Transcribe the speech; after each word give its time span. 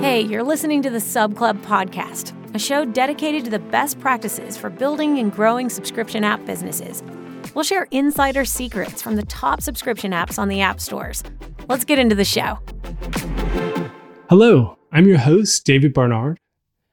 Hey, 0.00 0.22
you're 0.22 0.42
listening 0.42 0.80
to 0.80 0.88
the 0.88 0.98
Sub 0.98 1.36
Club 1.36 1.60
podcast, 1.60 2.32
a 2.54 2.58
show 2.58 2.86
dedicated 2.86 3.44
to 3.44 3.50
the 3.50 3.58
best 3.58 4.00
practices 4.00 4.56
for 4.56 4.70
building 4.70 5.18
and 5.18 5.30
growing 5.30 5.68
subscription 5.68 6.24
app 6.24 6.42
businesses. 6.46 7.02
We'll 7.54 7.64
share 7.64 7.86
insider 7.90 8.46
secrets 8.46 9.02
from 9.02 9.16
the 9.16 9.26
top 9.26 9.60
subscription 9.60 10.12
apps 10.12 10.38
on 10.38 10.48
the 10.48 10.62
app 10.62 10.80
stores. 10.80 11.22
Let's 11.68 11.84
get 11.84 11.98
into 11.98 12.14
the 12.14 12.24
show. 12.24 12.58
Hello, 14.30 14.78
I'm 14.90 15.06
your 15.06 15.18
host, 15.18 15.66
David 15.66 15.92
Barnard, 15.92 16.40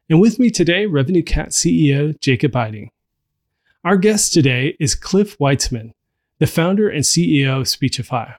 and 0.09 0.19
with 0.19 0.37
me 0.37 0.49
today, 0.49 0.85
RevenueCat 0.85 1.51
CEO 1.51 2.19
Jacob 2.19 2.51
Eiting. 2.51 2.89
Our 3.85 3.95
guest 3.95 4.33
today 4.33 4.75
is 4.81 4.95
Cliff 4.95 5.37
Weitzman, 5.37 5.93
the 6.39 6.47
founder 6.47 6.89
and 6.89 7.05
CEO 7.05 7.61
of 7.61 7.69
Speechify. 7.69 8.33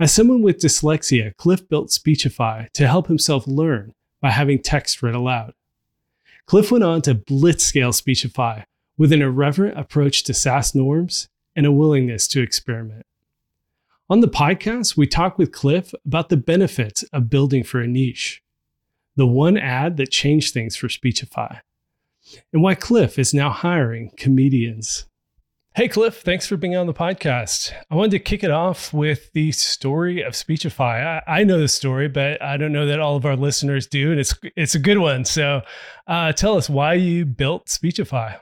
As 0.00 0.12
someone 0.12 0.42
with 0.42 0.58
dyslexia, 0.58 1.36
Cliff 1.36 1.68
built 1.68 1.90
Speechify 1.90 2.66
to 2.74 2.86
help 2.86 3.06
himself 3.06 3.46
learn 3.46 3.94
by 4.20 4.30
having 4.30 4.60
text 4.60 5.02
read 5.02 5.14
aloud. 5.14 5.54
Cliff 6.46 6.70
went 6.70 6.84
on 6.84 7.02
to 7.02 7.14
blitzscale 7.14 7.94
Speechify 7.94 8.62
with 8.96 9.12
an 9.12 9.22
irreverent 9.22 9.78
approach 9.78 10.22
to 10.24 10.34
SaaS 10.34 10.74
norms 10.74 11.28
and 11.56 11.66
a 11.66 11.72
willingness 11.72 12.26
to 12.28 12.42
experiment. 12.42 13.06
On 14.10 14.20
the 14.20 14.28
podcast, 14.28 14.96
we 14.96 15.06
talk 15.06 15.38
with 15.38 15.52
Cliff 15.52 15.94
about 16.04 16.28
the 16.28 16.36
benefits 16.36 17.02
of 17.04 17.30
building 17.30 17.64
for 17.64 17.80
a 17.80 17.86
niche, 17.86 18.42
the 19.16 19.26
one 19.26 19.56
ad 19.56 19.96
that 19.96 20.10
changed 20.10 20.52
things 20.52 20.76
for 20.76 20.88
Speechify, 20.88 21.56
and 22.52 22.62
why 22.62 22.74
Cliff 22.74 23.18
is 23.18 23.32
now 23.32 23.50
hiring 23.50 24.10
comedians. 24.16 25.06
Hey, 25.74 25.88
Cliff, 25.88 26.20
thanks 26.20 26.46
for 26.46 26.58
being 26.58 26.76
on 26.76 26.86
the 26.86 26.92
podcast. 26.92 27.72
I 27.90 27.94
wanted 27.94 28.10
to 28.10 28.18
kick 28.18 28.44
it 28.44 28.50
off 28.50 28.92
with 28.92 29.32
the 29.32 29.52
story 29.52 30.20
of 30.20 30.36
Speechify. 30.36 31.16
I, 31.26 31.38
I 31.38 31.44
know 31.44 31.58
the 31.58 31.66
story, 31.66 32.08
but 32.08 32.42
I 32.42 32.58
don't 32.58 32.72
know 32.72 32.84
that 32.84 33.00
all 33.00 33.16
of 33.16 33.24
our 33.24 33.36
listeners 33.36 33.86
do, 33.86 34.10
and 34.10 34.20
it's 34.20 34.34
it's 34.54 34.74
a 34.74 34.78
good 34.78 34.98
one. 34.98 35.24
So, 35.24 35.62
uh, 36.06 36.32
tell 36.34 36.58
us 36.58 36.68
why 36.68 36.92
you 36.94 37.24
built 37.24 37.70
Speechify. 37.70 38.34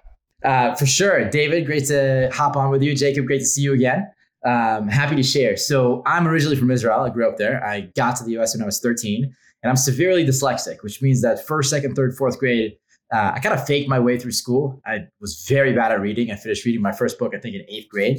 Uh, 0.44 0.74
for 0.74 0.86
sure, 0.86 1.30
David. 1.30 1.66
Great 1.66 1.84
to 1.84 2.30
hop 2.32 2.56
on 2.56 2.68
with 2.68 2.82
you, 2.82 2.96
Jacob. 2.96 3.26
Great 3.26 3.38
to 3.38 3.46
see 3.46 3.62
you 3.62 3.74
again. 3.74 4.10
Um, 4.44 4.88
happy 4.88 5.14
to 5.14 5.22
share. 5.22 5.56
So, 5.56 6.02
I'm 6.06 6.26
originally 6.26 6.56
from 6.56 6.72
Israel. 6.72 6.98
I 6.98 7.10
grew 7.10 7.28
up 7.28 7.36
there. 7.36 7.64
I 7.64 7.82
got 7.94 8.16
to 8.16 8.24
the 8.24 8.32
U.S. 8.32 8.56
when 8.56 8.62
I 8.64 8.66
was 8.66 8.80
13, 8.80 9.22
and 9.62 9.70
I'm 9.70 9.76
severely 9.76 10.26
dyslexic, 10.26 10.82
which 10.82 11.00
means 11.00 11.22
that 11.22 11.46
first, 11.46 11.70
second, 11.70 11.94
third, 11.94 12.16
fourth 12.16 12.40
grade 12.40 12.72
uh, 13.12 13.32
I 13.34 13.40
kind 13.40 13.54
of 13.54 13.66
faked 13.66 13.88
my 13.88 13.98
way 13.98 14.18
through 14.18 14.32
school. 14.32 14.80
I 14.86 14.98
was 15.20 15.44
very 15.48 15.72
bad 15.72 15.90
at 15.92 16.00
reading. 16.00 16.30
I 16.30 16.36
finished 16.36 16.64
reading 16.64 16.80
my 16.80 16.92
first 16.92 17.18
book, 17.18 17.34
I 17.34 17.38
think, 17.38 17.54
in 17.56 17.64
eighth 17.68 17.88
grade. 17.88 18.18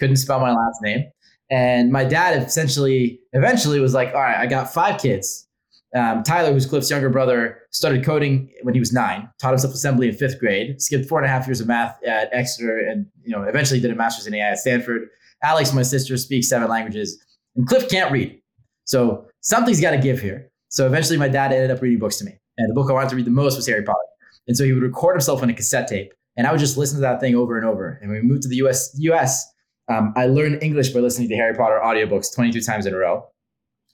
Couldn't 0.00 0.16
spell 0.16 0.40
my 0.40 0.50
last 0.50 0.78
name. 0.82 1.04
And 1.50 1.92
my 1.92 2.04
dad 2.04 2.42
essentially, 2.42 3.20
eventually 3.34 3.78
was 3.78 3.94
like, 3.94 4.08
all 4.14 4.20
right, 4.20 4.38
I 4.38 4.46
got 4.46 4.72
five 4.72 5.00
kids. 5.00 5.46
Um, 5.94 6.22
Tyler, 6.22 6.52
who's 6.52 6.64
Cliff's 6.64 6.90
younger 6.90 7.10
brother, 7.10 7.58
started 7.70 8.02
coding 8.02 8.50
when 8.62 8.72
he 8.72 8.80
was 8.80 8.92
nine, 8.92 9.28
taught 9.38 9.50
himself 9.50 9.74
assembly 9.74 10.08
in 10.08 10.14
fifth 10.14 10.40
grade, 10.40 10.80
skipped 10.80 11.06
four 11.06 11.18
and 11.18 11.26
a 11.26 11.28
half 11.28 11.46
years 11.46 11.60
of 11.60 11.66
math 11.66 12.02
at 12.02 12.30
Exeter, 12.32 12.78
and 12.78 13.06
you 13.22 13.30
know 13.30 13.42
eventually 13.42 13.78
did 13.78 13.90
a 13.90 13.94
master's 13.94 14.26
in 14.26 14.34
AI 14.34 14.52
at 14.52 14.58
Stanford. 14.58 15.08
Alex, 15.42 15.74
my 15.74 15.82
sister, 15.82 16.16
speaks 16.16 16.48
seven 16.48 16.68
languages, 16.68 17.22
and 17.56 17.66
Cliff 17.66 17.90
can't 17.90 18.10
read. 18.10 18.40
So 18.84 19.26
something's 19.40 19.82
got 19.82 19.90
to 19.90 19.98
give 19.98 20.22
here. 20.22 20.50
So 20.68 20.86
eventually, 20.86 21.18
my 21.18 21.28
dad 21.28 21.52
ended 21.52 21.70
up 21.70 21.82
reading 21.82 21.98
books 21.98 22.16
to 22.18 22.24
me, 22.24 22.38
and 22.56 22.70
the 22.70 22.74
book 22.74 22.88
I 22.88 22.94
wanted 22.94 23.10
to 23.10 23.16
read 23.16 23.26
the 23.26 23.30
most 23.30 23.56
was 23.56 23.66
Harry 23.66 23.82
Potter. 23.82 23.98
And 24.46 24.56
so 24.56 24.64
he 24.64 24.72
would 24.72 24.82
record 24.82 25.14
himself 25.14 25.42
on 25.42 25.50
a 25.50 25.54
cassette 25.54 25.88
tape, 25.88 26.12
and 26.36 26.46
I 26.46 26.50
would 26.50 26.60
just 26.60 26.76
listen 26.76 26.96
to 26.96 27.02
that 27.02 27.20
thing 27.20 27.34
over 27.34 27.56
and 27.56 27.66
over. 27.66 27.98
And 28.00 28.10
when 28.10 28.22
we 28.22 28.28
moved 28.28 28.42
to 28.42 28.48
the 28.48 28.56
US, 28.56 28.90
US 28.98 29.46
um, 29.88 30.12
I 30.16 30.26
learned 30.26 30.62
English 30.62 30.90
by 30.90 31.00
listening 31.00 31.28
to 31.28 31.36
Harry 31.36 31.54
Potter 31.54 31.80
audiobooks 31.82 32.34
22 32.34 32.60
times 32.60 32.86
in 32.86 32.94
a 32.94 32.96
row 32.96 33.26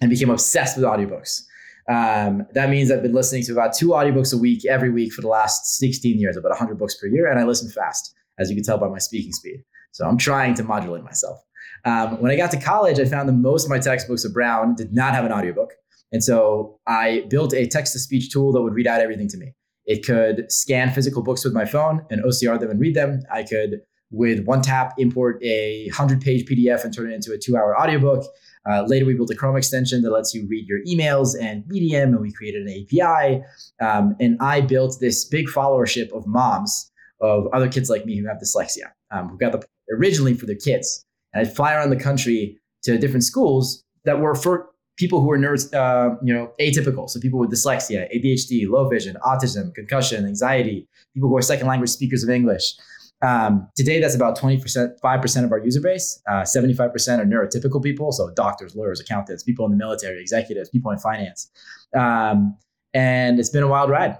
and 0.00 0.10
became 0.10 0.30
obsessed 0.30 0.76
with 0.76 0.84
audiobooks. 0.84 1.42
Um, 1.88 2.46
that 2.52 2.68
means 2.68 2.90
I've 2.90 3.02
been 3.02 3.14
listening 3.14 3.42
to 3.44 3.52
about 3.52 3.74
two 3.74 3.88
audiobooks 3.88 4.34
a 4.34 4.36
week 4.36 4.66
every 4.66 4.90
week 4.90 5.12
for 5.12 5.22
the 5.22 5.28
last 5.28 5.78
16 5.78 6.18
years, 6.18 6.36
about 6.36 6.50
100 6.50 6.78
books 6.78 6.96
per 6.96 7.06
year, 7.06 7.30
and 7.30 7.40
I 7.40 7.44
listen 7.44 7.70
fast, 7.70 8.14
as 8.38 8.50
you 8.50 8.56
can 8.56 8.64
tell 8.64 8.78
by 8.78 8.88
my 8.88 8.98
speaking 8.98 9.32
speed. 9.32 9.64
So 9.92 10.06
I'm 10.06 10.18
trying 10.18 10.54
to 10.54 10.64
modulate 10.64 11.02
myself. 11.02 11.42
Um, 11.84 12.20
when 12.20 12.30
I 12.30 12.36
got 12.36 12.50
to 12.50 12.60
college, 12.60 13.00
I 13.00 13.06
found 13.06 13.28
that 13.28 13.32
most 13.32 13.64
of 13.64 13.70
my 13.70 13.78
textbooks 13.78 14.24
of 14.24 14.34
Brown 14.34 14.74
did 14.74 14.92
not 14.92 15.14
have 15.14 15.24
an 15.24 15.32
audiobook. 15.32 15.72
And 16.12 16.22
so 16.22 16.78
I 16.86 17.24
built 17.30 17.54
a 17.54 17.66
text 17.66 17.94
to 17.94 17.98
speech 17.98 18.30
tool 18.30 18.52
that 18.52 18.60
would 18.60 18.74
read 18.74 18.86
out 18.86 19.00
everything 19.00 19.28
to 19.28 19.38
me. 19.38 19.54
It 19.88 20.04
could 20.04 20.52
scan 20.52 20.92
physical 20.92 21.22
books 21.22 21.44
with 21.44 21.54
my 21.54 21.64
phone 21.64 22.04
and 22.10 22.22
OCR 22.22 22.60
them 22.60 22.70
and 22.70 22.78
read 22.78 22.94
them. 22.94 23.22
I 23.32 23.42
could, 23.42 23.80
with 24.10 24.44
one 24.44 24.60
tap, 24.60 24.92
import 24.98 25.42
a 25.42 25.86
100 25.86 26.20
page 26.20 26.46
PDF 26.46 26.84
and 26.84 26.94
turn 26.94 27.10
it 27.10 27.14
into 27.14 27.32
a 27.32 27.38
two 27.38 27.56
hour 27.56 27.74
audiobook. 27.76 28.24
Uh, 28.70 28.82
later, 28.86 29.06
we 29.06 29.14
built 29.14 29.30
a 29.30 29.34
Chrome 29.34 29.56
extension 29.56 30.02
that 30.02 30.10
lets 30.10 30.34
you 30.34 30.46
read 30.46 30.66
your 30.68 30.80
emails 30.86 31.34
and 31.40 31.64
Medium, 31.68 32.10
and 32.10 32.20
we 32.20 32.30
created 32.30 32.66
an 32.66 32.84
API. 32.84 33.42
Um, 33.80 34.14
and 34.20 34.36
I 34.40 34.60
built 34.60 34.98
this 35.00 35.24
big 35.24 35.46
followership 35.46 36.12
of 36.12 36.26
moms 36.26 36.92
of 37.22 37.46
other 37.54 37.68
kids 37.68 37.88
like 37.88 38.04
me 38.04 38.18
who 38.18 38.28
have 38.28 38.36
dyslexia, 38.36 38.90
um, 39.10 39.30
who 39.30 39.38
got 39.38 39.52
the 39.52 39.66
originally 39.96 40.34
for 40.34 40.44
their 40.44 40.56
kids. 40.56 41.06
And 41.32 41.46
I'd 41.46 41.56
fly 41.56 41.74
around 41.74 41.90
the 41.90 41.96
country 41.96 42.58
to 42.82 42.98
different 42.98 43.24
schools 43.24 43.84
that 44.04 44.20
were 44.20 44.34
for 44.34 44.68
people 44.98 45.20
who 45.20 45.30
are 45.30 45.38
nerds, 45.38 45.72
uh, 45.72 46.16
you 46.22 46.34
know, 46.34 46.52
atypical. 46.60 47.08
So 47.08 47.20
people 47.20 47.38
with 47.38 47.50
dyslexia, 47.50 48.12
ADHD, 48.14 48.68
low 48.68 48.88
vision, 48.88 49.16
autism, 49.24 49.72
concussion, 49.74 50.26
anxiety, 50.26 50.86
people 51.14 51.28
who 51.28 51.36
are 51.36 51.42
second 51.42 51.68
language 51.68 51.90
speakers 51.90 52.22
of 52.22 52.30
English. 52.30 52.74
Um, 53.22 53.68
today, 53.74 54.00
that's 54.00 54.14
about 54.14 54.38
20%, 54.38 55.00
5% 55.02 55.44
of 55.44 55.52
our 55.52 55.58
user 55.58 55.80
base. 55.80 56.20
Uh, 56.28 56.42
75% 56.42 56.78
are 56.78 57.24
neurotypical 57.24 57.82
people. 57.82 58.12
So 58.12 58.30
doctors, 58.34 58.76
lawyers, 58.76 59.00
accountants, 59.00 59.42
people 59.42 59.64
in 59.64 59.70
the 59.70 59.76
military, 59.76 60.20
executives, 60.20 60.68
people 60.68 60.90
in 60.90 60.98
finance. 60.98 61.50
Um, 61.96 62.56
and 62.92 63.38
it's 63.38 63.50
been 63.50 63.62
a 63.62 63.68
wild 63.68 63.90
ride. 63.90 64.18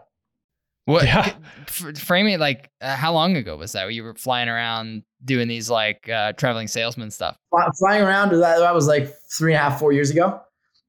What 0.85 1.05
yeah. 1.05 1.35
frame 1.67 2.29
it 2.29 2.41
like 2.41 2.71
uh, 2.81 2.97
how 2.97 3.13
long 3.13 3.37
ago 3.37 3.57
was 3.57 3.73
that? 3.73 3.93
You 3.93 4.05
were 4.05 4.15
flying 4.15 4.49
around 4.49 5.03
doing 5.23 5.47
these 5.47 5.69
like 5.69 6.09
uh, 6.09 6.33
traveling 6.33 6.67
salesman 6.67 7.11
stuff. 7.11 7.37
Flying 7.79 8.03
around 8.03 8.31
that, 8.31 8.59
that 8.59 8.75
was 8.75 8.87
like 8.87 9.13
three 9.31 9.53
and 9.53 9.61
a 9.61 9.71
half, 9.71 9.79
four 9.79 9.93
years 9.93 10.11
ago. 10.11 10.41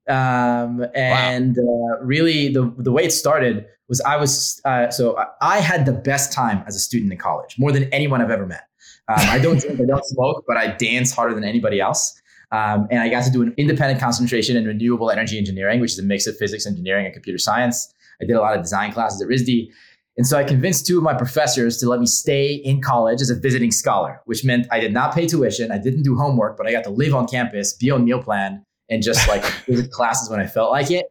Um, 0.08 0.84
and 0.94 1.56
wow. 1.58 1.98
uh, 2.00 2.04
really, 2.04 2.52
the 2.52 2.72
the 2.78 2.92
way 2.92 3.04
it 3.04 3.12
started 3.12 3.66
was 3.88 4.00
I 4.00 4.16
was 4.16 4.60
uh, 4.64 4.90
so 4.90 5.22
I 5.40 5.60
had 5.60 5.86
the 5.86 5.92
best 5.92 6.32
time 6.32 6.64
as 6.66 6.76
a 6.76 6.80
student 6.80 7.12
in 7.12 7.18
college, 7.18 7.56
more 7.58 7.72
than 7.72 7.84
anyone 7.92 8.20
I've 8.20 8.30
ever 8.30 8.46
met. 8.46 8.62
Um, 9.08 9.26
I 9.28 9.38
don't 9.38 9.60
drink, 9.60 9.80
I 9.80 9.84
don't 9.84 10.04
smoke, 10.04 10.44
but 10.46 10.56
I 10.56 10.68
dance 10.68 11.12
harder 11.12 11.34
than 11.34 11.44
anybody 11.44 11.80
else. 11.80 12.20
Um, 12.52 12.88
and 12.90 13.00
I 13.00 13.08
got 13.08 13.24
to 13.24 13.30
do 13.30 13.42
an 13.42 13.54
independent 13.56 14.00
concentration 14.00 14.56
in 14.56 14.64
renewable 14.64 15.10
energy 15.10 15.38
engineering, 15.38 15.80
which 15.80 15.92
is 15.92 15.98
a 15.98 16.02
mix 16.02 16.26
of 16.26 16.36
physics, 16.36 16.66
engineering, 16.66 17.04
and 17.04 17.14
computer 17.14 17.38
science. 17.38 17.92
I 18.20 18.24
did 18.24 18.34
a 18.34 18.40
lot 18.40 18.54
of 18.56 18.62
design 18.62 18.92
classes 18.92 19.20
at 19.22 19.28
RISD. 19.28 19.70
And 20.16 20.26
so 20.26 20.36
I 20.36 20.44
convinced 20.44 20.86
two 20.86 20.98
of 20.98 21.04
my 21.04 21.14
professors 21.14 21.78
to 21.78 21.88
let 21.88 22.00
me 22.00 22.06
stay 22.06 22.54
in 22.54 22.82
college 22.82 23.20
as 23.20 23.30
a 23.30 23.34
visiting 23.34 23.70
scholar, 23.70 24.20
which 24.26 24.44
meant 24.44 24.66
I 24.70 24.80
did 24.80 24.92
not 24.92 25.14
pay 25.14 25.26
tuition. 25.26 25.70
I 25.70 25.78
didn't 25.78 26.02
do 26.02 26.16
homework, 26.16 26.56
but 26.56 26.66
I 26.66 26.72
got 26.72 26.84
to 26.84 26.90
live 26.90 27.14
on 27.14 27.26
campus, 27.26 27.72
be 27.72 27.90
on 27.90 28.04
meal 28.04 28.22
plan, 28.22 28.64
and 28.90 29.02
just 29.02 29.26
like 29.28 29.44
visit 29.66 29.90
classes 29.90 30.28
when 30.28 30.40
I 30.40 30.46
felt 30.46 30.70
like 30.70 30.90
it. 30.90 31.06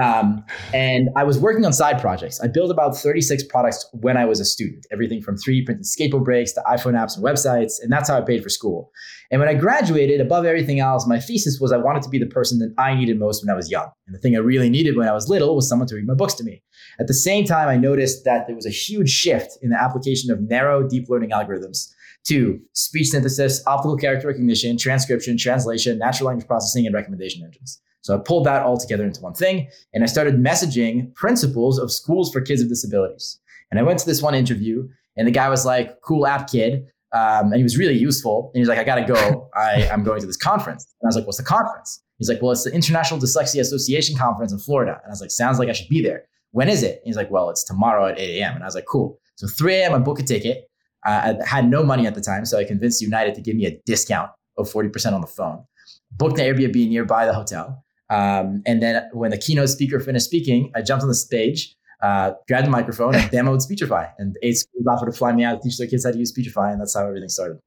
Um, 0.00 0.44
and 0.72 1.08
I 1.16 1.24
was 1.24 1.38
working 1.38 1.64
on 1.64 1.72
side 1.72 2.00
projects. 2.00 2.40
I 2.40 2.46
built 2.46 2.70
about 2.70 2.96
36 2.96 3.44
products 3.44 3.84
when 3.92 4.16
I 4.16 4.24
was 4.24 4.38
a 4.38 4.44
student, 4.44 4.86
everything 4.92 5.20
from 5.20 5.36
3D 5.36 5.64
printed 5.64 5.84
skateboard 5.84 6.24
brakes 6.24 6.52
to 6.52 6.62
iPhone 6.68 6.92
apps 6.92 7.16
and 7.16 7.24
websites. 7.24 7.82
And 7.82 7.90
that's 7.90 8.08
how 8.08 8.16
I 8.16 8.20
paid 8.20 8.42
for 8.42 8.48
school. 8.48 8.92
And 9.32 9.40
when 9.40 9.48
I 9.48 9.54
graduated, 9.54 10.20
above 10.20 10.44
everything 10.44 10.78
else, 10.78 11.08
my 11.08 11.18
thesis 11.18 11.58
was 11.60 11.72
I 11.72 11.76
wanted 11.76 12.02
to 12.02 12.08
be 12.08 12.18
the 12.18 12.26
person 12.26 12.58
that 12.60 12.72
I 12.78 12.94
needed 12.94 13.18
most 13.18 13.42
when 13.44 13.52
I 13.52 13.56
was 13.56 13.70
young. 13.70 13.90
And 14.06 14.14
the 14.14 14.20
thing 14.20 14.36
I 14.36 14.40
really 14.40 14.70
needed 14.70 14.96
when 14.96 15.08
I 15.08 15.12
was 15.12 15.28
little 15.28 15.56
was 15.56 15.68
someone 15.68 15.88
to 15.88 15.96
read 15.96 16.06
my 16.06 16.14
books 16.14 16.34
to 16.34 16.44
me. 16.44 16.62
At 17.00 17.08
the 17.08 17.14
same 17.14 17.44
time, 17.44 17.68
I 17.68 17.76
noticed 17.76 18.24
that 18.24 18.46
there 18.46 18.56
was 18.56 18.66
a 18.66 18.70
huge 18.70 19.10
shift 19.10 19.58
in 19.60 19.70
the 19.70 19.80
application 19.80 20.30
of 20.30 20.40
narrow 20.40 20.86
deep 20.86 21.08
learning 21.08 21.30
algorithms 21.30 21.92
to 22.26 22.60
speech 22.74 23.08
synthesis, 23.08 23.62
optical 23.66 23.96
character 23.96 24.28
recognition, 24.28 24.76
transcription, 24.76 25.36
translation, 25.36 25.98
natural 25.98 26.28
language 26.28 26.46
processing, 26.46 26.86
and 26.86 26.94
recommendation 26.94 27.42
engines. 27.44 27.80
So 28.02 28.16
I 28.16 28.18
pulled 28.18 28.46
that 28.46 28.62
all 28.62 28.78
together 28.78 29.04
into 29.04 29.20
one 29.20 29.34
thing 29.34 29.68
and 29.92 30.02
I 30.02 30.06
started 30.06 30.36
messaging 30.36 31.14
principals 31.14 31.78
of 31.78 31.92
schools 31.92 32.32
for 32.32 32.40
kids 32.40 32.62
with 32.62 32.70
disabilities. 32.70 33.38
And 33.70 33.78
I 33.78 33.82
went 33.82 33.98
to 34.00 34.06
this 34.06 34.22
one 34.22 34.34
interview 34.34 34.88
and 35.16 35.26
the 35.26 35.32
guy 35.32 35.48
was 35.48 35.66
like, 35.66 36.00
cool 36.00 36.26
app 36.26 36.50
kid. 36.50 36.86
Um, 37.12 37.46
and 37.46 37.56
he 37.56 37.62
was 37.62 37.76
really 37.76 37.98
useful. 37.98 38.50
And 38.54 38.60
he's 38.60 38.68
like, 38.68 38.78
I 38.78 38.84
got 38.84 38.94
to 38.94 39.04
go. 39.04 39.50
I, 39.54 39.88
I'm 39.92 40.04
going 40.04 40.20
to 40.20 40.26
this 40.26 40.36
conference. 40.36 40.86
And 41.00 41.06
I 41.06 41.08
was 41.08 41.16
like, 41.16 41.26
what's 41.26 41.38
the 41.38 41.44
conference? 41.44 42.02
He's 42.18 42.28
like, 42.28 42.40
well, 42.40 42.52
it's 42.52 42.64
the 42.64 42.72
International 42.72 43.18
Dyslexia 43.18 43.60
Association 43.60 44.16
conference 44.16 44.52
in 44.52 44.58
Florida. 44.58 44.92
And 45.02 45.10
I 45.10 45.10
was 45.10 45.20
like, 45.20 45.30
sounds 45.30 45.58
like 45.58 45.68
I 45.68 45.72
should 45.72 45.88
be 45.88 46.02
there. 46.02 46.24
When 46.52 46.68
is 46.68 46.82
it? 46.82 46.96
And 46.98 47.06
he's 47.06 47.16
like, 47.16 47.30
well, 47.30 47.50
it's 47.50 47.64
tomorrow 47.64 48.06
at 48.06 48.18
8 48.18 48.40
a.m. 48.40 48.54
And 48.54 48.62
I 48.62 48.66
was 48.66 48.74
like, 48.74 48.86
cool. 48.86 49.18
So 49.36 49.46
3 49.46 49.74
a.m. 49.74 49.94
I 49.94 49.98
book 49.98 50.20
a 50.20 50.22
ticket. 50.22 50.69
I 51.04 51.36
had 51.46 51.68
no 51.68 51.82
money 51.82 52.06
at 52.06 52.14
the 52.14 52.20
time, 52.20 52.44
so 52.44 52.58
I 52.58 52.64
convinced 52.64 53.00
United 53.00 53.34
to 53.34 53.40
give 53.40 53.56
me 53.56 53.66
a 53.66 53.80
discount 53.86 54.30
of 54.58 54.70
40% 54.70 55.12
on 55.12 55.20
the 55.20 55.26
phone. 55.26 55.64
Booked 56.12 56.38
an 56.38 56.44
Airbnb 56.44 56.88
nearby 56.88 57.26
the 57.26 57.32
hotel. 57.32 57.82
Um, 58.10 58.62
and 58.66 58.82
then 58.82 59.08
when 59.12 59.30
the 59.30 59.38
keynote 59.38 59.68
speaker 59.68 60.00
finished 60.00 60.26
speaking, 60.26 60.72
I 60.74 60.82
jumped 60.82 61.02
on 61.02 61.08
the 61.08 61.14
stage, 61.14 61.74
uh, 62.02 62.32
grabbed 62.48 62.66
the 62.66 62.70
microphone, 62.70 63.14
and 63.14 63.30
demoed 63.30 63.62
Speechify. 63.62 64.06
And 64.18 64.36
eight 64.42 64.58
schools 64.58 64.84
offered 64.86 65.06
to 65.06 65.16
fly 65.16 65.32
me 65.32 65.44
out 65.44 65.62
to 65.62 65.68
teach 65.68 65.78
their 65.78 65.86
kids 65.86 66.04
how 66.04 66.12
to 66.12 66.18
use 66.18 66.30
Speechify, 66.30 66.72
and 66.72 66.80
that's 66.80 66.94
how 66.94 67.06
everything 67.06 67.28
started. 67.28 67.60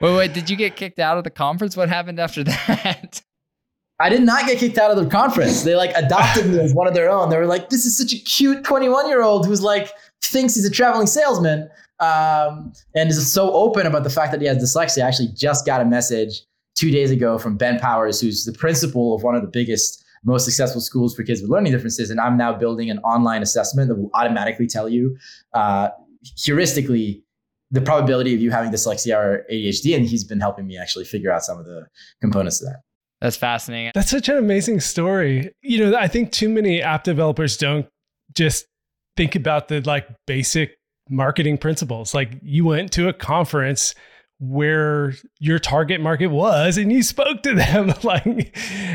Wait, 0.00 0.16
wait, 0.16 0.32
did 0.32 0.50
you 0.50 0.56
get 0.56 0.76
kicked 0.76 0.98
out 0.98 1.18
of 1.18 1.24
the 1.24 1.30
conference? 1.30 1.76
What 1.76 1.88
happened 1.88 2.20
after 2.20 2.44
that? 2.44 3.22
I 3.98 4.08
did 4.08 4.22
not 4.22 4.46
get 4.46 4.58
kicked 4.58 4.78
out 4.78 4.90
of 4.90 5.02
the 5.02 5.08
conference. 5.08 5.62
They 5.62 5.76
like 5.76 5.92
adopted 5.94 6.46
me 6.46 6.58
as 6.58 6.74
one 6.74 6.88
of 6.88 6.94
their 6.94 7.08
own. 7.08 7.30
They 7.30 7.36
were 7.36 7.46
like, 7.46 7.70
"This 7.70 7.86
is 7.86 7.96
such 7.96 8.12
a 8.12 8.18
cute 8.18 8.64
21 8.64 9.08
year 9.08 9.22
old 9.22 9.46
who's 9.46 9.62
like 9.62 9.92
thinks 10.24 10.54
he's 10.54 10.66
a 10.66 10.70
traveling 10.70 11.06
salesman 11.06 11.68
um, 12.00 12.72
and 12.94 13.10
is 13.10 13.32
so 13.32 13.52
open 13.52 13.86
about 13.86 14.04
the 14.04 14.10
fact 14.10 14.32
that 14.32 14.40
he 14.40 14.46
has 14.46 14.58
dyslexia." 14.58 15.04
I 15.04 15.08
actually 15.08 15.28
just 15.34 15.66
got 15.66 15.80
a 15.80 15.84
message 15.84 16.42
two 16.74 16.90
days 16.90 17.10
ago 17.10 17.38
from 17.38 17.56
Ben 17.56 17.78
Powers, 17.78 18.20
who's 18.20 18.44
the 18.44 18.52
principal 18.52 19.14
of 19.14 19.22
one 19.22 19.34
of 19.34 19.42
the 19.42 19.48
biggest, 19.48 20.04
most 20.24 20.44
successful 20.44 20.80
schools 20.80 21.14
for 21.14 21.22
kids 21.22 21.40
with 21.40 21.50
learning 21.50 21.72
differences, 21.72 22.10
and 22.10 22.20
I'm 22.20 22.36
now 22.36 22.52
building 22.52 22.90
an 22.90 22.98
online 23.00 23.42
assessment 23.42 23.88
that 23.88 23.96
will 23.96 24.10
automatically 24.14 24.66
tell 24.66 24.88
you, 24.88 25.16
uh, 25.54 25.90
heuristically, 26.38 27.22
the 27.70 27.80
probability 27.80 28.34
of 28.34 28.40
you 28.40 28.50
having 28.50 28.70
dyslexia 28.70 29.16
or 29.16 29.46
ADHD, 29.50 29.96
and 29.96 30.06
he's 30.06 30.24
been 30.24 30.40
helping 30.40 30.66
me 30.66 30.76
actually 30.76 31.04
figure 31.04 31.32
out 31.32 31.42
some 31.42 31.58
of 31.58 31.64
the 31.64 31.86
components 32.20 32.60
of 32.60 32.68
that. 32.68 32.80
That's 33.22 33.36
fascinating. 33.36 33.92
That's 33.94 34.10
such 34.10 34.28
an 34.28 34.36
amazing 34.36 34.80
story. 34.80 35.52
You 35.62 35.78
know, 35.78 35.96
I 35.96 36.08
think 36.08 36.32
too 36.32 36.48
many 36.48 36.82
app 36.82 37.04
developers 37.04 37.56
don't 37.56 37.86
just 38.34 38.66
think 39.16 39.36
about 39.36 39.68
the 39.68 39.80
like 39.82 40.08
basic 40.26 40.76
marketing 41.08 41.58
principles. 41.58 42.14
Like 42.14 42.38
you 42.42 42.64
went 42.64 42.92
to 42.92 43.08
a 43.08 43.12
conference 43.12 43.94
where 44.38 45.14
your 45.38 45.60
target 45.60 46.00
market 46.00 46.26
was 46.26 46.76
and 46.76 46.90
you 46.90 47.00
spoke 47.00 47.44
to 47.44 47.54
them 47.54 47.92
like 48.02 48.26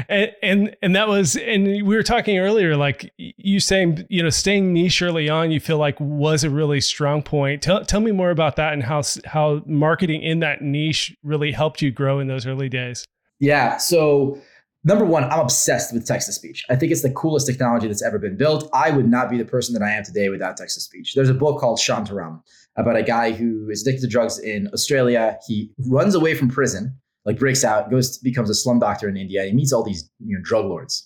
and, 0.09 0.31
and 0.43 0.75
and 0.81 0.93
that 0.93 1.07
was 1.07 1.37
and 1.37 1.63
we 1.63 1.95
were 1.95 2.03
talking 2.03 2.37
earlier 2.37 2.75
like 2.75 3.13
you 3.17 3.61
saying 3.61 4.05
you 4.09 4.21
know 4.21 4.29
staying 4.29 4.73
niche 4.73 5.01
early 5.01 5.29
on 5.29 5.49
you 5.49 5.57
feel 5.57 5.77
like 5.77 5.97
was 6.01 6.43
a 6.43 6.49
really 6.49 6.81
strong 6.81 7.23
point 7.23 7.61
tell, 7.61 7.85
tell 7.85 8.01
me 8.01 8.11
more 8.11 8.29
about 8.29 8.57
that 8.57 8.73
and 8.73 8.83
how 8.83 9.01
how 9.23 9.61
marketing 9.65 10.21
in 10.21 10.39
that 10.39 10.61
niche 10.61 11.15
really 11.23 11.53
helped 11.53 11.81
you 11.81 11.91
grow 11.91 12.19
in 12.19 12.27
those 12.27 12.45
early 12.45 12.67
days 12.67 13.05
yeah. 13.39 13.77
So, 13.77 14.39
number 14.87 15.05
one, 15.05 15.25
I'm 15.25 15.41
obsessed 15.41 15.93
with 15.93 16.07
text 16.07 16.27
to 16.27 16.33
speech. 16.33 16.65
I 16.69 16.75
think 16.75 16.91
it's 16.91 17.01
the 17.01 17.11
coolest 17.11 17.45
technology 17.45 17.87
that's 17.87 18.01
ever 18.01 18.17
been 18.17 18.37
built. 18.37 18.69
I 18.73 18.91
would 18.91 19.07
not 19.07 19.29
be 19.29 19.37
the 19.37 19.45
person 19.45 19.73
that 19.73 19.83
I 19.83 19.91
am 19.91 20.03
today 20.03 20.29
without 20.29 20.55
text 20.57 20.75
to 20.75 20.81
speech. 20.81 21.13
There's 21.13 21.29
a 21.29 21.33
book 21.33 21.59
called 21.59 21.77
Shantaram 21.77 22.41
about 22.77 22.95
a 22.95 23.03
guy 23.03 23.33
who 23.33 23.69
is 23.69 23.81
addicted 23.81 24.01
to 24.01 24.07
drugs 24.07 24.39
in 24.39 24.69
Australia. 24.73 25.37
He 25.45 25.71
runs 25.89 26.15
away 26.15 26.35
from 26.35 26.49
prison, 26.49 26.97
like 27.25 27.37
breaks 27.37 27.65
out, 27.65 27.91
goes 27.91 28.17
becomes 28.17 28.49
a 28.49 28.55
slum 28.55 28.79
doctor 28.79 29.09
in 29.09 29.17
India. 29.17 29.43
he 29.43 29.51
meets 29.51 29.73
all 29.73 29.83
these 29.83 30.09
you 30.25 30.37
know 30.37 30.41
drug 30.43 30.65
lords, 30.65 31.05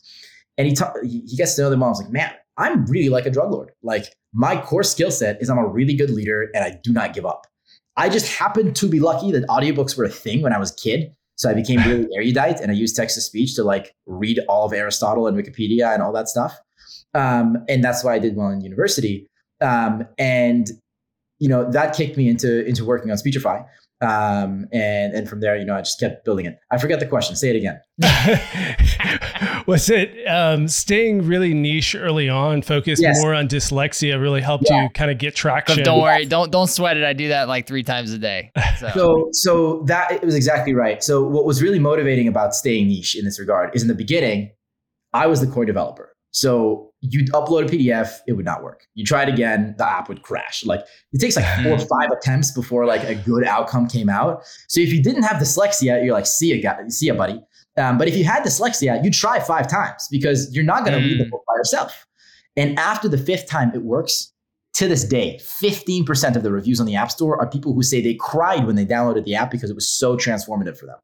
and 0.58 0.68
he 0.68 0.76
ta- 0.76 0.94
he 1.04 1.36
gets 1.36 1.56
to 1.56 1.64
know 1.64 1.70
them 1.72 1.82
all. 1.82 1.90
I 1.90 1.92
was 1.92 2.02
like, 2.04 2.12
man, 2.12 2.32
I'm 2.58 2.86
really 2.86 3.10
like 3.10 3.26
a 3.26 3.32
drug 3.32 3.52
lord. 3.52 3.72
Like 3.82 4.14
my 4.34 4.62
core 4.62 4.84
skill 4.84 5.12
set 5.12 5.42
is 5.42 5.50
I'm 5.50 5.58
a 5.58 5.68
really 5.68 5.96
good 5.96 6.12
leader 6.12 6.50
and 6.54 6.64
I 6.64 6.80
do 6.84 6.94
not 6.94 7.14
give 7.14 7.26
up. 7.26 7.48
I 7.98 8.10
just 8.10 8.38
happened 8.38 8.76
to 8.78 8.88
be 8.88 9.00
lucky 9.00 9.32
that 9.32 9.48
audiobooks 9.48 9.98
were 9.98 10.06
a 10.06 10.10
thing 10.10 10.42
when 10.42 10.54
I 10.54 10.60
was 10.60 10.72
a 10.72 10.76
kid. 10.76 11.14
So 11.42 11.50
I 11.50 11.56
became 11.56 11.80
really 11.80 12.08
erudite 12.16 12.60
and 12.60 12.70
I 12.70 12.76
used 12.76 12.96
text 12.96 13.16
to 13.16 13.22
speech 13.22 13.56
to 13.56 13.64
like 13.64 13.96
read 14.06 14.40
all 14.48 14.64
of 14.64 14.74
Aristotle 14.74 15.26
and 15.26 15.36
Wikipedia 15.36 15.92
and 15.92 16.04
all 16.04 16.14
that 16.14 16.30
stuff. 16.30 16.56
Um, 17.16 17.66
and 17.68 17.84
that's 17.84 18.04
why 18.04 18.14
I 18.14 18.20
did 18.20 18.36
well 18.36 18.50
in 18.50 18.62
university. 18.62 19.28
Um, 19.60 20.08
and 20.20 20.68
you 21.40 21.50
know 21.50 21.70
that 21.72 21.96
kicked 21.96 22.16
me 22.16 22.30
into 22.30 22.64
into 22.68 22.86
working 22.86 23.10
on 23.10 23.18
Speechify. 23.18 23.64
Um, 24.02 24.68
and 24.72 25.14
and 25.14 25.30
from 25.30 25.42
there, 25.42 25.56
you 25.56 25.66
know, 25.66 25.76
I 25.76 25.82
just 25.82 26.00
kept 26.00 26.26
building 26.26 26.48
it. 26.48 26.58
I 26.72 26.78
forget 26.80 27.00
the 27.00 27.06
question. 27.06 27.36
Say 27.36 27.50
it 27.50 27.56
again. 27.56 27.80
was 29.68 29.90
it 29.90 30.28
um, 30.28 30.68
staying 30.68 31.28
really 31.28 31.54
niche 31.54 31.96
early 31.96 32.28
on, 32.28 32.64
focused 32.64 33.02
yes. 33.02 33.22
more 33.22 33.34
on 33.34 33.48
dyslexia, 33.48 34.20
really 34.20 34.42
helped 34.42 34.66
yeah. 34.68 34.84
you 34.84 34.90
kind 34.90 35.12
of 35.12 35.20
get 35.20 35.36
traction? 35.36 35.84
Don't 35.84 36.02
worry, 36.02 36.26
don't 36.26 36.52
don't 36.52 36.68
sweat 36.68 36.98
it. 36.98 37.04
I 37.04 37.14
do 37.14 37.28
that 37.30 37.48
like 37.48 37.68
three 37.68 37.84
times 37.84 38.12
a 38.12 38.18
day. 38.18 38.52
So. 38.80 38.90
so 38.96 39.30
so 39.32 39.84
that 39.86 40.12
it 40.12 40.24
was 40.24 40.36
exactly 40.36 40.74
right. 40.74 41.04
So 41.04 41.24
what 41.24 41.46
was 41.46 41.62
really 41.62 41.78
motivating 41.78 42.28
about 42.28 42.56
staying 42.56 42.88
niche 42.88 43.16
in 43.16 43.26
this 43.26 43.40
regard 43.40 43.76
is 43.76 43.84
in 43.84 43.88
the 43.88 43.94
beginning, 43.94 44.52
I 45.14 45.28
was 45.28 45.42
the 45.42 45.48
core 45.48 45.66
developer. 45.66 46.12
So 46.32 46.92
you'd 47.02 47.30
upload 47.32 47.68
a 47.68 47.70
PDF, 47.70 48.20
it 48.28 48.34
would 48.34 48.46
not 48.46 48.64
work. 48.64 48.88
You 48.94 49.06
try 49.06 49.24
it 49.24 49.30
again, 49.30 49.76
the 49.78 49.90
app 49.90 50.08
would 50.08 50.22
crash. 50.24 50.66
Like 50.66 50.82
it 51.12 51.20
takes 51.20 51.36
like 51.36 51.46
four 51.64 51.74
or 51.74 51.80
five 52.00 52.10
attempts 52.12 52.52
before 52.52 52.86
like 52.86 53.04
a 53.04 53.16
good 53.16 53.46
outcome 53.46 53.88
came 53.88 54.10
out. 54.10 54.44
So 54.70 54.80
if 54.80 54.94
you 54.94 55.04
didn't 55.04 55.24
have 55.24 55.42
dyslexia, 55.42 56.04
you're 56.04 56.14
like, 56.14 56.26
see 56.26 56.56
ya, 56.56 56.62
guy, 56.62 56.88
see 56.88 57.08
ya, 57.08 57.16
buddy. 57.16 57.42
Um, 57.78 57.98
but 57.98 58.08
if 58.08 58.16
you 58.16 58.24
had 58.24 58.44
dyslexia, 58.44 59.04
you 59.04 59.12
try 59.12 59.40
five 59.40 59.68
times 59.68 60.08
because 60.10 60.54
you're 60.54 60.64
not 60.64 60.86
going 60.86 60.98
to 60.98 61.00
mm. 61.00 61.10
read 61.10 61.20
the 61.20 61.26
mm. 61.26 61.32
book 61.32 61.44
by 61.48 61.54
yourself. 61.56 62.08
And 62.56 62.78
after 62.80 63.08
the 63.08 63.18
fifth 63.18 63.48
time, 63.48 63.72
it 63.74 63.84
works. 63.84 64.28
To 64.76 64.88
this 64.88 65.04
day, 65.04 65.38
15% 65.42 66.38
of 66.38 66.44
the 66.44 66.52
reviews 66.52 66.80
on 66.80 66.86
the 66.86 66.96
App 66.96 67.12
Store 67.12 67.38
are 67.42 67.50
people 67.50 67.74
who 67.74 67.84
say 67.84 68.02
they 68.02 68.14
cried 68.14 68.66
when 68.66 68.78
they 68.78 68.86
downloaded 68.86 69.26
the 69.26 69.36
app 69.36 69.52
because 69.52 69.70
it 69.70 69.76
was 69.76 69.86
so 69.86 70.16
transformative 70.16 70.78
for 70.78 70.86
them. 70.86 70.96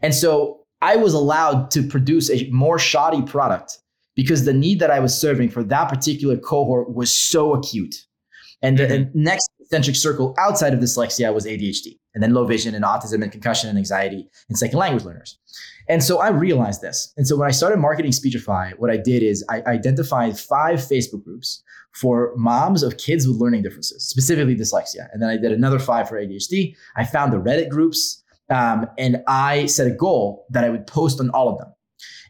And 0.00 0.14
so 0.14 0.62
I 0.80 0.96
was 0.96 1.12
allowed 1.12 1.70
to 1.72 1.82
produce 1.82 2.30
a 2.30 2.48
more 2.50 2.78
shoddy 2.78 3.20
product 3.20 3.81
because 4.14 4.44
the 4.44 4.52
need 4.52 4.78
that 4.80 4.90
I 4.90 5.00
was 5.00 5.18
serving 5.18 5.50
for 5.50 5.64
that 5.64 5.88
particular 5.88 6.36
cohort 6.36 6.94
was 6.94 7.16
so 7.16 7.54
acute. 7.54 7.94
And 8.62 8.78
the 8.78 8.84
mm-hmm. 8.84 9.22
next 9.22 9.50
centric 9.70 9.96
circle 9.96 10.34
outside 10.38 10.72
of 10.74 10.80
dyslexia 10.80 11.34
was 11.34 11.46
ADHD, 11.46 11.98
and 12.14 12.22
then 12.22 12.32
low 12.34 12.44
vision 12.44 12.74
and 12.74 12.84
autism 12.84 13.22
and 13.22 13.32
concussion 13.32 13.68
and 13.68 13.78
anxiety 13.78 14.28
and 14.48 14.56
second 14.56 14.78
language 14.78 15.04
learners. 15.04 15.38
And 15.88 16.02
so 16.02 16.20
I 16.20 16.28
realized 16.28 16.80
this. 16.80 17.12
And 17.16 17.26
so 17.26 17.36
when 17.36 17.48
I 17.48 17.50
started 17.50 17.78
marketing 17.78 18.12
Speechify, 18.12 18.72
what 18.76 18.90
I 18.90 18.98
did 18.98 19.22
is 19.22 19.44
I 19.48 19.62
identified 19.62 20.38
five 20.38 20.78
Facebook 20.78 21.24
groups 21.24 21.62
for 21.94 22.32
moms 22.36 22.82
of 22.82 22.98
kids 22.98 23.26
with 23.26 23.36
learning 23.38 23.62
differences, 23.62 24.08
specifically 24.08 24.56
dyslexia. 24.56 25.08
And 25.12 25.20
then 25.20 25.28
I 25.28 25.36
did 25.36 25.52
another 25.52 25.78
five 25.78 26.08
for 26.08 26.16
ADHD. 26.16 26.74
I 26.96 27.04
found 27.04 27.32
the 27.32 27.38
Reddit 27.38 27.68
groups, 27.68 28.22
um, 28.50 28.86
and 28.98 29.22
I 29.26 29.66
set 29.66 29.86
a 29.86 29.90
goal 29.90 30.46
that 30.50 30.64
I 30.64 30.70
would 30.70 30.86
post 30.86 31.20
on 31.20 31.30
all 31.30 31.48
of 31.48 31.58
them. 31.58 31.72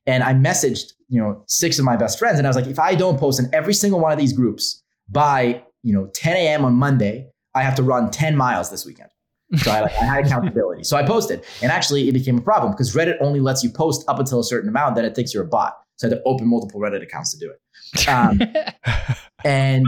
And 0.07 0.25
I 0.25 0.35
messaged, 0.35 0.93
you 1.13 1.21
know, 1.21 1.45
six 1.47 1.79
of 1.79 1.85
my 1.85 1.95
best 1.95 2.19
friends, 2.19 2.39
and 2.39 2.47
I 2.47 2.51
was 2.51 2.57
like, 2.57 2.67
if 2.67 2.79
I 2.79 2.95
don't 2.95 3.21
post 3.21 3.39
in 3.39 3.55
every 3.55 3.75
single 3.75 4.01
one 4.01 4.13
of 4.13 4.19
these 4.19 4.33
groups 4.33 4.83
by, 5.11 5.63
you 5.83 5.93
know, 5.93 6.07
10 6.15 6.37
a.m. 6.39 6.65
on 6.65 6.73
Monday, 6.73 7.29
I 7.55 7.63
have 7.63 7.75
to 7.75 7.83
run 7.83 8.11
10 8.11 8.35
miles 8.35 8.71
this 8.71 8.87
weekend. 8.87 9.11
So 9.59 9.71
I, 9.71 9.83
like, 9.83 9.93
I 9.93 10.05
had 10.07 10.25
accountability. 10.25 10.85
So 10.85 10.97
I 10.97 11.03
posted, 11.03 11.45
and 11.61 11.71
actually 11.71 12.09
it 12.09 12.13
became 12.13 12.39
a 12.39 12.41
problem 12.41 12.73
because 12.73 12.95
Reddit 12.95 13.19
only 13.21 13.41
lets 13.41 13.63
you 13.63 13.69
post 13.69 14.09
up 14.09 14.19
until 14.19 14.41
a 14.41 14.45
certain 14.45 14.71
amount. 14.71 14.97
Then 14.97 15.05
it 15.05 15.15
thinks 15.15 15.35
you're 15.35 15.45
a 15.45 15.47
bot. 15.47 15.77
So 15.97 16.07
I 16.07 16.11
had 16.11 16.17
to 16.17 16.23
open 16.25 16.47
multiple 16.47 16.81
Reddit 16.81 17.03
accounts 17.03 17.37
to 17.37 17.39
do 17.39 17.53
it. 17.53 18.09
Um, 18.09 18.41
and 19.45 19.87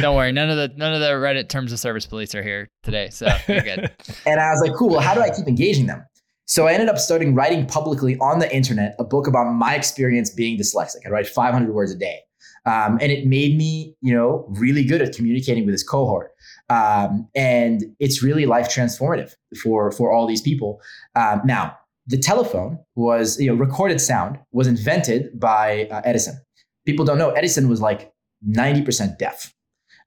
don't 0.00 0.16
worry, 0.16 0.32
none 0.32 0.50
of 0.50 0.56
the 0.56 0.76
none 0.76 0.92
of 0.92 0.98
the 0.98 1.10
Reddit 1.10 1.48
terms 1.48 1.72
of 1.72 1.78
service 1.78 2.04
police 2.04 2.34
are 2.34 2.42
here 2.42 2.68
today, 2.82 3.10
so 3.10 3.28
you're 3.46 3.60
good. 3.60 3.92
and 4.26 4.40
I 4.40 4.50
was 4.50 4.60
like, 4.66 4.76
cool. 4.76 4.88
Well, 4.88 5.00
how 5.00 5.14
do 5.14 5.20
I 5.20 5.30
keep 5.30 5.46
engaging 5.46 5.86
them? 5.86 6.04
So 6.48 6.66
I 6.66 6.72
ended 6.72 6.88
up 6.88 6.96
starting 6.96 7.34
writing 7.34 7.66
publicly 7.66 8.16
on 8.20 8.38
the 8.38 8.54
internet 8.54 8.96
a 8.98 9.04
book 9.04 9.26
about 9.26 9.52
my 9.52 9.74
experience 9.74 10.30
being 10.30 10.58
dyslexic. 10.58 11.06
I 11.06 11.10
write 11.10 11.28
500 11.28 11.74
words 11.74 11.92
a 11.92 11.94
day. 11.94 12.20
Um, 12.64 12.98
and 13.02 13.12
it 13.12 13.26
made 13.26 13.56
me, 13.56 13.94
you 14.00 14.14
know, 14.14 14.46
really 14.48 14.82
good 14.82 15.02
at 15.02 15.14
communicating 15.14 15.66
with 15.66 15.74
this 15.74 15.82
cohort. 15.82 16.30
Um, 16.70 17.28
and 17.34 17.84
it's 18.00 18.22
really 18.22 18.46
life 18.46 18.68
transformative 18.68 19.34
for 19.62 19.92
for 19.92 20.10
all 20.10 20.26
these 20.26 20.40
people. 20.40 20.80
Um, 21.14 21.42
now, 21.44 21.76
the 22.06 22.18
telephone 22.18 22.78
was, 22.96 23.38
you 23.38 23.48
know, 23.48 23.54
recorded 23.54 24.00
sound 24.00 24.38
was 24.50 24.66
invented 24.66 25.38
by 25.38 25.86
uh, 25.90 26.00
Edison. 26.04 26.40
People 26.86 27.04
don't 27.04 27.18
know 27.18 27.30
Edison 27.30 27.68
was 27.68 27.82
like 27.82 28.10
90% 28.48 29.18
deaf. 29.18 29.52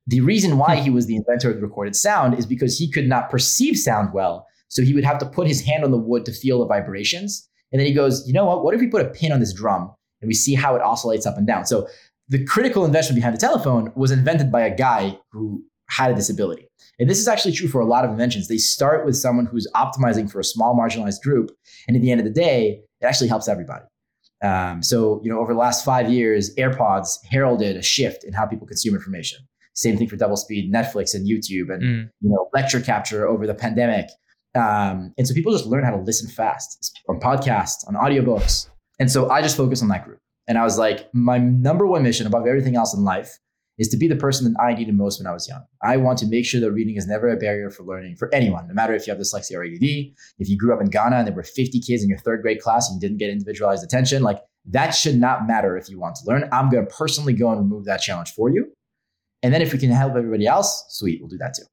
The 0.07 0.21
reason 0.21 0.57
why 0.57 0.77
hmm. 0.77 0.83
he 0.83 0.89
was 0.89 1.05
the 1.05 1.15
inventor 1.15 1.51
of 1.51 1.57
the 1.57 1.62
recorded 1.62 1.95
sound 1.95 2.38
is 2.38 2.48
because 2.48 2.79
he 2.79 2.89
could 2.89 3.07
not 3.07 3.29
perceive 3.29 3.77
sound 3.77 4.12
well 4.12 4.48
so 4.71 4.81
he 4.81 4.93
would 4.93 5.03
have 5.03 5.17
to 5.19 5.25
put 5.25 5.47
his 5.47 5.61
hand 5.61 5.83
on 5.83 5.91
the 5.91 5.97
wood 5.97 6.23
to 6.25 6.31
feel 6.31 6.59
the 6.59 6.65
vibrations. 6.65 7.47
And 7.71 7.79
then 7.79 7.85
he 7.85 7.93
goes, 7.93 8.25
you 8.25 8.31
know 8.31 8.45
what? 8.45 8.63
What 8.63 8.73
if 8.73 8.79
we 8.79 8.87
put 8.87 9.05
a 9.05 9.09
pin 9.09 9.33
on 9.33 9.41
this 9.41 9.53
drum 9.53 9.93
and 10.21 10.29
we 10.29 10.33
see 10.33 10.55
how 10.55 10.75
it 10.75 10.81
oscillates 10.81 11.25
up 11.25 11.37
and 11.37 11.45
down? 11.45 11.65
So 11.65 11.87
the 12.29 12.43
critical 12.45 12.85
invention 12.85 13.13
behind 13.13 13.35
the 13.35 13.39
telephone 13.39 13.91
was 13.95 14.11
invented 14.11 14.49
by 14.49 14.61
a 14.61 14.73
guy 14.73 15.19
who 15.33 15.61
had 15.89 16.09
a 16.09 16.15
disability. 16.15 16.69
And 16.99 17.09
this 17.09 17.19
is 17.19 17.27
actually 17.27 17.51
true 17.51 17.67
for 17.67 17.81
a 17.81 17.85
lot 17.85 18.05
of 18.05 18.11
inventions. 18.11 18.47
They 18.47 18.57
start 18.57 19.05
with 19.05 19.17
someone 19.17 19.45
who's 19.45 19.67
optimizing 19.75 20.31
for 20.31 20.39
a 20.39 20.43
small 20.43 20.73
marginalized 20.73 21.21
group. 21.21 21.51
And 21.87 21.97
at 21.97 22.01
the 22.01 22.09
end 22.09 22.21
of 22.21 22.25
the 22.25 22.31
day, 22.31 22.81
it 23.01 23.05
actually 23.05 23.27
helps 23.27 23.49
everybody. 23.49 23.83
Um, 24.41 24.81
so, 24.81 25.19
you 25.21 25.29
know, 25.29 25.39
over 25.39 25.51
the 25.53 25.59
last 25.59 25.83
five 25.83 26.09
years, 26.09 26.55
AirPods 26.55 27.17
heralded 27.29 27.75
a 27.75 27.81
shift 27.81 28.23
in 28.23 28.31
how 28.31 28.45
people 28.45 28.67
consume 28.67 28.95
information. 28.95 29.39
Same 29.73 29.97
thing 29.97 30.07
for 30.07 30.15
double 30.15 30.37
speed, 30.37 30.73
Netflix 30.73 31.13
and 31.13 31.27
YouTube, 31.27 31.73
and 31.73 31.83
mm. 31.83 32.09
you 32.21 32.29
know, 32.29 32.49
lecture 32.53 32.79
capture 32.79 33.27
over 33.27 33.45
the 33.45 33.53
pandemic. 33.53 34.07
Um, 34.55 35.13
and 35.17 35.27
so 35.27 35.34
people 35.34 35.51
just 35.51 35.65
learn 35.65 35.84
how 35.84 35.91
to 35.91 36.01
listen 36.01 36.29
fast 36.29 37.00
on 37.08 37.20
podcasts, 37.20 37.88
on 37.88 37.96
audiobooks. 37.96 38.70
And 39.00 39.10
so 39.10 39.29
I 39.29 39.41
just 39.41 39.58
focus 39.58 39.81
on 39.81 39.88
that 39.89 40.05
group. 40.05 40.20
And 40.48 40.58
I 40.58 40.63
was 40.63 40.77
like, 40.77 41.10
my 41.13 41.38
number 41.38 41.88
one 41.88 42.03
mission 42.03 42.27
above 42.27 42.46
everything 42.46 42.75
else 42.75 42.93
in 42.93 43.03
life 43.03 43.39
is 43.77 43.88
to 43.89 43.98
be 43.98 44.08
the 44.08 44.15
person 44.15 44.51
that 44.51 44.62
I 44.62 44.74
needed 44.74 44.93
most 44.96 45.20
when 45.20 45.27
I 45.27 45.31
was 45.31 45.48
young. 45.48 45.63
I 45.81 45.98
want 45.98 46.20
to 46.20 46.27
make 46.27 46.46
sure 46.46 46.60
that 46.60 46.72
reading 46.72 46.98
is 46.98 47.08
never 47.08 47.29
a 47.29 47.38
barrier 47.38 47.70
for 47.72 47.84
learning 47.84 48.15
for 48.17 48.29
anyone, 48.34 48.67
no 48.67 48.74
matter 48.74 48.93
if 48.93 49.08
you 49.08 49.13
have 49.13 49.20
dyslexia 49.20 49.55
or 49.55 49.63
ADD. 49.63 50.13
If 50.38 50.50
you 50.50 50.58
grew 50.58 50.74
up 50.74 50.81
in 50.81 50.89
Ghana 50.89 51.15
and 51.15 51.27
there 51.27 51.34
were 51.34 51.43
50 51.43 51.79
kids 51.79 52.03
in 52.03 52.10
your 52.10 52.20
third 52.20 52.41
grade 52.41 52.62
class 52.62 52.89
and 52.89 53.01
you 53.01 53.08
didn't 53.08 53.17
get 53.17 53.29
individualized 53.29 53.84
attention, 53.84 54.22
like 54.22 54.39
that 54.65 54.91
should 54.91 55.15
not 55.15 55.48
matter 55.48 55.77
if 55.77 55.89
you 55.89 56.00
want 56.00 56.15
to 56.17 56.25
learn. 56.25 56.48
I'm 56.51 56.70
going 56.70 56.86
to 56.86 56.93
personally 56.93 57.34
go 57.34 57.50
and 57.50 57.60
remove 57.60 57.86
that 57.86 58.01
challenge 58.01 58.31
for 58.34 58.50
you. 58.50 58.72
And 59.41 59.53
then 59.53 59.62
if 59.62 59.74
we 59.74 59.79
can 59.79 59.89
help 59.89 60.15
everybody 60.15 60.46
else, 60.46 60.86
sweet, 60.89 61.20
we'll 61.20 61.29
do 61.29 61.38
that 61.38 61.55
too. 61.55 61.63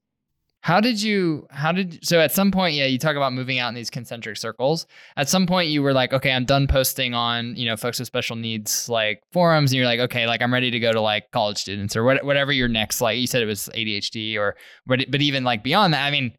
How 0.61 0.81
did 0.81 1.01
you, 1.01 1.47
how 1.51 1.71
did, 1.71 2.05
so 2.05 2.19
at 2.19 2.33
some 2.33 2.51
point, 2.51 2.75
yeah, 2.75 2.85
you 2.85 2.99
talk 2.99 3.15
about 3.15 3.31
moving 3.31 3.59
out 3.59 3.69
in 3.69 3.75
these 3.75 3.89
concentric 3.89 4.37
circles. 4.37 4.87
At 5.15 5.29
some 5.29 5.47
point, 5.47 5.69
you 5.69 5.81
were 5.81 5.93
like, 5.93 6.11
okay, 6.11 6.31
I'm 6.31 6.43
done 6.43 6.67
posting 6.67 7.13
on, 7.13 7.55
you 7.55 7.65
know, 7.65 7.77
folks 7.77 7.99
with 7.99 8.07
special 8.07 8.35
needs 8.35 8.89
like 8.89 9.21
forums. 9.31 9.71
And 9.71 9.77
you're 9.77 9.85
like, 9.85 10.01
okay, 10.01 10.27
like 10.27 10.41
I'm 10.41 10.53
ready 10.53 10.69
to 10.71 10.79
go 10.79 10.91
to 10.91 10.99
like 10.99 11.31
college 11.31 11.57
students 11.57 11.95
or 11.95 12.03
what, 12.03 12.25
whatever 12.25 12.51
your 12.51 12.67
next, 12.67 12.99
like 12.99 13.17
you 13.17 13.27
said 13.27 13.41
it 13.41 13.45
was 13.45 13.69
ADHD 13.73 14.37
or, 14.37 14.57
but, 14.85 15.05
but 15.09 15.21
even 15.21 15.45
like 15.45 15.63
beyond 15.63 15.93
that, 15.93 16.05
I 16.05 16.11
mean, 16.11 16.33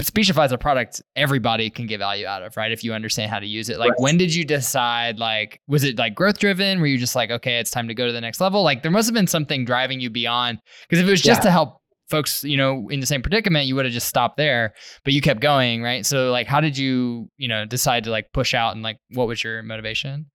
Speechify 0.00 0.44
is 0.44 0.52
a 0.52 0.58
product 0.58 1.02
everybody 1.16 1.68
can 1.68 1.86
get 1.86 1.98
value 1.98 2.24
out 2.24 2.42
of, 2.42 2.56
right? 2.56 2.70
If 2.70 2.84
you 2.84 2.92
understand 2.94 3.32
how 3.32 3.40
to 3.40 3.46
use 3.46 3.68
it. 3.68 3.78
Like, 3.78 3.90
right. 3.90 4.00
when 4.00 4.16
did 4.16 4.32
you 4.32 4.44
decide? 4.44 5.18
Like, 5.18 5.60
was 5.66 5.82
it 5.82 5.98
like 5.98 6.14
growth 6.14 6.38
driven? 6.38 6.80
Were 6.80 6.86
you 6.86 6.98
just 6.98 7.16
like, 7.16 7.32
okay, 7.32 7.58
it's 7.58 7.70
time 7.70 7.88
to 7.88 7.94
go 7.94 8.06
to 8.06 8.12
the 8.12 8.20
next 8.20 8.40
level? 8.40 8.62
Like, 8.62 8.82
there 8.82 8.92
must 8.92 9.08
have 9.08 9.14
been 9.14 9.26
something 9.26 9.64
driving 9.64 10.00
you 10.00 10.08
beyond. 10.08 10.60
Because 10.82 11.02
if 11.02 11.08
it 11.08 11.10
was 11.10 11.20
just 11.20 11.40
yeah. 11.40 11.46
to 11.46 11.50
help 11.50 11.81
folks, 12.12 12.44
you 12.44 12.56
know, 12.56 12.86
in 12.90 13.00
the 13.00 13.06
same 13.06 13.22
predicament, 13.22 13.66
you 13.66 13.74
would 13.74 13.86
have 13.86 13.94
just 13.94 14.06
stopped 14.06 14.36
there, 14.36 14.74
but 15.02 15.14
you 15.14 15.20
kept 15.20 15.40
going, 15.40 15.82
right? 15.82 16.06
So, 16.06 16.30
like, 16.30 16.46
how 16.46 16.60
did 16.60 16.78
you, 16.78 17.28
you 17.38 17.48
know, 17.48 17.64
decide 17.64 18.04
to 18.04 18.10
like 18.10 18.32
push 18.32 18.54
out 18.54 18.74
and 18.74 18.82
like, 18.82 18.98
what 19.14 19.26
was 19.26 19.42
your 19.42 19.62
motivation? 19.62 20.26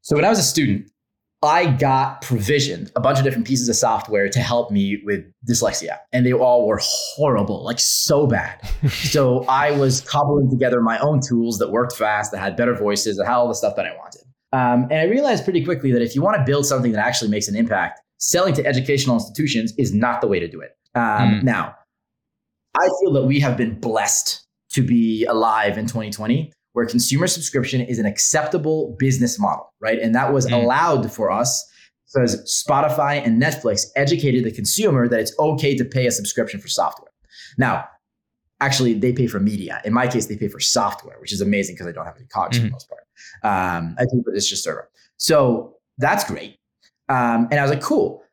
So, 0.00 0.16
when 0.16 0.24
I 0.24 0.30
was 0.30 0.38
a 0.38 0.44
student, 0.44 0.90
I 1.42 1.66
got 1.66 2.22
provisioned 2.22 2.90
a 2.96 3.00
bunch 3.00 3.18
of 3.18 3.24
different 3.24 3.46
pieces 3.46 3.68
of 3.68 3.76
software 3.76 4.30
to 4.30 4.40
help 4.40 4.70
me 4.70 5.02
with 5.04 5.24
dyslexia, 5.46 5.98
and 6.12 6.24
they 6.24 6.32
all 6.32 6.66
were 6.66 6.80
horrible, 6.82 7.64
like 7.64 7.80
so 7.80 8.26
bad. 8.26 8.66
so 8.88 9.44
I 9.46 9.72
was 9.72 10.00
cobbling 10.00 10.48
together 10.48 10.80
my 10.80 10.98
own 11.00 11.20
tools 11.20 11.58
that 11.58 11.70
worked 11.70 11.96
fast, 11.96 12.30
that 12.32 12.38
had 12.38 12.56
better 12.56 12.74
voices, 12.74 13.18
that 13.18 13.26
had 13.26 13.34
all 13.34 13.48
the 13.48 13.54
stuff 13.54 13.76
that 13.76 13.86
I 13.86 13.94
wanted. 13.96 14.22
Um, 14.52 14.84
and 14.84 15.00
I 15.00 15.04
realized 15.04 15.42
pretty 15.42 15.64
quickly 15.64 15.90
that 15.90 16.00
if 16.00 16.14
you 16.14 16.22
want 16.22 16.36
to 16.38 16.44
build 16.44 16.64
something 16.64 16.92
that 16.92 17.04
actually 17.04 17.30
makes 17.30 17.48
an 17.48 17.56
impact, 17.56 18.00
selling 18.18 18.54
to 18.54 18.64
educational 18.64 19.16
institutions 19.16 19.74
is 19.76 19.92
not 19.92 20.20
the 20.20 20.28
way 20.28 20.38
to 20.38 20.48
do 20.48 20.60
it. 20.60 20.70
Um, 20.94 21.40
mm. 21.40 21.42
Now, 21.42 21.74
I 22.76 22.88
feel 23.00 23.12
that 23.12 23.24
we 23.24 23.40
have 23.40 23.56
been 23.56 23.78
blessed 23.78 24.44
to 24.72 24.82
be 24.82 25.24
alive 25.24 25.78
in 25.78 25.86
2020 25.86 26.52
where 26.74 26.84
consumer 26.86 27.28
subscription 27.28 27.80
is 27.80 28.00
an 28.00 28.06
acceptable 28.06 28.96
business 28.98 29.38
model, 29.38 29.72
right? 29.80 30.00
And 30.00 30.14
that 30.14 30.32
was 30.32 30.46
mm. 30.46 30.52
allowed 30.52 31.10
for 31.10 31.30
us 31.30 31.64
because 32.12 32.62
Spotify 32.68 33.24
and 33.24 33.40
Netflix 33.40 33.86
educated 33.96 34.44
the 34.44 34.50
consumer 34.50 35.08
that 35.08 35.20
it's 35.20 35.32
okay 35.38 35.76
to 35.76 35.84
pay 35.84 36.06
a 36.06 36.10
subscription 36.10 36.60
for 36.60 36.68
software. 36.68 37.10
Now, 37.56 37.84
actually, 38.60 38.94
they 38.94 39.12
pay 39.12 39.28
for 39.28 39.38
media. 39.38 39.80
In 39.84 39.92
my 39.92 40.08
case, 40.08 40.26
they 40.26 40.36
pay 40.36 40.48
for 40.48 40.60
software, 40.60 41.18
which 41.20 41.32
is 41.32 41.40
amazing 41.40 41.76
because 41.76 41.86
I 41.86 41.92
don't 41.92 42.04
have 42.04 42.16
any 42.16 42.26
cogs 42.26 42.56
mm-hmm. 42.56 42.66
for 42.66 42.68
the 42.68 42.72
most 42.72 42.88
part. 42.88 43.02
Um, 43.44 43.94
I 43.98 44.04
think 44.06 44.24
it's 44.28 44.48
just 44.48 44.64
server. 44.64 44.90
So 45.16 45.76
that's 45.98 46.24
great. 46.24 46.58
Um, 47.08 47.48
and 47.50 47.60
I 47.60 47.62
was 47.62 47.70
like, 47.70 47.82
cool. 47.82 48.23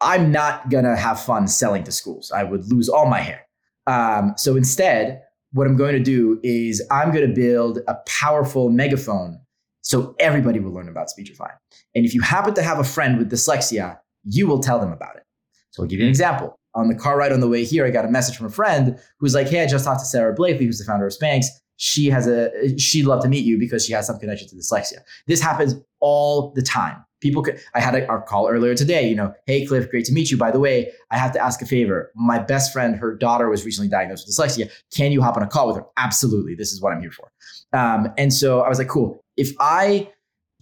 I'm 0.00 0.30
not 0.30 0.70
gonna 0.70 0.96
have 0.96 1.20
fun 1.20 1.48
selling 1.48 1.84
to 1.84 1.92
schools. 1.92 2.30
I 2.30 2.44
would 2.44 2.70
lose 2.70 2.88
all 2.88 3.06
my 3.06 3.20
hair. 3.20 3.46
Um, 3.86 4.34
so 4.36 4.56
instead, 4.56 5.22
what 5.52 5.66
I'm 5.66 5.76
going 5.76 5.94
to 5.94 6.02
do 6.02 6.38
is 6.42 6.82
I'm 6.90 7.10
going 7.10 7.26
to 7.26 7.34
build 7.34 7.78
a 7.88 7.96
powerful 8.06 8.68
megaphone 8.68 9.40
so 9.80 10.14
everybody 10.20 10.60
will 10.60 10.72
learn 10.72 10.88
about 10.88 11.08
Speechify. 11.08 11.50
And 11.94 12.04
if 12.04 12.14
you 12.14 12.20
happen 12.20 12.52
to 12.54 12.62
have 12.62 12.78
a 12.78 12.84
friend 12.84 13.16
with 13.16 13.30
dyslexia, 13.30 13.98
you 14.24 14.46
will 14.46 14.60
tell 14.60 14.78
them 14.78 14.92
about 14.92 15.16
it. 15.16 15.22
So 15.70 15.82
I'll 15.82 15.88
give 15.88 16.00
you 16.00 16.04
an 16.04 16.10
example. 16.10 16.58
On 16.74 16.88
the 16.88 16.94
car 16.94 17.16
ride 17.16 17.32
on 17.32 17.40
the 17.40 17.48
way 17.48 17.64
here, 17.64 17.86
I 17.86 17.90
got 17.90 18.04
a 18.04 18.10
message 18.10 18.36
from 18.36 18.46
a 18.46 18.50
friend 18.50 18.98
who's 19.18 19.34
like, 19.34 19.48
"Hey, 19.48 19.62
I 19.62 19.66
just 19.66 19.84
talked 19.84 20.00
to 20.00 20.06
Sara 20.06 20.34
Blakely, 20.34 20.66
who's 20.66 20.78
the 20.78 20.84
founder 20.84 21.06
of 21.06 21.14
Spanx. 21.14 21.46
She 21.76 22.10
has 22.10 22.26
a 22.26 22.76
she'd 22.78 23.06
love 23.06 23.22
to 23.22 23.28
meet 23.28 23.44
you 23.44 23.58
because 23.58 23.86
she 23.86 23.94
has 23.94 24.06
some 24.06 24.18
connection 24.18 24.48
to 24.48 24.56
dyslexia." 24.56 24.98
This 25.26 25.40
happens 25.40 25.74
all 26.00 26.52
the 26.54 26.62
time 26.62 27.02
people 27.20 27.42
could 27.42 27.60
i 27.74 27.80
had 27.80 27.94
a, 27.94 28.06
our 28.08 28.22
call 28.22 28.48
earlier 28.48 28.74
today 28.74 29.08
you 29.08 29.14
know 29.14 29.32
hey 29.46 29.64
cliff 29.66 29.90
great 29.90 30.04
to 30.04 30.12
meet 30.12 30.30
you. 30.30 30.36
By 30.36 30.50
the 30.50 30.60
way 30.60 30.90
i 31.10 31.18
have 31.18 31.32
to 31.32 31.40
ask 31.40 31.60
a 31.62 31.66
favor. 31.66 32.12
My 32.14 32.38
best 32.38 32.72
friend 32.72 32.96
her 32.96 33.14
daughter 33.14 33.48
was 33.48 33.64
recently 33.64 33.88
diagnosed 33.88 34.26
with 34.26 34.36
dyslexia. 34.36 34.70
Can 34.94 35.12
you 35.12 35.22
hop 35.22 35.36
on 35.36 35.42
a 35.42 35.46
call 35.46 35.68
with 35.68 35.76
her? 35.76 35.84
Absolutely. 35.96 36.54
This 36.54 36.72
is 36.72 36.80
what 36.80 36.92
i'm 36.92 37.00
here 37.00 37.12
for. 37.12 37.30
Um, 37.72 38.08
and 38.16 38.32
so 38.32 38.60
i 38.60 38.68
was 38.68 38.78
like 38.78 38.88
cool. 38.88 39.24
If 39.36 39.52
i 39.60 40.10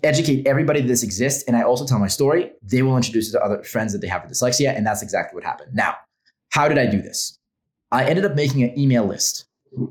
educate 0.02 0.46
everybody 0.46 0.82
that 0.82 0.88
this 0.88 1.02
exists 1.02 1.42
and 1.44 1.56
i 1.56 1.62
also 1.62 1.86
tell 1.86 1.98
my 1.98 2.06
story 2.06 2.52
they 2.62 2.82
will 2.82 2.96
introduce 2.96 3.30
it 3.30 3.32
to 3.32 3.42
other 3.42 3.62
friends 3.64 3.92
that 3.92 4.00
they 4.00 4.06
have 4.06 4.22
with 4.22 4.30
dyslexia 4.30 4.76
and 4.76 4.86
that's 4.86 5.02
exactly 5.02 5.34
what 5.34 5.44
happened. 5.44 5.74
Now 5.74 5.94
how 6.50 6.68
did 6.68 6.78
i 6.78 6.86
do 6.86 7.00
this? 7.00 7.38
I 7.92 8.04
ended 8.04 8.24
up 8.24 8.34
making 8.34 8.62
an 8.62 8.78
email 8.78 9.06
list 9.06 9.46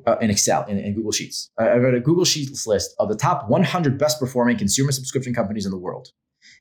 uh, 0.05 0.17
in 0.17 0.29
Excel 0.29 0.65
in, 0.65 0.79
in 0.79 0.93
Google 0.93 1.11
Sheets. 1.11 1.49
I 1.57 1.75
wrote 1.77 1.95
a 1.95 1.99
Google 1.99 2.25
Sheets 2.25 2.67
list 2.67 2.95
of 2.99 3.09
the 3.09 3.15
top 3.15 3.49
100 3.49 3.97
best 3.97 4.19
performing 4.19 4.57
consumer 4.57 4.91
subscription 4.91 5.33
companies 5.33 5.65
in 5.65 5.71
the 5.71 5.77
world 5.77 6.09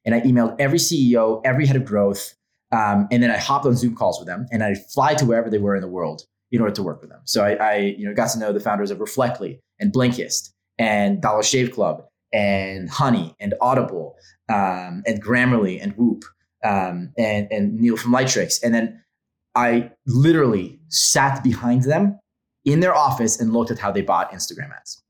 and 0.05 0.15
I 0.15 0.21
emailed 0.21 0.57
every 0.59 0.79
CEO, 0.79 1.41
every 1.45 1.67
head 1.67 1.77
of 1.77 1.85
growth, 1.85 2.35
um, 2.73 3.07
and 3.11 3.23
then 3.23 3.31
I 3.31 3.37
hopped 3.37 3.67
on 3.67 3.77
Zoom 3.77 3.95
calls 3.95 4.19
with 4.19 4.27
them, 4.27 4.47
and 4.51 4.63
I 4.63 4.75
fly 4.75 5.15
to 5.15 5.25
wherever 5.25 5.49
they 5.51 5.59
were 5.59 5.77
in 5.77 5.83
the 5.83 5.89
world 5.89 6.23
in 6.51 6.61
order 6.61 6.75
to 6.75 6.83
work 6.83 7.01
with 7.01 7.11
them. 7.11 7.21
So 7.25 7.45
I, 7.45 7.55
I 7.55 7.77
you 7.77 8.07
know, 8.07 8.15
got 8.15 8.31
to 8.31 8.39
know 8.39 8.53
the 8.53 8.61
founders 8.61 8.91
of 8.91 9.01
Reflectly 9.01 9.61
and 9.81 9.93
Blinkist 9.93 10.51
and 10.79 11.21
Dollar 11.21 11.43
Shave 11.43 11.73
Club 11.73 12.05
and 12.33 12.91
Honey 12.91 13.35
and 13.41 13.55
Audible 13.61 14.17
um, 14.49 15.03
and 15.07 15.23
Grammarly 15.23 15.83
and 15.83 15.93
Whoop 15.97 16.25
um, 16.65 17.13
and 17.19 17.49
and 17.51 17.79
Neil 17.79 17.97
from 17.97 18.13
Lightricks, 18.13 18.63
and 18.63 18.75
then 18.75 19.03
I 19.55 19.91
literally 20.07 20.81
sat 20.89 21.45
behind 21.45 21.85
them 21.85 22.19
in 22.65 22.81
their 22.81 22.95
office 22.95 23.41
and 23.41 23.53
looked 23.53 23.71
at 23.71 23.79
how 23.79 23.93
they 23.93 24.03
bought 24.03 24.33
Instagram 24.33 24.75
ads. 24.75 25.03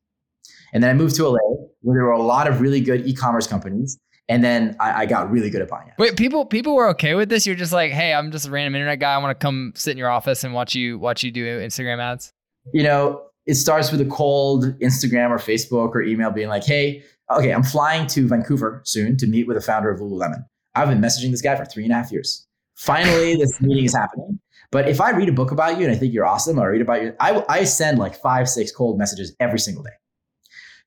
And 0.72 0.82
then 0.82 0.90
I 0.90 0.94
moved 0.94 1.14
to 1.16 1.28
LA, 1.28 1.38
where 1.82 1.96
there 1.96 2.04
were 2.04 2.10
a 2.10 2.22
lot 2.22 2.48
of 2.48 2.60
really 2.60 2.80
good 2.80 3.06
e-commerce 3.06 3.46
companies 3.46 3.98
and 4.28 4.42
then 4.42 4.76
I, 4.80 5.02
I, 5.02 5.06
got 5.06 5.30
really 5.30 5.50
good 5.50 5.60
at 5.60 5.68
buying 5.68 5.88
it. 5.88 5.94
Wait, 5.98 6.16
people 6.16 6.46
people 6.46 6.74
were 6.74 6.88
okay 6.90 7.14
with 7.14 7.28
this? 7.28 7.46
You're 7.46 7.56
just 7.56 7.72
like, 7.72 7.92
hey, 7.92 8.14
I'm 8.14 8.30
just 8.30 8.46
a 8.46 8.50
random 8.50 8.74
internet 8.74 8.98
guy. 8.98 9.14
I 9.14 9.18
want 9.18 9.38
to 9.38 9.42
come 9.42 9.72
sit 9.76 9.92
in 9.92 9.98
your 9.98 10.08
office 10.08 10.44
and 10.44 10.54
watch 10.54 10.74
you 10.74 10.98
watch 10.98 11.22
you 11.22 11.30
do 11.30 11.44
Instagram 11.60 12.00
ads. 12.00 12.32
You 12.72 12.82
know, 12.82 13.22
it 13.46 13.54
starts 13.54 13.92
with 13.92 14.00
a 14.00 14.06
cold 14.06 14.78
Instagram 14.80 15.30
or 15.30 15.38
Facebook 15.38 15.90
or 15.90 16.02
email 16.02 16.30
being 16.30 16.48
like, 16.48 16.64
hey, 16.64 17.04
okay, 17.30 17.52
I'm 17.52 17.62
flying 17.62 18.06
to 18.08 18.26
Vancouver 18.26 18.80
soon 18.84 19.16
to 19.18 19.26
meet 19.26 19.46
with 19.46 19.56
the 19.56 19.62
founder 19.62 19.90
of 19.90 20.00
Lululemon. 20.00 20.44
I've 20.74 20.88
been 20.88 21.00
messaging 21.00 21.30
this 21.30 21.42
guy 21.42 21.54
for 21.56 21.64
three 21.66 21.84
and 21.84 21.92
a 21.92 21.96
half 21.96 22.10
years. 22.10 22.46
Finally, 22.76 23.36
this 23.36 23.60
meeting 23.60 23.84
is 23.84 23.94
happening. 23.94 24.40
But 24.70 24.88
if 24.88 25.00
I 25.00 25.10
read 25.10 25.28
a 25.28 25.32
book 25.32 25.52
about 25.52 25.78
you 25.78 25.84
and 25.84 25.94
I 25.94 25.98
think 25.98 26.12
you're 26.12 26.26
awesome, 26.26 26.58
or 26.58 26.62
I 26.62 26.66
read 26.66 26.80
about 26.80 27.02
you, 27.02 27.14
I, 27.20 27.44
I 27.48 27.64
send 27.64 27.98
like 27.98 28.16
five, 28.16 28.48
six 28.48 28.72
cold 28.72 28.98
messages 28.98 29.36
every 29.38 29.58
single 29.58 29.84
day. 29.84 29.90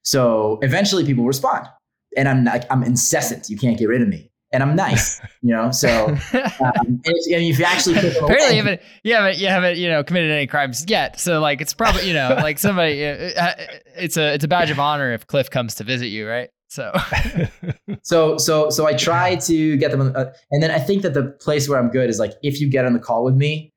So 0.01 0.59
eventually 0.61 1.05
people 1.05 1.25
respond 1.25 1.67
and 2.15 2.27
I'm 2.27 2.43
like 2.43 2.63
I'm 2.71 2.83
incessant. 2.83 3.49
You 3.49 3.57
can't 3.57 3.77
get 3.77 3.87
rid 3.87 4.01
of 4.01 4.07
me, 4.07 4.31
and 4.51 4.63
I'm 4.63 4.75
nice, 4.75 5.19
you 5.41 5.53
know. 5.53 5.71
So, 5.71 6.07
um, 6.07 6.19
and 6.33 7.01
if, 7.05 7.33
and 7.33 7.43
if 7.43 7.59
you 7.59 7.65
actually 7.65 7.97
apparently 8.21 8.57
you 8.57 8.63
haven't, 8.63 8.81
you 9.03 9.13
haven't 9.13 9.37
you 9.37 9.47
haven't 9.47 9.77
you 9.77 9.89
know 9.89 10.03
committed 10.03 10.31
any 10.31 10.47
crimes 10.47 10.85
yet. 10.87 11.19
So 11.19 11.39
like 11.39 11.61
it's 11.61 11.73
probably 11.73 12.07
you 12.07 12.13
know 12.13 12.35
like 12.41 12.59
somebody 12.59 13.05
uh, 13.05 13.53
it's 13.95 14.17
a 14.17 14.33
it's 14.33 14.43
a 14.43 14.47
badge 14.47 14.69
of 14.69 14.79
honor 14.79 15.13
if 15.13 15.27
Cliff 15.27 15.49
comes 15.49 15.75
to 15.75 15.83
visit 15.83 16.07
you, 16.07 16.27
right? 16.27 16.49
So, 16.69 16.93
so 18.03 18.37
so 18.37 18.69
so 18.69 18.85
I 18.85 18.93
try 18.93 19.35
to 19.35 19.77
get 19.77 19.91
them, 19.91 20.13
uh, 20.15 20.25
and 20.51 20.61
then 20.61 20.71
I 20.71 20.79
think 20.79 21.01
that 21.03 21.13
the 21.13 21.23
place 21.23 21.69
where 21.69 21.79
I'm 21.79 21.89
good 21.89 22.09
is 22.09 22.19
like 22.19 22.33
if 22.43 22.59
you 22.59 22.69
get 22.69 22.85
on 22.85 22.93
the 22.93 22.99
call 22.99 23.23
with 23.23 23.35
me, 23.35 23.71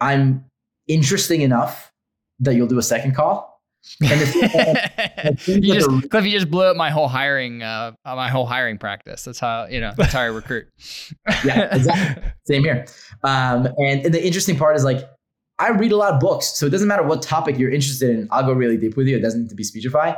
I'm 0.00 0.44
interesting 0.88 1.42
enough 1.42 1.92
that 2.40 2.54
you'll 2.54 2.66
do 2.66 2.78
a 2.78 2.82
second 2.82 3.14
call 3.14 3.49
and 4.00 5.46
you 5.46 5.74
just, 5.74 6.10
Cliff, 6.10 6.24
you 6.24 6.30
just 6.30 6.50
blew 6.50 6.64
up 6.64 6.76
my 6.76 6.90
whole 6.90 7.08
hiring, 7.08 7.62
uh, 7.62 7.92
my 8.04 8.28
whole 8.28 8.46
hiring 8.46 8.78
practice. 8.78 9.24
That's 9.24 9.38
how 9.38 9.66
you 9.66 9.80
know 9.80 9.92
that's 9.96 10.12
how 10.12 10.20
I 10.20 10.26
recruit. 10.26 10.68
yeah, 11.44 11.74
exactly. 11.74 12.30
Same 12.44 12.64
here. 12.64 12.86
Um, 13.22 13.66
and, 13.78 14.04
and 14.04 14.14
the 14.14 14.24
interesting 14.24 14.56
part 14.56 14.76
is 14.76 14.84
like 14.84 15.08
I 15.58 15.70
read 15.70 15.92
a 15.92 15.96
lot 15.96 16.14
of 16.14 16.20
books, 16.20 16.46
so 16.56 16.66
it 16.66 16.70
doesn't 16.70 16.88
matter 16.88 17.02
what 17.02 17.22
topic 17.22 17.58
you're 17.58 17.70
interested 17.70 18.10
in. 18.10 18.28
I'll 18.30 18.44
go 18.44 18.52
really 18.52 18.76
deep 18.76 18.96
with 18.96 19.06
you. 19.06 19.16
It 19.16 19.20
doesn't 19.20 19.42
need 19.42 19.50
to 19.50 19.54
be 19.54 19.64
Speechify. 19.64 20.14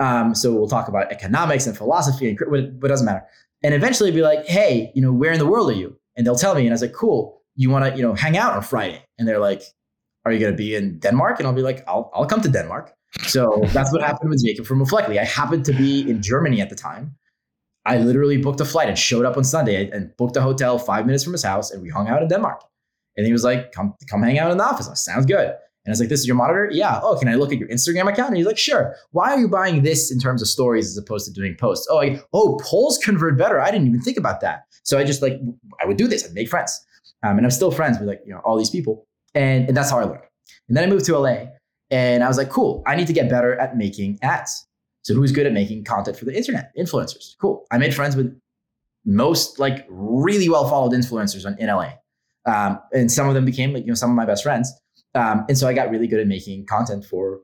Um, 0.00 0.34
so 0.34 0.52
we'll 0.52 0.68
talk 0.68 0.88
about 0.88 1.12
economics 1.12 1.66
and 1.66 1.76
philosophy 1.76 2.28
and 2.28 2.38
what, 2.48 2.72
what 2.72 2.88
doesn't 2.88 3.06
matter. 3.06 3.24
And 3.62 3.74
eventually 3.74 4.10
be 4.10 4.22
like, 4.22 4.44
hey, 4.46 4.90
you 4.94 5.02
know, 5.02 5.12
where 5.12 5.32
in 5.32 5.38
the 5.38 5.46
world 5.46 5.70
are 5.70 5.74
you? 5.74 5.96
And 6.16 6.26
they'll 6.26 6.34
tell 6.34 6.54
me, 6.54 6.62
and 6.62 6.70
I 6.70 6.72
was 6.74 6.82
like, 6.82 6.92
cool. 6.92 7.40
You 7.54 7.70
want 7.70 7.84
to, 7.84 7.96
you 7.96 8.02
know, 8.02 8.14
hang 8.14 8.36
out 8.36 8.54
on 8.54 8.62
Friday? 8.62 9.04
And 9.18 9.28
they're 9.28 9.38
like, 9.38 9.62
are 10.24 10.32
you 10.32 10.38
going 10.38 10.52
to 10.52 10.56
be 10.56 10.74
in 10.74 10.98
Denmark? 10.98 11.38
And 11.38 11.46
I'll 11.46 11.54
be 11.54 11.62
like, 11.62 11.84
I'll, 11.86 12.10
I'll 12.14 12.26
come 12.26 12.40
to 12.42 12.48
Denmark. 12.48 12.92
So 13.22 13.62
that's 13.72 13.92
what 13.92 14.02
happened 14.02 14.30
with 14.30 14.44
Jacob 14.44 14.64
from 14.64 14.80
Reflectly. 14.80 15.18
I 15.18 15.24
happened 15.24 15.64
to 15.66 15.72
be 15.72 16.08
in 16.08 16.22
Germany 16.22 16.60
at 16.60 16.70
the 16.70 16.76
time. 16.76 17.16
I 17.84 17.98
literally 17.98 18.36
booked 18.36 18.60
a 18.60 18.64
flight 18.64 18.88
and 18.88 18.98
showed 18.98 19.24
up 19.24 19.36
on 19.36 19.44
Sunday 19.44 19.90
and 19.90 20.16
booked 20.16 20.36
a 20.36 20.40
hotel 20.40 20.78
five 20.78 21.04
minutes 21.04 21.24
from 21.24 21.32
his 21.32 21.42
house, 21.42 21.72
and 21.72 21.82
we 21.82 21.88
hung 21.88 22.08
out 22.08 22.22
in 22.22 22.28
Denmark. 22.28 22.62
And 23.16 23.26
he 23.26 23.32
was 23.32 23.44
like, 23.44 23.72
"Come, 23.72 23.94
come 24.08 24.22
hang 24.22 24.38
out 24.38 24.50
in 24.50 24.56
the 24.56 24.64
office." 24.64 24.86
Like, 24.86 24.96
Sounds 24.96 25.26
good. 25.26 25.48
And 25.48 25.88
I 25.88 25.90
was 25.90 26.00
like, 26.00 26.08
"This 26.08 26.20
is 26.20 26.26
your 26.26 26.36
monitor? 26.36 26.70
Yeah. 26.72 27.00
Oh, 27.02 27.18
can 27.18 27.28
I 27.28 27.34
look 27.34 27.52
at 27.52 27.58
your 27.58 27.68
Instagram 27.68 28.10
account?" 28.10 28.28
And 28.28 28.36
he's 28.36 28.46
like, 28.46 28.56
"Sure." 28.56 28.94
Why 29.10 29.32
are 29.32 29.40
you 29.40 29.48
buying 29.48 29.82
this 29.82 30.12
in 30.12 30.20
terms 30.20 30.40
of 30.40 30.48
stories 30.48 30.86
as 30.86 30.96
opposed 30.96 31.26
to 31.26 31.32
doing 31.32 31.56
posts? 31.58 31.88
Oh, 31.90 32.00
I, 32.00 32.22
oh, 32.32 32.58
polls 32.62 32.98
convert 32.98 33.36
better. 33.36 33.60
I 33.60 33.70
didn't 33.70 33.88
even 33.88 34.00
think 34.00 34.16
about 34.16 34.40
that. 34.42 34.62
So 34.84 34.96
I 34.98 35.04
just 35.04 35.20
like 35.20 35.40
I 35.82 35.86
would 35.86 35.96
do 35.96 36.06
this. 36.06 36.24
I'd 36.24 36.34
make 36.34 36.48
friends, 36.48 36.86
um, 37.24 37.36
and 37.36 37.44
I'm 37.44 37.50
still 37.50 37.72
friends 37.72 37.98
with 37.98 38.08
like 38.08 38.20
you 38.24 38.32
know 38.32 38.40
all 38.44 38.56
these 38.56 38.70
people, 38.70 39.06
and, 39.34 39.68
and 39.68 39.76
that's 39.76 39.90
how 39.90 39.98
I 39.98 40.04
learned. 40.04 40.22
And 40.68 40.76
then 40.76 40.84
I 40.84 40.86
moved 40.86 41.04
to 41.06 41.18
LA 41.18 41.46
and 41.90 42.22
I 42.24 42.28
was 42.28 42.38
like, 42.38 42.50
cool, 42.50 42.82
I 42.86 42.96
need 42.96 43.06
to 43.06 43.12
get 43.12 43.28
better 43.28 43.58
at 43.58 43.76
making 43.76 44.18
ads. 44.22 44.66
So 45.02 45.14
who's 45.14 45.32
good 45.32 45.46
at 45.46 45.52
making 45.52 45.84
content 45.84 46.16
for 46.16 46.24
the 46.24 46.36
internet? 46.36 46.70
Influencers. 46.78 47.36
Cool. 47.40 47.66
I 47.70 47.78
made 47.78 47.94
friends 47.94 48.14
with 48.16 48.38
most 49.04 49.58
like 49.58 49.84
really 49.88 50.48
well 50.48 50.68
followed 50.68 50.92
influencers 50.92 51.44
in 51.58 51.66
LA. 51.66 51.92
Um, 52.46 52.78
and 52.92 53.10
some 53.10 53.28
of 53.28 53.34
them 53.34 53.44
became 53.44 53.72
like, 53.72 53.82
you 53.84 53.88
know, 53.88 53.94
some 53.94 54.10
of 54.10 54.16
my 54.16 54.24
best 54.24 54.42
friends. 54.42 54.72
Um, 55.14 55.44
and 55.48 55.58
so 55.58 55.68
I 55.68 55.74
got 55.74 55.90
really 55.90 56.06
good 56.06 56.20
at 56.20 56.26
making 56.26 56.66
content 56.66 57.04
for 57.04 57.40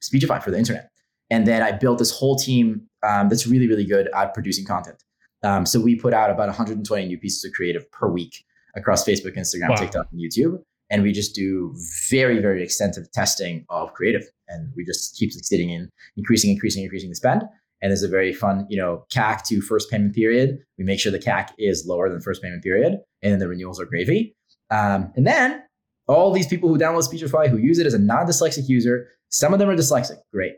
Speechify 0.00 0.38
for 0.40 0.50
the 0.50 0.58
internet. 0.58 0.90
And 1.30 1.46
then 1.46 1.62
I 1.62 1.72
built 1.72 1.98
this 1.98 2.10
whole 2.10 2.36
team 2.36 2.82
um, 3.06 3.28
that's 3.28 3.46
really, 3.46 3.68
really 3.68 3.84
good 3.84 4.08
at 4.14 4.34
producing 4.34 4.64
content. 4.64 5.02
Um, 5.42 5.66
so 5.66 5.80
we 5.80 5.96
put 5.96 6.14
out 6.14 6.30
about 6.30 6.46
120 6.48 7.06
new 7.06 7.18
pieces 7.18 7.44
of 7.44 7.52
creative 7.52 7.90
per 7.90 8.08
week 8.08 8.44
across 8.76 9.04
Facebook, 9.04 9.36
Instagram, 9.36 9.70
Wow. 9.70 9.76
TikTok, 9.76 10.06
and 10.12 10.20
YouTube. 10.20 10.62
And 10.90 11.02
we 11.02 11.12
just 11.12 11.34
do 11.34 11.74
very, 12.08 12.40
very 12.40 12.62
extensive 12.62 13.10
testing 13.12 13.66
of 13.68 13.92
creative. 13.92 14.24
And 14.48 14.72
we 14.74 14.84
just 14.84 15.16
keep 15.16 15.32
succeeding 15.32 15.70
in 15.70 15.90
increasing, 16.16 16.50
increasing, 16.50 16.82
increasing 16.82 17.10
the 17.10 17.16
spend. 17.16 17.42
And 17.80 17.90
there's 17.90 18.02
a 18.02 18.08
very 18.08 18.32
fun, 18.32 18.66
you 18.68 18.76
know, 18.76 19.04
CAC 19.14 19.44
to 19.48 19.60
first 19.60 19.90
payment 19.90 20.14
period. 20.14 20.58
We 20.78 20.84
make 20.84 20.98
sure 20.98 21.12
the 21.12 21.18
CAC 21.18 21.50
is 21.58 21.86
lower 21.86 22.08
than 22.08 22.20
first 22.20 22.42
payment 22.42 22.62
period, 22.62 22.98
and 23.22 23.32
then 23.32 23.38
the 23.38 23.46
renewals 23.46 23.80
are 23.80 23.84
gravy. 23.84 24.34
Um, 24.70 25.12
and 25.14 25.26
then 25.26 25.62
all 26.08 26.32
these 26.32 26.46
people 26.46 26.68
who 26.68 26.78
download 26.78 27.04
Speechify, 27.04 27.48
who 27.48 27.58
use 27.58 27.78
it 27.78 27.86
as 27.86 27.94
a 27.94 27.98
non-dyslexic 27.98 28.68
user, 28.68 29.08
some 29.28 29.52
of 29.52 29.58
them 29.58 29.68
are 29.68 29.76
dyslexic. 29.76 30.16
Great. 30.32 30.54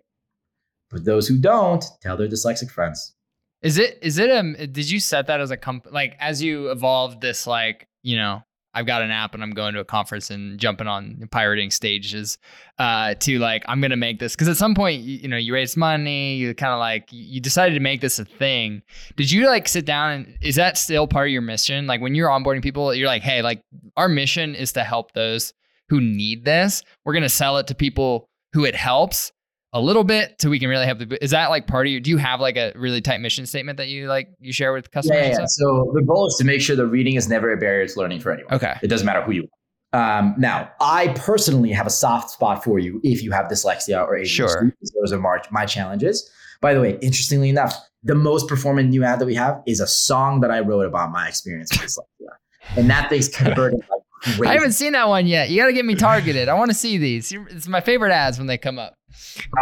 But 0.90 1.04
those 1.04 1.28
who 1.28 1.38
don't, 1.38 1.84
tell 2.00 2.16
their 2.16 2.28
dyslexic 2.28 2.70
friends. 2.70 3.14
Is 3.62 3.76
it 3.76 3.98
is 4.00 4.16
it 4.16 4.30
um 4.30 4.54
did 4.54 4.90
you 4.90 4.98
set 5.00 5.26
that 5.26 5.38
as 5.38 5.50
a 5.50 5.56
comp 5.56 5.86
like 5.90 6.16
as 6.18 6.42
you 6.42 6.70
evolved 6.70 7.20
this 7.20 7.46
like, 7.46 7.86
you 8.02 8.16
know, 8.16 8.42
I've 8.72 8.86
got 8.86 9.02
an 9.02 9.10
app 9.10 9.34
and 9.34 9.42
I'm 9.42 9.50
going 9.50 9.74
to 9.74 9.80
a 9.80 9.84
conference 9.84 10.30
and 10.30 10.58
jumping 10.58 10.86
on 10.86 11.28
pirating 11.30 11.70
stages 11.70 12.38
uh 12.78 13.14
to 13.20 13.38
like 13.38 13.64
I'm 13.66 13.80
going 13.80 13.90
to 13.90 13.96
make 13.96 14.18
this 14.18 14.36
cuz 14.36 14.48
at 14.48 14.56
some 14.56 14.74
point 14.74 15.02
you, 15.02 15.18
you 15.18 15.28
know 15.28 15.36
you 15.36 15.52
raised 15.52 15.76
money, 15.76 16.36
you 16.36 16.54
kind 16.54 16.72
of 16.72 16.78
like 16.78 17.08
you 17.10 17.40
decided 17.40 17.74
to 17.74 17.80
make 17.80 18.00
this 18.00 18.18
a 18.18 18.24
thing. 18.24 18.82
Did 19.16 19.30
you 19.30 19.46
like 19.46 19.68
sit 19.68 19.84
down 19.84 20.12
and 20.12 20.38
is 20.40 20.56
that 20.56 20.78
still 20.78 21.06
part 21.06 21.28
of 21.28 21.32
your 21.32 21.42
mission? 21.42 21.86
Like 21.86 22.00
when 22.00 22.14
you're 22.14 22.28
onboarding 22.28 22.62
people, 22.62 22.94
you're 22.94 23.08
like, 23.08 23.22
"Hey, 23.22 23.42
like 23.42 23.62
our 23.96 24.08
mission 24.08 24.54
is 24.54 24.72
to 24.72 24.84
help 24.84 25.12
those 25.12 25.52
who 25.88 26.00
need 26.00 26.44
this. 26.44 26.82
We're 27.04 27.12
going 27.12 27.22
to 27.24 27.28
sell 27.28 27.58
it 27.58 27.66
to 27.68 27.74
people 27.74 28.28
who 28.52 28.64
it 28.64 28.74
helps." 28.74 29.32
A 29.72 29.80
little 29.80 30.04
bit 30.04 30.34
so 30.40 30.50
we 30.50 30.58
can 30.58 30.68
really 30.68 30.84
help 30.86 30.98
the 30.98 31.22
is 31.24 31.30
that 31.30 31.48
like 31.48 31.66
part 31.66 31.86
of 31.86 31.92
you 31.92 32.00
do 32.00 32.10
you 32.10 32.16
have 32.16 32.40
like 32.40 32.56
a 32.56 32.72
really 32.74 33.00
tight 33.00 33.20
mission 33.20 33.46
statement 33.46 33.76
that 33.76 33.88
you 33.88 34.08
like 34.08 34.28
you 34.40 34.52
share 34.52 34.72
with 34.72 34.90
customers 34.90 35.16
Yeah, 35.16 35.22
yeah, 35.22 35.28
and 35.30 35.38
yeah. 35.40 35.46
stuff? 35.46 35.50
So 35.50 35.92
the 35.94 36.02
goal 36.02 36.26
is 36.26 36.34
to 36.38 36.44
make 36.44 36.60
sure 36.60 36.74
that 36.76 36.86
reading 36.86 37.14
is 37.14 37.28
never 37.28 37.52
a 37.52 37.56
barrier 37.56 37.86
to 37.86 37.98
learning 37.98 38.20
for 38.20 38.32
anyone. 38.32 38.52
okay 38.54 38.74
It 38.82 38.88
doesn't 38.88 39.06
matter 39.06 39.22
who 39.22 39.32
you 39.32 39.42
are. 39.44 39.48
Um, 39.92 40.34
now, 40.38 40.70
I 40.80 41.08
personally 41.16 41.72
have 41.72 41.86
a 41.86 41.90
soft 41.90 42.30
spot 42.30 42.62
for 42.62 42.78
you 42.78 43.00
if 43.02 43.24
you 43.24 43.32
have 43.32 43.46
dyslexia 43.46 44.00
or 44.06 44.16
ADHD. 44.16 44.26
Sure. 44.26 44.72
Those 45.00 45.12
are 45.12 45.18
my, 45.18 45.38
my 45.50 45.66
challenges. 45.66 46.30
By 46.60 46.74
the 46.74 46.80
way, 46.80 46.96
interestingly 47.02 47.48
enough, 47.48 47.74
the 48.04 48.14
most 48.14 48.46
performant 48.46 48.90
new 48.90 49.02
ad 49.02 49.18
that 49.18 49.26
we 49.26 49.34
have 49.34 49.60
is 49.66 49.80
a 49.80 49.88
song 49.88 50.42
that 50.42 50.50
I 50.52 50.60
wrote 50.60 50.86
about 50.86 51.10
my 51.10 51.26
experience 51.26 51.70
with 51.72 51.80
dyslexia. 51.90 52.76
And 52.76 52.88
that 52.88 53.08
thing's 53.10 53.28
converted 53.28 53.80
like 53.90 54.00
crazy. 54.22 54.42
i 54.46 54.52
haven't 54.52 54.72
seen 54.72 54.92
that 54.92 55.08
one 55.08 55.26
yet 55.26 55.48
you 55.50 55.58
got 55.60 55.66
to 55.66 55.72
get 55.72 55.84
me 55.86 55.94
targeted 55.94 56.46
i 56.48 56.52
want 56.54 56.70
to 56.70 56.74
see 56.74 56.98
these 56.98 57.32
it's 57.32 57.66
my 57.66 57.80
favorite 57.80 58.12
ads 58.12 58.36
when 58.36 58.46
they 58.46 58.58
come 58.58 58.78
up 58.78 58.94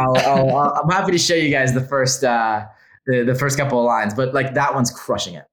I'll- 0.01 0.81
I'm 0.83 0.91
happy 0.91 1.13
to 1.13 1.19
show 1.19 1.35
you 1.35 1.51
guys 1.51 1.73
the 1.75 1.81
first 1.83 2.25
uh, 2.25 2.65
the, 3.07 3.25
the 3.25 3.35
first 3.35 3.57
couple 3.59 3.79
of 3.79 3.85
lines, 3.87 4.15
but 4.15 4.35
like 4.35 4.55
that 4.55 4.75
one's 4.75 4.91
crushing 4.91 5.35
it. 5.35 5.45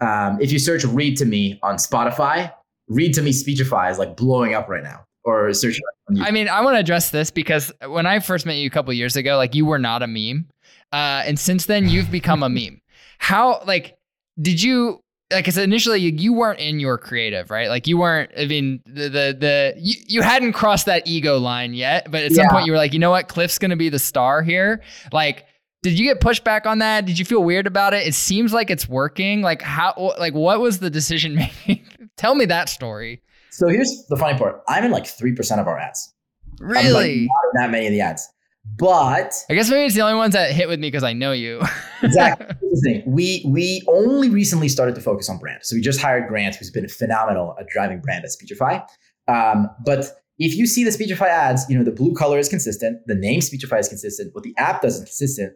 Um, 0.00 0.38
if 0.40 0.50
you 0.52 0.58
search 0.58 0.84
"Read 0.84 1.16
to 1.18 1.24
Me" 1.24 1.58
on 1.62 1.76
Spotify, 1.76 2.52
"Read 2.88 3.14
to 3.14 3.22
Me" 3.22 3.32
Speechify 3.32 3.90
is 3.90 3.98
like 3.98 4.16
blowing 4.16 4.54
up 4.54 4.68
right 4.68 4.82
now. 4.82 5.04
Or 5.26 5.54
search. 5.54 5.80
i 6.20 6.30
mean 6.30 6.48
i 6.50 6.60
want 6.60 6.74
to 6.74 6.78
address 6.80 7.08
this 7.08 7.30
because 7.30 7.72
when 7.88 8.04
i 8.04 8.20
first 8.20 8.44
met 8.44 8.56
you 8.56 8.66
a 8.66 8.70
couple 8.70 8.92
years 8.92 9.16
ago 9.16 9.38
like 9.38 9.54
you 9.54 9.64
were 9.64 9.78
not 9.78 10.02
a 10.02 10.06
meme 10.06 10.46
uh, 10.92 11.22
and 11.24 11.38
since 11.38 11.64
then 11.64 11.88
you've 11.88 12.10
become 12.10 12.42
a 12.42 12.48
meme 12.50 12.78
how 13.16 13.62
like 13.66 13.96
did 14.38 14.62
you 14.62 15.00
like 15.32 15.48
I 15.48 15.50
said 15.50 15.64
initially 15.64 16.00
you, 16.00 16.10
you 16.10 16.32
weren't 16.32 16.60
in 16.60 16.78
your 16.80 16.98
creative 16.98 17.50
right? 17.50 17.68
Like 17.68 17.86
you 17.86 17.98
weren't 17.98 18.30
i 18.38 18.46
mean 18.46 18.80
the 18.86 19.08
the, 19.08 19.36
the 19.38 19.74
you, 19.76 19.94
you 20.06 20.22
hadn't 20.22 20.52
crossed 20.52 20.86
that 20.86 21.06
ego 21.06 21.38
line 21.38 21.74
yet 21.74 22.10
but 22.10 22.22
at 22.22 22.32
some 22.32 22.44
Yeah. 22.44 22.50
point 22.50 22.66
you 22.66 22.72
were 22.72 22.78
like 22.78 22.92
you 22.92 22.98
know 22.98 23.10
what? 23.10 23.28
Cliff's 23.28 23.58
gonna 23.58 23.76
be 23.76 23.88
the 23.88 23.98
star 23.98 24.42
here. 24.42 24.82
Like 25.12 25.46
did 25.82 25.98
you 25.98 26.06
get 26.06 26.20
pushback 26.20 26.64
on 26.64 26.78
that? 26.78 27.04
Did 27.04 27.18
you 27.18 27.24
feel 27.26 27.42
weird 27.44 27.66
about 27.66 27.92
it? 27.92 28.06
It 28.06 28.14
seems 28.14 28.54
like 28.54 28.70
it's 28.70 28.88
working. 28.88 29.42
Like 29.42 29.60
how 29.62 30.14
like 30.18 30.34
what 30.34 30.60
was 30.60 30.78
the 30.78 30.88
decision 30.90 31.34
making? 31.66 31.86
Tell 32.16 32.34
me 32.34 32.44
that 32.46 32.68
story. 32.68 33.22
So 33.50 33.68
here's 33.68 34.04
the 34.08 34.16
funny 34.16 34.38
part. 34.38 34.62
I'm 34.66 34.84
in 34.84 34.90
like 34.90 35.04
3% 35.04 35.60
of 35.60 35.68
our 35.68 35.78
ads. 35.78 36.12
I'm, 36.60 36.68
like, 36.68 36.84
really? 36.84 37.26
not 37.52 37.62
that 37.62 37.70
many 37.70 37.86
of 37.86 37.92
the 37.92 38.00
ads. 38.00 38.28
But 38.76 39.34
i 39.48 39.54
guess 39.54 39.70
maybe 39.70 39.84
it's 39.84 39.94
the 39.94 40.00
only 40.00 40.16
ones 40.16 40.32
that 40.32 40.50
hit 40.50 40.68
with 40.68 40.80
me 40.80 40.88
because 40.88 41.04
i 41.04 41.12
know 41.12 41.30
you 41.30 41.60
exactly 42.02 42.46
here's 42.74 42.82
the 42.82 42.92
thing. 42.92 43.12
We 43.12 43.44
we 43.46 43.82
only 43.88 44.30
recently 44.30 44.68
started 44.68 44.94
to 44.94 45.00
focus 45.00 45.28
on 45.28 45.38
brand. 45.38 45.60
So 45.62 45.76
we 45.76 45.82
just 45.82 46.00
hired 46.00 46.28
Grant, 46.28 46.56
who's 46.56 46.70
been 46.70 46.88
phenomenal 46.88 47.54
at 47.58 47.68
driving 47.68 48.00
brand 48.00 48.24
at 48.24 48.30
Speechify. 48.30 48.80
Um, 49.28 49.68
but 49.84 50.06
if 50.38 50.56
you 50.56 50.66
see 50.66 50.84
the 50.84 50.92
Speechify 50.92 51.28
ads, 51.28 51.68
you 51.68 51.78
know, 51.78 51.84
the 51.84 51.92
blue 51.92 52.14
color 52.14 52.38
is 52.38 52.48
consistent, 52.48 53.00
the 53.06 53.14
name 53.14 53.40
Speechify 53.40 53.78
is 53.78 53.88
consistent, 53.88 54.34
what 54.34 54.44
the 54.44 54.54
app 54.58 54.82
does 54.82 54.96
is 54.96 55.04
consistent, 55.04 55.54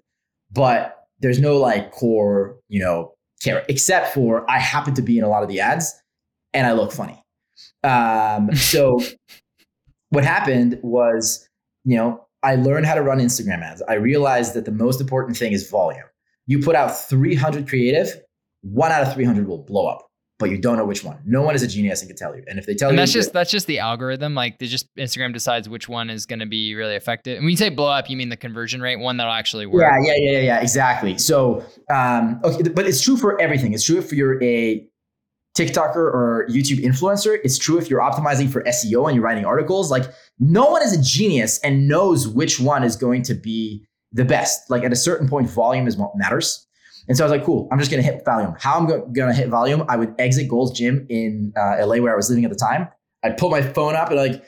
but 0.53 1.07
there's 1.21 1.41
no 1.41 1.57
like 1.57 1.91
core, 1.91 2.57
you 2.69 2.81
know, 2.81 3.13
care, 3.43 3.65
except 3.69 4.15
for 4.15 4.49
I 4.49 4.59
happen 4.59 4.95
to 4.95 5.03
be 5.03 5.19
in 5.19 5.25
a 5.25 5.29
lot 5.29 5.43
of 5.43 5.49
the 5.49 5.61
ads 5.61 5.93
and 6.55 6.67
I 6.67 6.73
look 6.73 6.93
funny. 6.93 7.23
Um, 7.83 8.55
so 8.55 9.01
what 10.11 10.25
happened 10.25 10.79
was, 10.83 11.49
you 11.85 11.97
know, 11.97 12.25
I 12.43 12.55
learned 12.55 12.87
how 12.87 12.95
to 12.95 13.03
run 13.03 13.19
Instagram 13.19 13.63
ads. 13.63 13.83
I 13.89 13.95
realized 13.95 14.55
that 14.55 14.65
the 14.65 14.73
most 14.73 15.01
important 15.01 15.37
thing 15.37 15.53
is 15.53 15.69
volume. 15.69 16.05
You 16.47 16.61
put 16.61 16.77
out 16.77 16.89
300 16.89 17.69
creative, 17.69 18.21
one 18.63 18.93
out 18.93 19.03
of 19.03 19.13
300 19.15 19.47
will 19.47 19.59
blow 19.59 19.87
up, 19.87 20.09
but 20.39 20.51
you 20.51 20.59
don't 20.59 20.77
know 20.77 20.85
which 20.85 21.05
one. 21.05 21.19
No 21.25 21.43
one 21.43 21.55
is 21.55 21.63
a 21.63 21.67
genius 21.67 22.01
and 22.01 22.09
can 22.09 22.17
tell 22.17 22.35
you. 22.37 22.45
And 22.47 22.59
if 22.59 22.65
they 22.65 22.75
tell 22.75 22.89
and 22.89 22.97
you, 22.97 23.03
that's 23.03 23.13
just 23.13 23.33
that's 23.33 23.51
just 23.51 23.67
the 23.67 23.81
algorithm. 23.81 24.35
Like 24.35 24.59
they 24.59 24.67
just 24.67 24.89
Instagram 24.97 25.33
decides 25.33 25.69
which 25.69 25.89
one 25.89 26.11
is 26.11 26.27
going 26.27 26.39
to 26.39 26.47
be 26.47 26.75
really 26.75 26.95
effective. 26.95 27.37
And 27.37 27.45
when 27.45 27.51
you 27.51 27.57
say 27.57 27.69
blow 27.71 27.91
up, 27.91 28.09
you 28.09 28.17
mean 28.17 28.29
the 28.29 28.37
conversion 28.37 28.81
rate, 28.81 28.97
one 28.97 29.17
that'll 29.17 29.33
actually 29.33 29.67
work. 29.67 29.83
Yeah, 29.83 29.99
yeah, 30.01 30.15
yeah, 30.17 30.31
yeah, 30.31 30.45
yeah, 30.45 30.61
exactly. 30.61 31.19
So, 31.19 31.65
um, 31.91 32.41
okay, 32.45 32.69
but 32.71 32.87
it's 32.87 33.03
true 33.03 33.17
for 33.17 33.41
everything. 33.41 33.75
It's 33.75 33.85
true 33.85 33.99
if 33.99 34.13
you're 34.13 34.43
a 34.43 34.87
TikToker 35.59 35.97
or 35.97 36.47
YouTube 36.49 36.85
influencer. 36.85 37.39
It's 37.43 37.59
true 37.59 37.79
if 37.79 37.91
you're 37.91 38.01
optimizing 38.01 38.49
for 38.49 38.63
SEO 38.63 39.07
and 39.07 39.17
you're 39.17 39.25
writing 39.25 39.45
articles. 39.45 39.91
Like, 39.91 40.05
no 40.39 40.67
one 40.71 40.83
is 40.83 40.97
a 40.97 41.03
genius 41.03 41.59
and 41.61 41.89
knows 41.89 42.29
which 42.29 42.61
one 42.61 42.85
is 42.85 42.95
going 42.95 43.23
to 43.25 43.35
be 43.35 43.85
the 44.13 44.25
best. 44.25 44.71
Like, 44.71 44.85
at 44.85 44.93
a 44.93 44.97
certain 44.97 45.29
point, 45.29 45.51
volume 45.51 45.89
is 45.89 45.97
what 45.97 46.17
matters. 46.17 46.67
And 47.09 47.17
so 47.17 47.25
I 47.25 47.27
was 47.27 47.33
like, 47.33 47.45
cool, 47.45 47.69
I'm 47.73 47.79
just 47.79 47.91
going 47.91 48.03
to 48.03 48.09
hit 48.09 48.25
volume. 48.25 48.55
How 48.59 48.79
I'm 48.79 48.87
going 48.87 49.29
to 49.29 49.33
hit 49.33 49.49
volume, 49.49 49.83
I 49.89 49.97
would 49.97 50.15
exit 50.19 50.49
Gold's 50.49 50.79
Gym 50.79 51.07
in 51.09 51.53
uh, 51.57 51.85
LA 51.85 51.97
where 51.97 52.13
I 52.13 52.17
was 52.17 52.29
living 52.29 52.45
at 52.45 52.51
the 52.51 52.57
time. 52.57 52.87
I'd 53.25 53.37
pull 53.37 53.51
my 53.51 53.63
phone 53.63 53.97
up 53.97 54.11
and 54.11 54.17
like, 54.17 54.45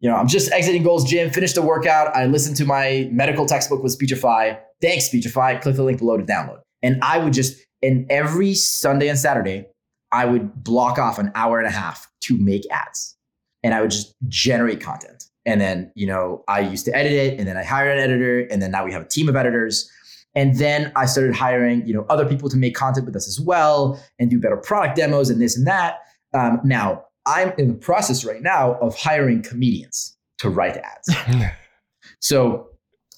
you 0.00 0.10
know, 0.10 0.16
I'm 0.16 0.28
just 0.28 0.52
exiting 0.52 0.82
Gold's 0.82 1.10
Gym, 1.10 1.30
finished 1.30 1.54
the 1.54 1.62
workout. 1.62 2.14
I 2.14 2.26
listened 2.26 2.56
to 2.56 2.66
my 2.66 3.08
medical 3.10 3.46
textbook 3.46 3.82
with 3.82 3.92
Speechify. 3.92 4.54
Thanks, 4.82 5.06
Speechify. 5.06 5.56
Click 5.56 5.76
the 5.76 5.82
link 5.82 5.98
below 5.98 6.18
to 6.18 6.22
download. 6.22 6.58
And 6.82 7.02
I 7.02 7.18
would 7.18 7.32
just, 7.32 7.58
and 7.82 8.06
every 8.10 8.54
Sunday 8.54 9.08
and 9.08 9.18
Saturday, 9.18 9.66
I 10.14 10.26
would 10.26 10.62
block 10.62 10.96
off 10.96 11.18
an 11.18 11.32
hour 11.34 11.58
and 11.58 11.66
a 11.66 11.72
half 11.72 12.08
to 12.22 12.38
make 12.38 12.62
ads. 12.70 13.16
And 13.64 13.74
I 13.74 13.80
would 13.80 13.90
just 13.90 14.14
generate 14.28 14.80
content. 14.80 15.24
And 15.44 15.60
then, 15.60 15.90
you 15.96 16.06
know, 16.06 16.44
I 16.46 16.60
used 16.60 16.84
to 16.84 16.96
edit 16.96 17.12
it 17.12 17.38
and 17.40 17.48
then 17.48 17.56
I 17.56 17.64
hired 17.64 17.98
an 17.98 18.04
editor. 18.04 18.46
And 18.50 18.62
then 18.62 18.70
now 18.70 18.84
we 18.84 18.92
have 18.92 19.02
a 19.02 19.08
team 19.08 19.28
of 19.28 19.34
editors. 19.34 19.90
And 20.36 20.56
then 20.56 20.92
I 20.94 21.06
started 21.06 21.34
hiring, 21.34 21.84
you 21.84 21.92
know, 21.92 22.06
other 22.08 22.26
people 22.26 22.48
to 22.48 22.56
make 22.56 22.76
content 22.76 23.06
with 23.06 23.16
us 23.16 23.26
as 23.26 23.40
well 23.40 24.00
and 24.20 24.30
do 24.30 24.38
better 24.38 24.56
product 24.56 24.94
demos 24.94 25.30
and 25.30 25.42
this 25.42 25.56
and 25.58 25.66
that. 25.66 25.98
Um, 26.32 26.60
now, 26.62 27.04
I'm 27.26 27.52
in 27.58 27.66
the 27.66 27.74
process 27.74 28.24
right 28.24 28.42
now 28.42 28.74
of 28.74 28.96
hiring 28.96 29.42
comedians 29.42 30.16
to 30.38 30.48
write 30.48 30.76
ads. 30.76 31.52
so 32.20 32.68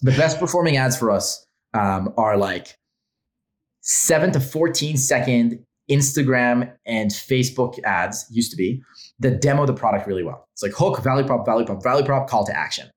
the 0.00 0.12
best 0.12 0.38
performing 0.38 0.78
ads 0.78 0.96
for 0.96 1.10
us 1.10 1.44
um, 1.74 2.14
are 2.16 2.38
like 2.38 2.78
seven 3.82 4.32
to 4.32 4.40
14 4.40 4.96
second 4.96 5.65
Instagram 5.90 6.72
and 6.86 7.10
Facebook 7.10 7.78
ads 7.84 8.26
used 8.30 8.50
to 8.50 8.56
be 8.56 8.82
that 9.20 9.40
demo 9.40 9.66
the 9.66 9.72
product 9.72 10.06
really 10.06 10.22
well. 10.24 10.48
It's 10.52 10.62
like 10.62 10.72
hook, 10.72 11.02
value 11.02 11.24
prop, 11.26 11.46
value 11.46 11.64
prop, 11.64 11.82
value 11.82 12.04
prop, 12.04 12.28
call 12.28 12.44
to 12.46 12.56
action. 12.56 12.90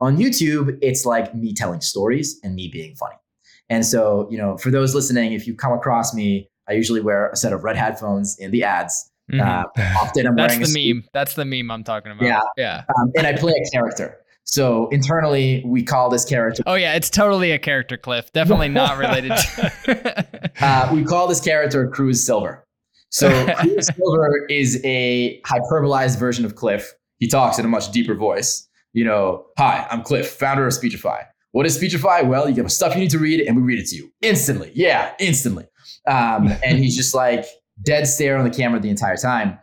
On 0.00 0.16
YouTube, 0.16 0.78
it's 0.80 1.04
like 1.04 1.34
me 1.34 1.52
telling 1.52 1.80
stories 1.80 2.40
and 2.42 2.54
me 2.54 2.68
being 2.72 2.94
funny. 2.96 3.16
And 3.68 3.84
so, 3.84 4.26
you 4.30 4.38
know, 4.38 4.56
for 4.56 4.70
those 4.70 4.94
listening, 4.94 5.32
if 5.32 5.46
you 5.46 5.54
come 5.54 5.72
across 5.72 6.14
me, 6.14 6.48
I 6.68 6.72
usually 6.72 7.00
wear 7.00 7.28
a 7.30 7.36
set 7.36 7.52
of 7.52 7.62
red 7.64 7.76
headphones 7.76 8.38
in 8.38 8.50
the 8.50 8.64
ads. 8.64 9.10
Mhm. 9.30 9.40
Uh, 9.40 9.64
often 10.00 10.26
I'm 10.26 10.34
That's 10.34 10.52
wearing 10.52 10.62
a 10.62 10.66
the 10.66 10.70
suit, 10.72 10.94
meme. 10.96 11.04
That's 11.12 11.34
the 11.34 11.44
meme 11.44 11.70
I'm 11.70 11.84
talking 11.84 12.10
about. 12.12 12.24
Yeah. 12.24 12.40
Yeah. 12.56 12.82
um, 12.98 13.12
and 13.16 13.26
I 13.26 13.34
play 13.36 13.52
a 13.52 13.70
character. 13.70 14.16
So 14.50 14.88
internally, 14.88 15.62
we 15.64 15.84
call 15.84 16.10
this 16.10 16.24
character. 16.24 16.64
Oh 16.66 16.74
yeah, 16.74 16.94
it's 16.94 17.08
totally 17.08 17.52
a 17.52 17.58
character 17.58 17.96
cliff. 17.96 18.32
Definitely 18.32 18.68
not 18.82 18.98
related 18.98 19.30
to 19.36 20.50
Uh, 20.60 20.90
we 20.92 21.04
call 21.04 21.28
this 21.28 21.40
character 21.40 21.88
Cruz 21.88 22.26
Silver. 22.26 22.66
So 23.10 23.28
Cruz 23.58 23.88
Silver 23.96 24.46
is 24.48 24.80
a 24.84 25.40
hyperbolized 25.42 26.18
version 26.18 26.44
of 26.44 26.56
Cliff. 26.56 26.92
He 27.18 27.28
talks 27.28 27.60
in 27.60 27.64
a 27.64 27.68
much 27.68 27.92
deeper 27.92 28.16
voice. 28.16 28.68
You 28.92 29.04
know, 29.04 29.46
hi, 29.56 29.86
I'm 29.88 30.02
Cliff, 30.02 30.28
founder 30.28 30.66
of 30.66 30.74
Speechify. 30.74 31.22
What 31.52 31.64
is 31.64 31.76
Speechify? 31.76 32.22
Well, 32.22 32.48
you 32.48 32.54
get 32.56 32.68
stuff 32.72 32.94
you 32.94 33.00
need 33.00 33.10
to 33.10 33.20
read, 33.20 33.40
and 33.40 33.56
we 33.56 33.62
read 33.62 33.78
it 33.78 33.86
to 33.86 33.96
you 33.96 34.10
instantly. 34.20 34.72
Yeah, 34.74 35.12
instantly. 35.20 35.66
Um, 36.08 36.52
and 36.64 36.76
he's 36.76 36.96
just 36.96 37.14
like 37.14 37.44
dead 37.82 38.08
stare 38.08 38.36
on 38.36 38.44
the 38.44 38.54
camera 38.54 38.80
the 38.80 38.90
entire 38.90 39.16
time, 39.16 39.60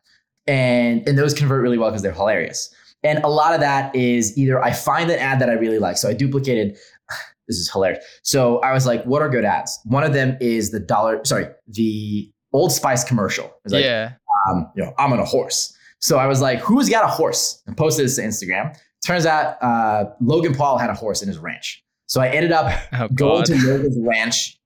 and 0.48 1.06
and 1.06 1.18
those 1.18 1.34
convert 1.34 1.62
really 1.62 1.78
well 1.78 1.90
because 1.90 2.02
they're 2.02 2.14
hilarious. 2.14 2.74
And 3.04 3.24
a 3.24 3.28
lot 3.28 3.54
of 3.54 3.60
that 3.62 3.96
is 3.96 4.38
either 4.38 4.62
I 4.64 4.72
find 4.74 5.10
an 5.10 5.20
ad 5.20 5.40
that 5.40 5.50
I 5.50 5.54
really 5.54 5.80
like. 5.80 5.98
So 5.98 6.10
I 6.10 6.14
duplicated, 6.14 6.78
this 7.48 7.58
is 7.58 7.72
hilarious. 7.72 8.04
So 8.24 8.60
I 8.60 8.74
was 8.74 8.86
like, 8.86 9.04
what 9.06 9.22
are 9.22 9.30
good 9.30 9.46
ads? 9.46 9.80
One 9.86 10.04
of 10.04 10.14
them 10.14 10.38
is 10.42 10.72
the 10.72 10.80
dollar, 10.80 11.24
sorry, 11.24 11.48
the 11.68 12.32
Old 12.54 12.72
Spice 12.72 13.04
commercial. 13.04 13.54
Like, 13.66 13.84
yeah. 13.84 14.14
um, 14.50 14.72
you 14.76 14.84
know, 14.84 14.94
I'm 14.98 15.14
on 15.14 15.20
a 15.20 15.26
horse. 15.26 15.76
So 16.00 16.18
I 16.18 16.28
was 16.28 16.42
like, 16.42 16.60
who's 16.60 16.90
got 16.90 17.04
a 17.04 17.08
horse? 17.08 17.62
And 17.68 17.76
posted 17.76 18.06
this 18.06 18.16
to 18.18 18.24
Instagram. 18.24 18.78
Turns 19.06 19.26
out 19.26 19.62
uh, 19.62 20.06
Logan 20.22 20.54
Paul 20.54 20.78
had 20.78 20.90
a 20.90 20.94
horse 20.94 21.22
in 21.22 21.28
his 21.28 21.38
ranch. 21.38 21.84
So 22.08 22.22
I 22.22 22.30
ended 22.30 22.52
up 22.52 22.72
Oh 22.94 23.08
going 23.10 23.44
god. 23.44 23.46
to 23.46 23.68
Logan's 23.68 23.98
ranch, 24.00 24.58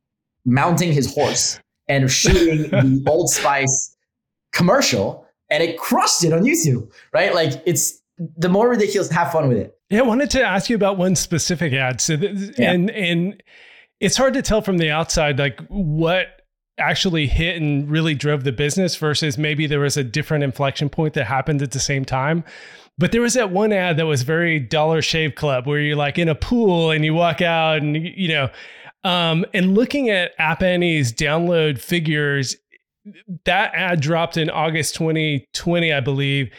mounting 0.46 0.91
his 0.91 1.13
horse, 1.13 1.60
and 1.88 2.10
shooting 2.10 2.70
the 2.72 3.04
Old 3.08 3.30
Spice 3.30 3.96
commercial, 4.54 5.26
and 5.50 5.63
it 5.63 5.78
crushed 5.78 6.24
it 6.24 6.34
on 6.34 6.44
YouTube. 6.44 6.91
Right? 7.13 7.34
Like 7.34 7.62
it's 7.65 8.00
the 8.38 8.49
more 8.49 8.69
ridiculous. 8.69 9.10
Have 9.12 9.31
fun 9.31 9.47
with 9.47 9.57
it. 9.57 9.75
Yeah, 9.89 9.99
I 9.99 10.03
wanted 10.03 10.29
to 10.31 10.43
ask 10.43 10.69
you 10.69 10.75
about 10.75 10.97
one 10.97 11.15
specific 11.15 11.73
ad. 11.73 11.99
So, 12.01 12.17
th- 12.17 12.51
Yeah. 12.57 12.71
and 12.71 12.89
and 12.91 13.43
it's 13.99 14.17
hard 14.17 14.34
to 14.36 14.41
tell 14.41 14.62
from 14.62 14.77
the 14.77 14.89
outside, 14.89 15.38
like 15.39 15.60
what 15.67 16.27
actually 16.79 17.27
hit 17.27 17.62
and 17.62 17.89
really 17.89 18.15
drove 18.15 18.43
the 18.43 18.51
business 18.51 18.95
versus 18.95 19.38
maybe 19.38 19.67
there 19.67 19.79
was 19.81 19.97
a 19.97 20.03
different 20.03 20.43
inflection 20.43 20.89
point 20.89 21.13
that 21.13 21.25
happened 21.27 21.62
at 21.62 21.71
the 21.71 21.79
same 21.79 22.03
time. 22.05 22.43
But 22.97 23.12
there 23.12 23.21
was 23.21 23.34
that 23.36 23.51
one 23.51 23.71
ad 23.71 23.97
that 23.97 24.05
was 24.05 24.23
very 24.23 24.60
Dollar 24.60 25.01
Shave 25.01 25.36
Club 25.36 25.67
where 25.67 25.79
you're 25.79 25.95
like 25.95 26.17
in 26.17 26.27
a 26.29 26.36
pool 26.36 26.91
and 26.91 27.03
you 27.05 27.13
walk 27.13 27.41
out 27.41 27.81
and 27.81 27.95
you 27.97 28.29
know, 28.29 28.49
um, 29.03 29.45
and 29.53 29.75
looking 29.75 30.10
at 30.10 30.31
App 30.39 30.62
Annie's 30.62 31.12
download 31.13 31.79
figures, 31.79 32.55
that 33.45 33.71
ad 33.73 33.99
dropped 34.01 34.38
in 34.38 34.49
August 34.49 34.95
2020, 34.95 35.91
I 35.93 35.99
believe. 35.99 36.51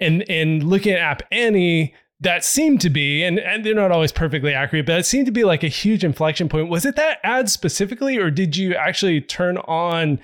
And 0.00 0.28
and 0.28 0.62
looking 0.62 0.92
at 0.92 0.98
App 1.00 1.22
Annie, 1.30 1.94
that 2.20 2.44
seemed 2.44 2.80
to 2.80 2.90
be, 2.90 3.22
and, 3.22 3.38
and 3.38 3.64
they're 3.64 3.74
not 3.74 3.90
always 3.92 4.12
perfectly 4.12 4.54
accurate, 4.54 4.86
but 4.86 4.98
it 4.98 5.06
seemed 5.06 5.26
to 5.26 5.32
be 5.32 5.44
like 5.44 5.62
a 5.62 5.68
huge 5.68 6.04
inflection 6.04 6.48
point. 6.48 6.68
Was 6.68 6.84
it 6.86 6.96
that 6.96 7.18
ad 7.22 7.50
specifically, 7.50 8.16
or 8.16 8.30
did 8.30 8.56
you 8.56 8.74
actually 8.74 9.20
turn 9.20 9.58
on, 9.58 10.18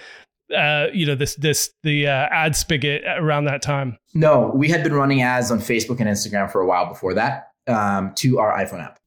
uh, 0.56 0.86
you 0.92 1.06
know, 1.06 1.14
this 1.14 1.34
this 1.36 1.70
the 1.82 2.06
uh, 2.06 2.28
ad 2.30 2.56
spigot 2.56 3.02
around 3.06 3.44
that 3.44 3.62
time? 3.62 3.98
No, 4.14 4.50
we 4.54 4.68
had 4.68 4.82
been 4.82 4.94
running 4.94 5.22
ads 5.22 5.50
on 5.50 5.58
Facebook 5.58 6.00
and 6.00 6.08
Instagram 6.08 6.50
for 6.50 6.60
a 6.60 6.66
while 6.66 6.86
before 6.86 7.14
that 7.14 7.50
um, 7.68 8.12
to 8.16 8.38
our 8.38 8.56
iPhone 8.58 8.82
app. 8.82 8.98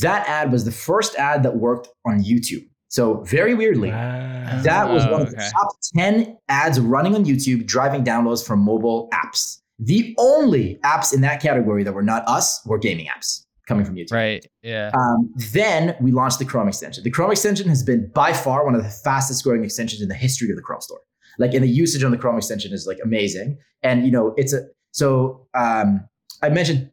That 0.00 0.26
ad 0.28 0.50
was 0.50 0.64
the 0.64 0.72
first 0.72 1.14
ad 1.16 1.42
that 1.42 1.56
worked 1.56 1.88
on 2.06 2.22
YouTube. 2.22 2.66
So 2.88 3.22
very 3.24 3.54
weirdly, 3.54 3.90
Wow. 3.90 4.62
that 4.62 4.88
was 4.88 5.04
one 5.06 5.20
of 5.22 5.30
the 5.30 5.36
okay. 5.36 5.48
top 5.52 5.68
10 5.96 6.38
ads 6.48 6.80
running 6.80 7.14
on 7.14 7.24
YouTube 7.24 7.66
driving 7.66 8.04
downloads 8.04 8.44
from 8.46 8.60
mobile 8.60 9.08
apps. 9.12 9.60
The 9.78 10.14
only 10.18 10.78
apps 10.84 11.12
in 11.12 11.20
that 11.20 11.40
category 11.40 11.84
that 11.84 11.92
were 11.92 12.02
not 12.02 12.26
us 12.26 12.64
were 12.64 12.78
gaming 12.78 13.06
apps 13.06 13.44
coming 13.66 13.84
from 13.84 13.96
YouTube. 13.96 14.12
Right. 14.12 14.46
Yeah. 14.62 14.90
Um, 14.94 15.32
then 15.52 15.96
we 16.00 16.12
launched 16.12 16.38
the 16.38 16.44
Chrome 16.44 16.68
extension. 16.68 17.04
The 17.04 17.10
Chrome 17.10 17.30
extension 17.30 17.68
has 17.68 17.82
been 17.82 18.10
by 18.14 18.32
far 18.32 18.64
one 18.64 18.74
of 18.74 18.82
the 18.82 18.88
fastest 18.88 19.44
growing 19.44 19.64
extensions 19.64 20.00
in 20.00 20.08
the 20.08 20.14
history 20.14 20.50
of 20.50 20.56
the 20.56 20.62
Chrome 20.62 20.80
store. 20.80 21.00
Like, 21.38 21.52
and 21.52 21.62
the 21.62 21.68
usage 21.68 22.02
on 22.02 22.10
the 22.10 22.16
Chrome 22.16 22.36
extension 22.36 22.72
is 22.72 22.86
like 22.86 22.98
amazing. 23.04 23.58
And 23.82 24.06
you 24.06 24.12
know, 24.12 24.34
it's 24.36 24.52
a 24.52 24.62
so 24.92 25.46
um, 25.54 26.08
I 26.42 26.48
mentioned 26.48 26.90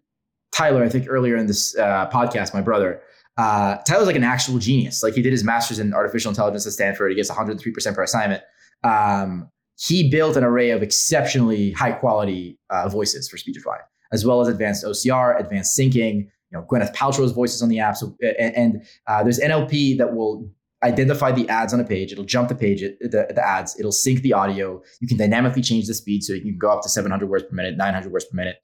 Tyler, 0.52 0.84
I 0.84 0.90
think 0.90 1.06
earlier 1.08 1.38
in 1.38 1.48
this 1.48 1.78
uh, 1.78 2.10
podcast, 2.10 2.54
my 2.54 2.62
brother. 2.62 3.02
Uh, 3.38 3.78
Tyler's 3.78 4.06
like 4.06 4.16
an 4.16 4.24
actual 4.24 4.60
genius. 4.60 5.02
Like 5.02 5.14
he 5.14 5.22
did 5.22 5.32
his 5.32 5.44
master's 5.44 5.80
in 5.80 5.94
artificial 5.94 6.30
intelligence 6.30 6.68
at 6.68 6.74
Stanford. 6.74 7.12
He 7.12 7.16
gets 7.16 7.32
103% 7.32 7.96
per 7.96 8.04
assignment. 8.04 8.44
Um, 8.84 9.50
he 9.78 10.10
built 10.10 10.38
an 10.38 10.44
array 10.44 10.72
of 10.72 10.84
exceptionally 10.84 11.72
high 11.72 11.92
quality 11.92 12.60
uh, 12.70 12.88
voices 12.90 13.28
for 13.28 13.38
Speechify, 13.38 13.78
as 14.12 14.26
well 14.26 14.42
as 14.42 14.48
advanced 14.48 14.86
OCR, 14.86 15.40
advanced 15.40 15.78
syncing. 15.78 16.28
You 16.52 16.60
know, 16.60 16.66
Gwyneth 16.70 16.94
Paltrow's 16.94 17.32
voices 17.32 17.62
on 17.64 17.70
the 17.70 17.80
app. 17.80 17.98
So, 17.98 18.16
and, 18.22 18.56
and 18.56 18.86
uh, 19.08 19.24
there's 19.24 19.40
NLP 19.40 19.98
that 19.98 20.14
will 20.14 20.48
identify 20.84 21.32
the 21.32 21.48
ads 21.50 21.74
on 21.74 21.80
a 21.80 21.84
page. 21.84 22.12
It'll 22.12 22.26
jump 22.26 22.50
the 22.50 22.56
page, 22.56 22.82
the, 22.82 23.28
the 23.34 23.46
ads. 23.46 23.80
It'll 23.80 23.92
sync 23.92 24.22
the 24.22 24.34
audio. 24.34 24.82
You 25.00 25.08
can 25.08 25.18
dynamically 25.18 25.62
change 25.62 25.88
the 25.88 25.94
speed, 25.94 26.24
so 26.24 26.34
you 26.34 26.42
can 26.42 26.58
go 26.58 26.70
up 26.70 26.84
to 26.84 26.90
700 26.90 27.28
words 27.28 27.46
per 27.46 27.56
minute, 27.56 27.78
900 27.78 28.12
words 28.12 28.26
per 28.26 28.36
minute. 28.36 28.58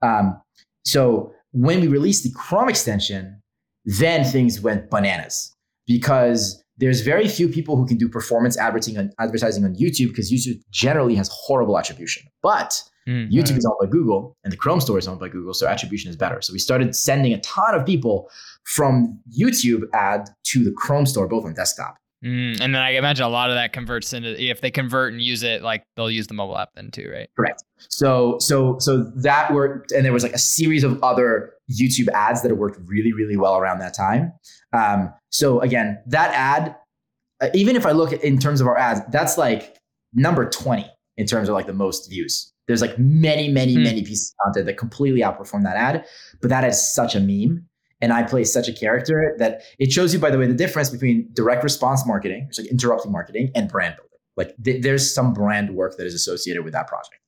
Um, 0.00 0.40
so 0.84 1.32
when 1.52 1.80
we 1.80 1.88
released 1.88 2.22
the 2.24 2.32
Chrome 2.32 2.68
extension, 2.68 3.42
then 3.84 4.24
things 4.24 4.60
went 4.60 4.90
bananas 4.90 5.54
because 5.86 6.63
there's 6.78 7.00
very 7.00 7.28
few 7.28 7.48
people 7.48 7.76
who 7.76 7.86
can 7.86 7.96
do 7.96 8.08
performance 8.08 8.58
advertising 8.58 8.98
on, 8.98 9.12
advertising 9.18 9.64
on 9.64 9.74
YouTube 9.76 10.08
because 10.08 10.32
YouTube 10.32 10.60
generally 10.70 11.14
has 11.14 11.28
horrible 11.32 11.78
attribution. 11.78 12.24
But 12.42 12.82
Mm. 13.06 13.30
YouTube 13.30 13.58
is 13.58 13.66
owned 13.66 13.76
by 13.80 13.86
Google 13.86 14.36
and 14.44 14.52
the 14.52 14.56
Chrome 14.56 14.80
store 14.80 14.98
is 14.98 15.06
owned 15.06 15.20
by 15.20 15.28
Google, 15.28 15.52
so 15.52 15.66
attribution 15.66 16.08
is 16.08 16.16
better. 16.16 16.40
So 16.40 16.52
we 16.52 16.58
started 16.58 16.96
sending 16.96 17.34
a 17.34 17.40
ton 17.40 17.74
of 17.74 17.84
people 17.84 18.30
from 18.64 19.20
YouTube 19.38 19.82
ad 19.92 20.30
to 20.44 20.64
the 20.64 20.72
Chrome 20.72 21.04
store, 21.04 21.28
both 21.28 21.44
on 21.44 21.52
desktop. 21.52 21.98
Mm, 22.24 22.60
and 22.60 22.74
then 22.74 22.80
I 22.82 22.90
imagine 22.92 23.24
a 23.24 23.28
lot 23.28 23.50
of 23.50 23.56
that 23.56 23.72
converts 23.74 24.12
into 24.14 24.40
if 24.42 24.60
they 24.62 24.70
convert 24.70 25.12
and 25.12 25.20
use 25.20 25.42
it, 25.42 25.62
like 25.62 25.84
they'll 25.94 26.10
use 26.10 26.26
the 26.26 26.34
mobile 26.34 26.56
app 26.56 26.70
then 26.74 26.90
too, 26.90 27.10
right? 27.12 27.28
Correct. 27.36 27.62
So 27.90 28.38
so 28.38 28.78
so 28.78 29.10
that 29.16 29.52
worked, 29.52 29.92
and 29.92 30.04
there 30.04 30.12
was 30.12 30.22
like 30.22 30.32
a 30.32 30.38
series 30.38 30.84
of 30.84 31.02
other 31.02 31.52
YouTube 31.70 32.08
ads 32.14 32.40
that 32.42 32.48
have 32.48 32.58
worked 32.58 32.78
really 32.86 33.12
really 33.12 33.36
well 33.36 33.56
around 33.58 33.78
that 33.80 33.94
time. 33.94 34.32
Um, 34.72 35.12
so 35.30 35.60
again, 35.60 36.02
that 36.06 36.32
ad, 36.34 36.76
uh, 37.42 37.48
even 37.52 37.76
if 37.76 37.84
I 37.84 37.90
look 37.92 38.12
at 38.12 38.24
in 38.24 38.38
terms 38.38 38.60
of 38.62 38.66
our 38.66 38.78
ads, 38.78 39.00
that's 39.10 39.36
like 39.36 39.76
number 40.14 40.48
twenty 40.48 40.90
in 41.18 41.26
terms 41.26 41.48
of 41.50 41.54
like 41.54 41.66
the 41.66 41.74
most 41.74 42.08
views. 42.08 42.52
There's 42.66 42.80
like 42.80 42.98
many 42.98 43.48
many 43.48 43.74
Hmm. 43.74 43.82
many 43.82 44.02
pieces 44.02 44.34
of 44.40 44.44
content 44.46 44.66
that 44.66 44.78
completely 44.78 45.20
outperform 45.20 45.64
that 45.64 45.76
ad, 45.76 46.06
but 46.40 46.48
that 46.48 46.64
is 46.64 46.94
such 46.94 47.14
a 47.14 47.20
meme. 47.20 47.66
And 48.00 48.12
I 48.12 48.22
play 48.22 48.44
such 48.44 48.68
a 48.68 48.72
character 48.72 49.34
that 49.38 49.62
it 49.78 49.92
shows 49.92 50.12
you, 50.12 50.20
by 50.20 50.30
the 50.30 50.38
way, 50.38 50.46
the 50.46 50.54
difference 50.54 50.90
between 50.90 51.28
direct 51.32 51.62
response 51.62 52.06
marketing, 52.06 52.50
like 52.58 52.66
interrupting 52.66 53.12
marketing, 53.12 53.50
and 53.54 53.68
brand 53.68 53.96
building. 53.96 54.18
Like 54.36 54.54
th- 54.62 54.82
there's 54.82 55.14
some 55.14 55.32
brand 55.32 55.74
work 55.74 55.96
that 55.96 56.06
is 56.06 56.14
associated 56.14 56.64
with 56.64 56.72
that 56.72 56.88
project. 56.88 57.20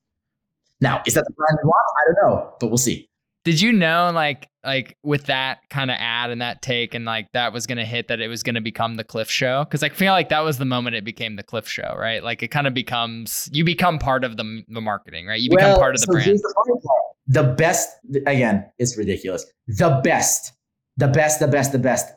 Now, 0.81 1.03
is 1.07 1.15
that 1.15 1.25
the 1.25 1.33
brand 1.33 1.59
we 1.63 1.69
want? 1.69 1.85
I 1.99 2.13
don't 2.13 2.31
know, 2.31 2.55
but 2.61 2.67
we'll 2.67 2.79
see. 2.79 3.09
Did 3.47 3.61
you 3.61 3.73
know 3.73 4.11
like 4.13 4.49
like 4.65 4.97
with 5.05 5.27
that 5.27 5.59
kind 5.71 5.89
of 5.89 5.97
ad 6.01 6.31
and 6.31 6.41
that 6.41 6.63
take 6.63 6.95
and 6.95 7.05
like 7.05 7.31
that 7.31 7.53
was 7.53 7.65
gonna 7.65 7.85
hit 7.85 8.09
that 8.09 8.21
it 8.21 8.27
was 8.27 8.43
gonna 8.43 8.61
become 8.61 8.97
the 8.97 9.05
Cliff 9.05 9.31
Show? 9.31 9.63
Because 9.63 9.85
I 9.85 9.89
feel 9.89 10.13
like 10.13 10.31
that 10.31 10.41
was 10.41 10.59
the 10.59 10.65
moment 10.65 10.97
it 10.97 11.05
became 11.05 11.37
the 11.37 11.45
Cliff 11.45 11.69
Show, 11.69 11.95
right? 11.97 12.25
Like 12.25 12.43
it 12.43 12.49
kind 12.49 12.67
of 12.67 12.75
becomes 12.75 13.49
you 13.53 13.63
become 13.63 14.01
part 14.01 14.25
of 14.25 14.37
the 14.37 14.65
the 14.67 14.81
marketing, 14.81 15.29
right? 15.29 15.41
You 15.41 15.49
become 15.49 15.71
Well, 15.71 15.79
part 15.79 15.95
of 15.95 16.01
the 16.01 16.07
so 16.07 16.13
brand. 16.13 16.39
the. 16.39 16.89
The 17.29 17.43
best, 17.43 17.89
again, 18.27 18.71
it's 18.79 18.97
ridiculous. 18.97 19.45
The 19.67 20.01
best, 20.05 20.53
the 20.97 21.09
best, 21.09 21.41
the 21.41 21.49
best, 21.49 21.73
the 21.73 21.79
best 21.79 22.13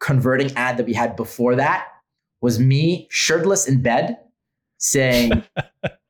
converting 0.00 0.50
ad 0.56 0.76
that 0.76 0.86
we 0.86 0.94
had 0.94 1.14
before 1.16 1.54
that 1.56 1.88
was 2.40 2.58
me 2.58 3.06
shirtless 3.10 3.68
in 3.68 3.82
bed 3.82 4.16
saying, 4.78 5.42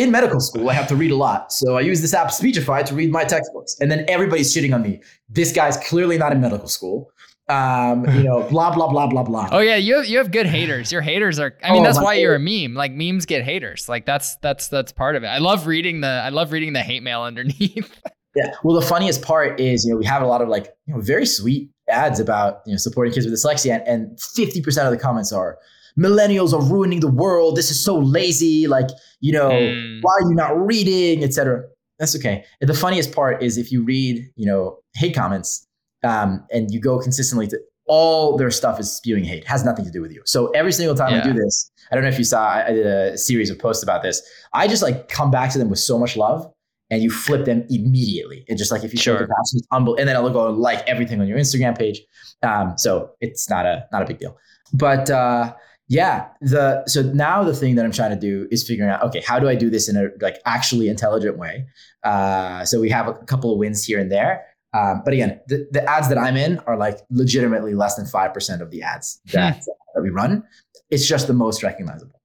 in 0.00 0.10
medical 0.10 0.40
school, 0.40 0.70
I 0.70 0.72
have 0.72 0.88
to 0.88 0.96
read 0.96 1.10
a 1.10 1.16
lot. 1.16 1.52
So 1.52 1.76
I 1.76 1.82
use 1.82 2.00
this 2.00 2.14
app 2.14 2.30
Speechify 2.30 2.82
to 2.86 2.94
read 2.94 3.12
my 3.12 3.24
textbooks. 3.24 3.76
And 3.80 3.90
then 3.90 4.06
everybody's 4.08 4.54
shitting 4.54 4.74
on 4.74 4.80
me. 4.80 5.02
This 5.28 5.52
guy's 5.52 5.76
clearly 5.76 6.16
not 6.16 6.32
in 6.32 6.40
medical 6.40 6.68
school. 6.68 7.12
Um, 7.50 8.06
you 8.16 8.22
know, 8.22 8.48
blah, 8.48 8.74
blah, 8.74 8.88
blah, 8.88 9.06
blah, 9.08 9.22
blah. 9.24 9.48
Oh 9.52 9.58
yeah, 9.58 9.76
you 9.76 9.96
have, 9.96 10.06
you 10.06 10.16
have 10.16 10.30
good 10.30 10.46
haters. 10.46 10.90
Your 10.90 11.02
haters 11.02 11.38
are. 11.38 11.54
I 11.62 11.72
mean, 11.72 11.82
Oh, 11.82 11.84
that's 11.84 12.00
why 12.00 12.14
you're 12.14 12.34
a 12.34 12.38
meme. 12.38 12.74
Like 12.74 12.92
memes 12.92 13.26
get 13.26 13.44
haters. 13.44 13.90
Like 13.90 14.06
that's 14.06 14.36
that's 14.36 14.68
that's 14.68 14.90
part 14.90 15.16
of 15.16 15.22
it. 15.22 15.26
I 15.26 15.38
love 15.38 15.66
reading 15.66 16.00
the 16.00 16.08
I 16.08 16.30
love 16.30 16.50
reading 16.50 16.72
the 16.72 16.82
hate 16.82 17.02
mail 17.02 17.20
underneath. 17.30 18.00
Yeah. 18.34 18.54
Well, 18.62 18.80
the 18.80 18.86
funniest 18.86 19.22
part 19.22 19.60
is, 19.60 19.84
you 19.84 19.90
know, 19.92 19.98
we 19.98 20.06
have 20.06 20.22
a 20.22 20.26
lot 20.26 20.40
of 20.40 20.48
like, 20.48 20.72
you 20.86 20.94
know, 20.94 21.00
very 21.00 21.26
sweet 21.26 21.68
ads 21.90 22.20
about, 22.20 22.60
you 22.64 22.72
know, 22.72 22.78
supporting 22.78 23.12
kids 23.12 23.26
with 23.26 23.34
dyslexia. 23.34 23.82
And, 23.86 23.88
and 23.88 24.18
50% 24.18 24.84
of 24.84 24.92
the 24.92 24.98
comments 24.98 25.32
are 25.32 25.58
millennials 25.98 26.52
are 26.52 26.62
ruining 26.62 27.00
the 27.00 27.10
world. 27.10 27.56
This 27.56 27.70
is 27.70 27.82
so 27.82 27.98
lazy. 27.98 28.66
Like, 28.66 28.88
you 29.20 29.32
know, 29.32 29.50
Mm. 29.50 29.98
why 30.02 30.12
are 30.14 30.28
you 30.28 30.34
not 30.34 30.58
reading, 30.66 31.22
etc. 31.24 31.62
That's 31.98 32.16
okay. 32.16 32.44
The 32.60 32.74
funniest 32.74 33.12
part 33.12 33.42
is 33.42 33.58
if 33.58 33.70
you 33.70 33.82
read, 33.84 34.24
you 34.36 34.46
know, 34.46 34.78
hate 34.94 35.14
comments 35.14 35.66
um, 36.02 36.44
and 36.50 36.70
you 36.70 36.80
go 36.80 36.98
consistently 36.98 37.46
to 37.48 37.58
all 37.86 38.36
their 38.36 38.50
stuff 38.50 38.78
is 38.78 38.90
spewing 38.90 39.24
hate, 39.24 39.44
has 39.46 39.64
nothing 39.64 39.84
to 39.84 39.90
do 39.90 40.00
with 40.00 40.12
you. 40.12 40.22
So 40.24 40.48
every 40.52 40.72
single 40.72 40.94
time 40.94 41.12
I 41.12 41.20
do 41.22 41.32
this, 41.32 41.70
I 41.90 41.94
don't 41.96 42.04
know 42.04 42.08
if 42.10 42.18
you 42.18 42.24
saw, 42.24 42.48
I, 42.48 42.72
did 42.72 42.86
a 42.86 43.18
series 43.18 43.50
of 43.50 43.58
posts 43.58 43.82
about 43.82 44.02
this. 44.02 44.22
I 44.54 44.68
just 44.68 44.80
like 44.82 45.08
come 45.08 45.30
back 45.32 45.50
to 45.52 45.58
them 45.58 45.68
with 45.68 45.80
so 45.80 45.98
much 45.98 46.16
love 46.16 46.46
and 46.90 47.02
you 47.02 47.10
flip 47.10 47.44
them 47.46 47.66
immediately. 47.68 48.44
And 48.48 48.56
just 48.56 48.70
like 48.70 48.84
if 48.84 48.92
you 48.92 48.98
show 48.98 49.12
Sure. 49.16 49.26
compassion, 49.26 49.58
it's 49.58 49.66
unbel- 49.72 49.98
and 49.98 50.08
then 50.08 50.14
I'll 50.16 50.30
go 50.30 50.50
like 50.50 50.86
everything 50.86 51.20
on 51.20 51.26
your 51.26 51.36
Instagram 51.38 51.76
page. 51.76 52.00
Um, 52.44 52.74
so 52.78 53.10
it's 53.20 53.50
not 53.50 53.66
a 53.66 53.86
not 53.92 54.02
a 54.02 54.06
big 54.06 54.18
deal. 54.18 54.36
But 54.72 55.10
uh, 55.10 55.52
yeah, 55.90 56.28
the 56.40 56.84
so 56.86 57.02
now 57.02 57.42
the 57.42 57.52
thing 57.52 57.74
that 57.74 57.84
I'm 57.84 57.90
trying 57.90 58.10
to 58.10 58.16
do 58.16 58.46
is 58.52 58.64
figuring 58.66 58.88
out 58.88 59.02
okay, 59.02 59.20
how 59.26 59.40
do 59.40 59.48
I 59.48 59.56
do 59.56 59.68
this 59.68 59.88
in 59.88 59.96
a 59.96 60.10
like 60.20 60.36
actually 60.46 60.88
intelligent 60.88 61.36
way? 61.36 61.66
Uh, 62.04 62.64
so 62.64 62.80
we 62.80 62.88
have 62.90 63.08
a 63.08 63.14
couple 63.14 63.52
of 63.52 63.58
wins 63.58 63.84
here 63.84 63.98
and 63.98 64.10
there. 64.10 64.46
Um, 64.72 65.02
but 65.04 65.14
again, 65.14 65.40
the, 65.48 65.66
the 65.72 65.82
ads 65.90 66.08
that 66.08 66.16
I'm 66.16 66.36
in 66.36 66.60
are 66.60 66.76
like 66.76 67.00
legitimately 67.10 67.74
less 67.74 67.96
than 67.96 68.06
five 68.06 68.32
percent 68.32 68.62
of 68.62 68.70
the 68.70 68.82
ads 68.82 69.20
that, 69.32 69.64
that 69.96 70.02
we 70.02 70.10
run. 70.10 70.44
It's 70.90 71.08
just 71.08 71.26
the 71.26 71.32
most 71.32 71.64
recognizable. 71.64 72.19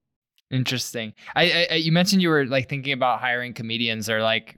Interesting. 0.51 1.13
I, 1.35 1.67
I, 1.71 1.73
you 1.75 1.91
mentioned 1.91 2.21
you 2.21 2.29
were 2.29 2.45
like 2.45 2.69
thinking 2.69 2.93
about 2.93 3.19
hiring 3.19 3.53
comedians 3.53 4.07
or 4.09 4.21
like, 4.21 4.55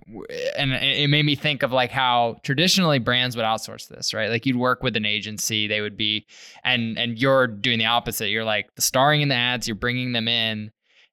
and 0.58 0.74
it 0.74 1.10
made 1.10 1.24
me 1.24 1.36
think 1.36 1.64
of 1.64 1.72
like 1.72 1.92
how 1.92 2.36
traditionally 2.44 3.00
brands 3.00 3.38
would 3.38 3.46
outsource 3.46 3.88
this, 3.88 4.14
right? 4.14 4.30
Like 4.30 4.46
you'd 4.46 4.58
work 4.58 4.84
with 4.84 4.98
an 4.98 5.06
agency, 5.06 5.66
they 5.66 5.80
would 5.80 5.96
be, 5.96 6.26
and 6.66 7.00
and 7.00 7.18
you're 7.18 7.48
doing 7.48 7.80
the 7.80 7.86
opposite. 7.86 8.28
You're 8.30 8.44
like 8.44 8.68
the 8.76 8.82
starring 8.82 9.22
in 9.22 9.30
the 9.30 9.36
ads, 9.36 9.66
you're 9.66 9.76
bringing 9.76 10.12
them 10.12 10.28
in, 10.28 10.72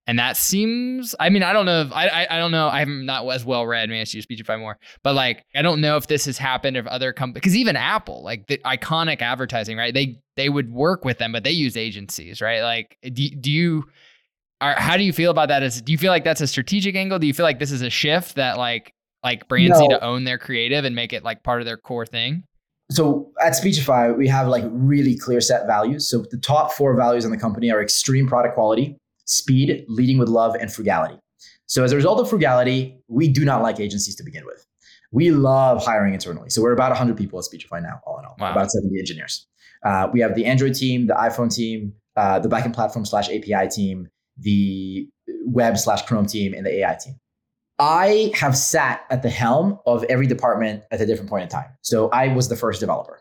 and 0.09 0.19
that 0.19 0.37
seems. 0.37 1.15
I 1.21 1.29
mean, 1.29 1.45
I 1.45 1.53
don't 1.53 1.67
know 1.67 1.83
if 1.83 1.93
I 1.93 2.09
I, 2.09 2.27
I 2.35 2.39
don't 2.39 2.51
know. 2.51 2.69
I'm 2.69 3.07
not 3.07 3.25
as 3.29 3.45
well 3.45 3.65
read. 3.69 3.89
Maybe 3.89 4.01
I 4.01 4.05
should 4.05 4.23
Speechify 4.25 4.57
more, 4.57 4.77
but 5.05 5.15
like 5.15 5.45
I 5.55 5.63
don't 5.63 5.81
know 5.81 5.97
if 5.97 6.09
this 6.09 6.25
has 6.25 6.37
happened 6.37 6.77
if 6.77 6.87
other 6.89 7.13
companies, 7.13 7.43
because 7.43 7.57
even 7.57 7.77
Apple, 7.77 8.25
like 8.25 8.49
the 8.49 8.59
iconic 8.59 9.23
advertising, 9.23 9.77
right? 9.77 9.95
They 9.95 10.17
they 10.35 10.49
would 10.49 10.73
work 10.73 11.05
with 11.05 11.19
them, 11.19 11.31
but 11.31 11.45
they 11.45 11.53
use 11.53 11.77
agencies, 11.77 12.43
right? 12.43 12.63
Like, 12.63 12.99
do 13.13 13.31
do 13.31 13.53
you 13.53 13.85
are, 14.65 14.81
how 14.81 14.97
do 14.97 15.05
you 15.05 15.13
feel 15.13 15.31
about 15.31 15.49
that? 15.49 15.63
Is 15.63 15.83
do 15.83 15.93
you 15.93 15.99
feel 15.99 16.11
like 16.11 16.25
that's 16.25 16.41
a 16.41 16.47
strategic 16.47 16.97
angle? 16.97 17.19
Do 17.19 17.27
you 17.27 17.35
feel 17.35 17.45
like 17.45 17.59
this 17.59 17.71
is 17.71 17.83
a 17.83 17.91
shift 17.91 18.37
that 18.37 18.57
like 18.57 18.95
like 19.23 19.47
brands 19.49 19.79
no. 19.79 19.87
need 19.87 19.91
to 19.91 20.05
own 20.05 20.25
their 20.25 20.39
creative 20.39 20.85
and 20.85 20.95
make 20.97 21.13
it 21.13 21.23
like 21.23 21.43
part 21.43 21.61
of 21.61 21.67
their 21.67 21.77
core 21.77 22.07
thing? 22.07 22.45
So 22.91 23.31
at 23.43 23.55
Speechify, 23.57 24.13
we 24.13 24.29
have 24.29 24.49
like 24.49 24.65
really 24.69 25.17
clear 25.17 25.41
set 25.41 25.67
values. 25.67 26.09
So 26.09 26.25
the 26.31 26.39
top 26.39 26.73
four 26.73 26.95
values 26.97 27.25
in 27.25 27.31
the 27.31 27.39
company 27.39 27.71
are 27.71 27.83
extreme 27.83 28.27
product 28.27 28.55
quality, 28.55 28.97
speed, 29.25 29.85
leading 29.89 30.19
with 30.19 30.29
love, 30.29 30.55
and 30.55 30.73
frugality. 30.73 31.19
So 31.67 31.83
as 31.83 31.93
a 31.93 31.97
result 31.97 32.21
of 32.21 32.29
frugality, 32.29 32.99
we 33.09 33.29
do 33.29 33.45
not 33.45 33.63
like 33.63 33.81
agencies 33.81 34.17
to 34.17 34.23
begin 34.23 34.45
with. 34.45 34.67
We 35.13 35.31
love 35.31 35.85
hiring 35.85 36.13
internally. 36.13 36.51
So 36.51 36.61
we're 36.61 36.73
about 36.73 36.91
100 36.91 37.17
people 37.17 37.39
at 37.39 37.47
Speechify 37.47 37.81
now, 37.81 38.01
all 38.07 38.19
in 38.19 38.25
all, 38.27 38.37
wow. 38.39 38.53
about 38.53 38.71
70 38.71 38.99
engineers. 38.99 39.47
Uh, 39.85 40.09
we 40.13 40.21
have 40.21 40.35
the 40.35 40.45
Android 40.45 40.75
team, 40.75 41.07
the 41.07 41.15
iPhone 41.15 41.55
team, 41.55 41.95
uh, 42.17 42.39
the 42.39 42.49
backend 42.49 42.75
platform 42.75 43.05
slash 43.07 43.29
API 43.29 43.69
team, 43.69 44.09
the 44.39 45.09
web 45.45 45.79
slash 45.79 46.03
Chrome 46.03 46.27
team, 46.27 46.55
and 46.55 46.67
the 46.67 46.81
AI 46.81 46.97
team. 47.03 47.15
I 47.79 48.33
have 48.35 48.57
sat 48.57 49.05
at 49.11 49.23
the 49.23 49.31
helm 49.31 49.79
of 49.87 50.05
every 50.05 50.27
department 50.27 50.85
at 50.93 51.01
a 51.01 51.07
different 51.07 51.29
point 51.29 51.45
in 51.45 51.49
time. 51.49 51.71
So 51.83 52.09
I 52.11 52.29
was 52.29 52.49
the 52.49 52.57
first 52.57 52.81
developer. 52.81 53.21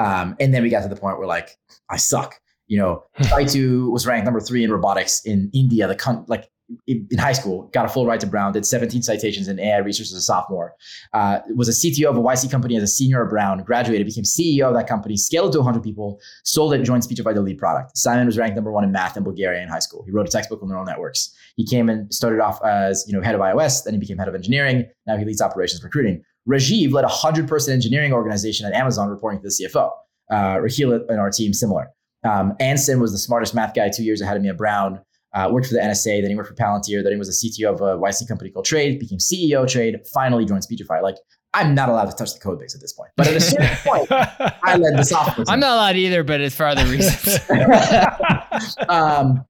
Um, 0.00 0.36
and 0.40 0.52
then 0.52 0.62
we 0.62 0.70
got 0.70 0.82
to 0.82 0.88
the 0.88 0.96
point 0.96 1.18
where 1.18 1.26
like, 1.26 1.56
I 1.88 1.96
suck. 1.96 2.40
You 2.66 2.78
know, 2.78 3.04
Taitu 3.18 3.90
was 3.92 4.06
ranked 4.06 4.24
number 4.24 4.40
three 4.40 4.64
in 4.64 4.72
robotics 4.72 5.24
in 5.24 5.50
India, 5.52 5.86
the 5.86 5.94
con- 5.94 6.24
like 6.26 6.48
in 6.86 7.06
high 7.18 7.32
school, 7.32 7.68
got 7.72 7.84
a 7.84 7.88
full 7.88 8.06
ride 8.06 8.20
to 8.20 8.26
Brown, 8.26 8.52
did 8.52 8.66
17 8.66 9.02
citations 9.02 9.48
in 9.48 9.58
AI 9.58 9.78
research 9.78 10.06
as 10.06 10.12
a 10.12 10.20
sophomore, 10.20 10.74
uh, 11.12 11.40
was 11.54 11.68
a 11.68 11.72
CTO 11.72 12.06
of 12.06 12.16
a 12.16 12.20
YC 12.20 12.50
company 12.50 12.76
as 12.76 12.82
a 12.82 12.86
senior 12.86 13.24
at 13.24 13.30
Brown, 13.30 13.62
graduated, 13.62 14.06
became 14.06 14.24
CEO 14.24 14.68
of 14.68 14.74
that 14.74 14.86
company, 14.86 15.16
scaled 15.16 15.52
to 15.52 15.58
100 15.58 15.82
people, 15.82 16.20
sold 16.44 16.74
it, 16.74 16.82
joined 16.82 17.04
Speechify 17.04 17.32
the 17.32 17.40
lead 17.40 17.58
product. 17.58 17.96
Simon 17.96 18.26
was 18.26 18.38
ranked 18.38 18.56
number 18.56 18.72
one 18.72 18.84
in 18.84 18.92
math 18.92 19.16
in 19.16 19.24
Bulgaria 19.24 19.62
in 19.62 19.68
high 19.68 19.78
school. 19.78 20.02
He 20.04 20.10
wrote 20.10 20.28
a 20.28 20.30
textbook 20.30 20.62
on 20.62 20.68
neural 20.68 20.84
networks. 20.84 21.34
He 21.56 21.66
came 21.66 21.88
and 21.88 22.12
started 22.12 22.40
off 22.40 22.62
as 22.64 23.04
you 23.06 23.12
know 23.12 23.22
head 23.22 23.34
of 23.34 23.40
iOS, 23.40 23.84
then 23.84 23.94
he 23.94 24.00
became 24.00 24.18
head 24.18 24.28
of 24.28 24.34
engineering. 24.34 24.86
Now 25.06 25.16
he 25.16 25.24
leads 25.24 25.42
operations 25.42 25.82
recruiting. 25.82 26.22
Rajiv 26.48 26.92
led 26.92 27.04
a 27.04 27.08
100 27.08 27.48
person 27.48 27.72
engineering 27.72 28.12
organization 28.12 28.66
at 28.66 28.72
Amazon, 28.72 29.08
reporting 29.08 29.40
to 29.40 29.48
the 29.48 29.68
CFO. 29.68 29.90
Uh, 30.30 30.58
Raheel 30.60 30.92
and 30.92 31.20
our 31.20 31.30
team 31.30 31.52
similar. 31.52 31.88
Um, 32.24 32.54
Anson 32.60 33.00
was 33.00 33.12
the 33.12 33.18
smartest 33.18 33.54
math 33.54 33.74
guy 33.74 33.90
two 33.90 34.04
years 34.04 34.20
ahead 34.20 34.36
of 34.36 34.42
me 34.42 34.48
at 34.48 34.56
Brown 34.56 35.00
uh, 35.34 35.48
worked 35.50 35.66
for 35.68 35.74
the 35.74 35.80
NSA, 35.80 36.20
then 36.20 36.30
he 36.30 36.36
worked 36.36 36.48
for 36.48 36.54
Palantir, 36.54 37.02
then 37.02 37.12
he 37.12 37.18
was 37.18 37.28
a 37.28 37.46
CTO 37.46 37.72
of 37.72 37.80
a 37.80 37.98
YC 37.98 38.28
company 38.28 38.50
called 38.50 38.66
Trade, 38.66 38.98
became 38.98 39.18
CEO 39.18 39.64
of 39.64 39.70
Trade, 39.70 39.96
finally 40.12 40.44
joined 40.44 40.64
Speechify. 40.64 41.00
Like, 41.00 41.16
I'm 41.54 41.74
not 41.74 41.88
allowed 41.88 42.10
to 42.10 42.16
touch 42.16 42.32
the 42.34 42.40
code 42.40 42.58
base 42.58 42.74
at 42.74 42.80
this 42.80 42.92
point. 42.92 43.10
But 43.16 43.28
at 43.28 43.36
a 43.36 43.40
certain 43.40 43.76
point, 43.84 44.06
I 44.10 44.76
led 44.76 44.96
the 44.96 45.04
software. 45.04 45.44
Team. 45.44 45.52
I'm 45.52 45.60
not 45.60 45.74
allowed 45.74 45.96
either, 45.96 46.24
but 46.24 46.40
it's 46.40 46.54
for 46.54 46.66
other 46.66 46.84
reasons. 46.86 47.38
um, 48.88 49.44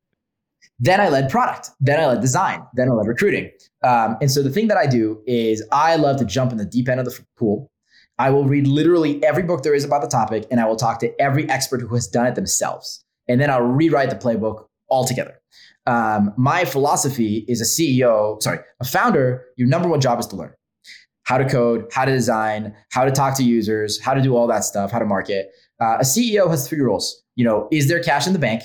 then 0.81 1.01
I 1.01 1.09
led 1.09 1.31
product. 1.31 1.71
Then 1.81 2.01
I 2.01 2.07
led 2.07 2.21
design. 2.21 2.63
Then 2.75 2.89
I 2.89 2.93
led 2.93 3.07
recruiting. 3.07 3.51
Um, 3.85 4.17
and 4.21 4.31
so 4.31 4.43
the 4.43 4.51
thing 4.51 4.69
that 4.69 4.77
I 4.77 4.87
do 4.87 5.23
is 5.27 5.65
I 5.71 5.97
love 5.97 6.17
to 6.19 6.25
jump 6.25 6.51
in 6.51 6.59
the 6.59 6.65
deep 6.65 6.89
end 6.89 6.99
of 6.99 7.07
the 7.07 7.17
pool. 7.39 7.71
I 8.19 8.31
will 8.31 8.45
read 8.45 8.67
literally 8.67 9.23
every 9.25 9.43
book 9.43 9.63
there 9.63 9.75
is 9.75 9.85
about 9.85 10.03
the 10.03 10.09
topic, 10.09 10.47
and 10.51 10.61
I 10.61 10.67
will 10.67 10.77
talk 10.77 10.99
to 11.01 11.21
every 11.21 11.49
expert 11.49 11.81
who 11.81 11.95
has 11.95 12.07
done 12.07 12.27
it 12.27 12.35
themselves. 12.35 13.05
And 13.29 13.41
then 13.41 13.49
I'll 13.49 13.63
rewrite 13.63 14.11
the 14.11 14.17
playbook 14.17 14.67
altogether 14.91 15.41
um, 15.87 16.33
my 16.37 16.65
philosophy 16.65 17.45
is 17.49 17.61
a 17.61 17.65
CEO, 17.65 18.41
sorry, 18.43 18.61
a 18.81 18.85
founder, 18.85 19.45
your 19.57 19.69
number 19.69 19.89
one 19.89 20.01
job 20.01 20.21
is 20.21 20.27
to 20.29 20.37
learn 20.37 20.53
how 21.25 21.39
to 21.39 21.49
code, 21.49 21.87
how 21.93 22.05
to 22.05 22.13
design, 22.13 22.75
how 22.91 23.05
to 23.05 23.11
talk 23.11 23.37
to 23.37 23.45
users, 23.45 24.01
how 24.01 24.15
to 24.15 24.21
do 24.21 24.37
all 24.37 24.47
that 24.49 24.65
stuff, 24.65 24.91
how 24.91 24.99
to 24.99 25.07
market. 25.07 25.51
Uh, 25.81 25.99
a 26.01 26.05
CEO 26.05 26.51
has 26.51 26.69
three 26.69 26.81
roles. 26.81 27.23
You 27.37 27.45
know, 27.45 27.69
is 27.71 27.89
there 27.89 28.03
cash 28.03 28.27
in 28.27 28.33
the 28.33 28.39
bank? 28.39 28.63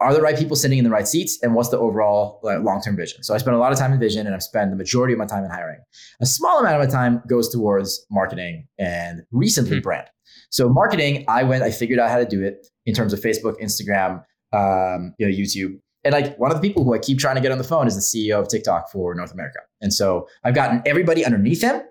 Are 0.00 0.14
the 0.14 0.22
right 0.22 0.38
people 0.38 0.54
sitting 0.54 0.78
in 0.78 0.84
the 0.84 0.90
right 0.90 1.08
seats? 1.08 1.38
And 1.42 1.54
what's 1.56 1.70
the 1.70 1.78
overall 1.78 2.38
like, 2.44 2.62
long-term 2.62 2.96
vision? 2.96 3.24
So 3.24 3.34
I 3.34 3.38
spend 3.38 3.56
a 3.56 3.58
lot 3.58 3.72
of 3.72 3.78
time 3.78 3.92
in 3.92 3.98
vision, 3.98 4.26
and 4.26 4.34
I've 4.34 4.44
spent 4.44 4.70
the 4.70 4.76
majority 4.76 5.12
of 5.12 5.18
my 5.18 5.26
time 5.26 5.44
in 5.44 5.50
hiring. 5.50 5.80
A 6.20 6.26
small 6.26 6.60
amount 6.60 6.80
of 6.80 6.88
my 6.88 6.92
time 6.92 7.20
goes 7.28 7.48
towards 7.48 8.06
marketing 8.10 8.68
and 8.78 9.22
recently 9.32 9.72
mm-hmm. 9.72 9.82
brand. 9.82 10.06
So 10.50 10.68
marketing, 10.68 11.24
I 11.26 11.42
went, 11.42 11.64
I 11.64 11.72
figured 11.72 11.98
out 11.98 12.10
how 12.10 12.18
to 12.18 12.24
do 12.24 12.42
it 12.42 12.66
in 12.86 12.94
terms 12.94 13.12
of 13.12 13.20
Facebook, 13.20 13.60
Instagram, 13.60 14.22
um, 14.52 15.14
you 15.18 15.26
know, 15.26 15.34
YouTube. 15.34 15.80
And 16.04 16.12
like 16.12 16.38
one 16.38 16.50
of 16.50 16.60
the 16.60 16.66
people 16.66 16.84
who 16.84 16.94
I 16.94 16.98
keep 16.98 17.18
trying 17.18 17.34
to 17.34 17.40
get 17.40 17.52
on 17.52 17.58
the 17.58 17.64
phone 17.64 17.86
is 17.86 17.94
the 17.94 18.00
CEO 18.00 18.40
of 18.40 18.48
TikTok 18.48 18.90
for 18.90 19.14
North 19.14 19.32
America. 19.32 19.58
And 19.80 19.92
so 19.92 20.28
I've 20.44 20.54
gotten 20.54 20.82
everybody 20.86 21.24
underneath 21.24 21.62
him 21.62 21.82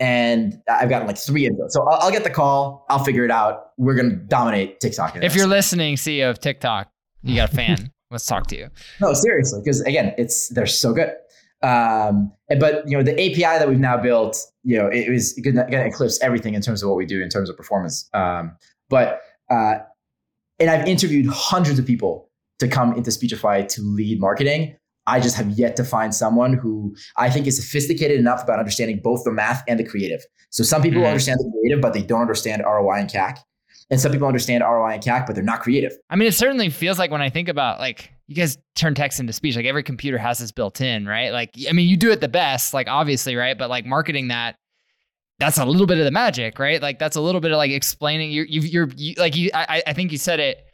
and 0.00 0.60
I've 0.68 0.88
gotten 0.88 1.06
like 1.06 1.18
three 1.18 1.46
of 1.46 1.56
those. 1.58 1.74
So 1.74 1.86
I'll, 1.86 2.00
I'll, 2.00 2.10
get 2.10 2.24
the 2.24 2.30
call. 2.30 2.86
I'll 2.88 3.04
figure 3.04 3.24
it 3.24 3.30
out. 3.30 3.70
We're 3.76 3.94
going 3.94 4.10
to 4.10 4.16
dominate 4.16 4.80
TikTok. 4.80 5.22
If 5.22 5.36
you're 5.36 5.46
listening, 5.46 5.96
CEO 5.96 6.30
of 6.30 6.40
TikTok, 6.40 6.90
you 7.22 7.36
got 7.36 7.52
a 7.52 7.54
fan. 7.54 7.92
Let's 8.10 8.26
talk 8.26 8.46
to 8.48 8.56
you. 8.56 8.68
No, 9.00 9.12
seriously, 9.12 9.60
because 9.62 9.82
again, 9.82 10.14
it's 10.18 10.48
they're 10.48 10.66
so 10.66 10.92
good. 10.92 11.12
Um, 11.62 12.32
but 12.58 12.88
you 12.88 12.96
know, 12.96 13.04
the 13.04 13.12
API 13.12 13.58
that 13.58 13.68
we've 13.68 13.78
now 13.78 13.98
built, 13.98 14.36
you 14.64 14.76
know, 14.78 14.88
it 14.88 15.08
was 15.10 15.34
going 15.34 15.54
to 15.54 15.86
eclipse 15.86 16.18
everything 16.20 16.54
in 16.54 16.62
terms 16.62 16.82
of 16.82 16.88
what 16.88 16.96
we 16.96 17.06
do 17.06 17.22
in 17.22 17.28
terms 17.28 17.48
of 17.48 17.56
performance. 17.56 18.08
Um, 18.12 18.56
but 18.88 19.20
uh, 19.48 19.74
and 20.58 20.70
I've 20.70 20.88
interviewed 20.88 21.26
hundreds 21.26 21.78
of 21.78 21.86
people 21.86 22.29
to 22.60 22.68
come 22.68 22.94
into 22.94 23.10
Speechify 23.10 23.62
to 23.62 23.82
lead 23.82 24.20
marketing. 24.20 24.76
I 25.06 25.18
just 25.18 25.36
have 25.36 25.50
yet 25.50 25.76
to 25.76 25.84
find 25.84 26.14
someone 26.14 26.52
who 26.52 26.94
I 27.16 27.30
think 27.30 27.46
is 27.46 27.56
sophisticated 27.56 28.18
enough 28.18 28.44
about 28.44 28.58
understanding 28.58 29.00
both 29.02 29.24
the 29.24 29.32
math 29.32 29.64
and 29.66 29.78
the 29.78 29.84
creative. 29.84 30.20
So 30.50 30.62
some 30.62 30.82
people 30.82 31.00
mm-hmm. 31.00 31.08
understand 31.08 31.40
the 31.40 31.50
creative, 31.60 31.80
but 31.80 31.92
they 31.92 32.02
don't 32.02 32.20
understand 32.20 32.62
ROI 32.64 33.00
and 33.00 33.10
CAC. 33.10 33.38
And 33.90 34.00
some 34.00 34.12
people 34.12 34.28
understand 34.28 34.62
ROI 34.62 34.92
and 34.92 35.02
CAC, 35.02 35.26
but 35.26 35.34
they're 35.34 35.42
not 35.42 35.60
creative. 35.60 35.92
I 36.10 36.16
mean, 36.16 36.28
it 36.28 36.34
certainly 36.34 36.70
feels 36.70 36.98
like 36.98 37.10
when 37.10 37.22
I 37.22 37.28
think 37.28 37.48
about 37.48 37.80
like 37.80 38.12
you 38.28 38.36
guys 38.36 38.56
turn 38.76 38.94
text 38.94 39.18
into 39.18 39.32
speech, 39.32 39.56
like 39.56 39.66
every 39.66 39.82
computer 39.82 40.16
has 40.18 40.38
this 40.38 40.52
built 40.52 40.80
in, 40.80 41.06
right? 41.06 41.32
Like, 41.32 41.50
I 41.68 41.72
mean, 41.72 41.88
you 41.88 41.96
do 41.96 42.12
it 42.12 42.20
the 42.20 42.28
best, 42.28 42.72
like 42.72 42.86
obviously, 42.86 43.34
right? 43.34 43.58
But 43.58 43.68
like 43.68 43.84
marketing 43.84 44.28
that, 44.28 44.56
that's 45.40 45.58
a 45.58 45.64
little 45.64 45.86
bit 45.86 45.98
of 45.98 46.04
the 46.04 46.12
magic, 46.12 46.58
right? 46.60 46.80
Like 46.80 47.00
that's 47.00 47.16
a 47.16 47.20
little 47.20 47.40
bit 47.40 47.50
of 47.50 47.56
like 47.56 47.72
explaining. 47.72 48.30
You're, 48.30 48.44
you, 48.44 48.60
you're, 48.60 48.88
you, 48.94 49.14
like 49.16 49.34
you. 49.34 49.50
I, 49.54 49.82
I 49.86 49.92
think 49.92 50.12
you 50.12 50.18
said 50.18 50.38
it 50.38 50.64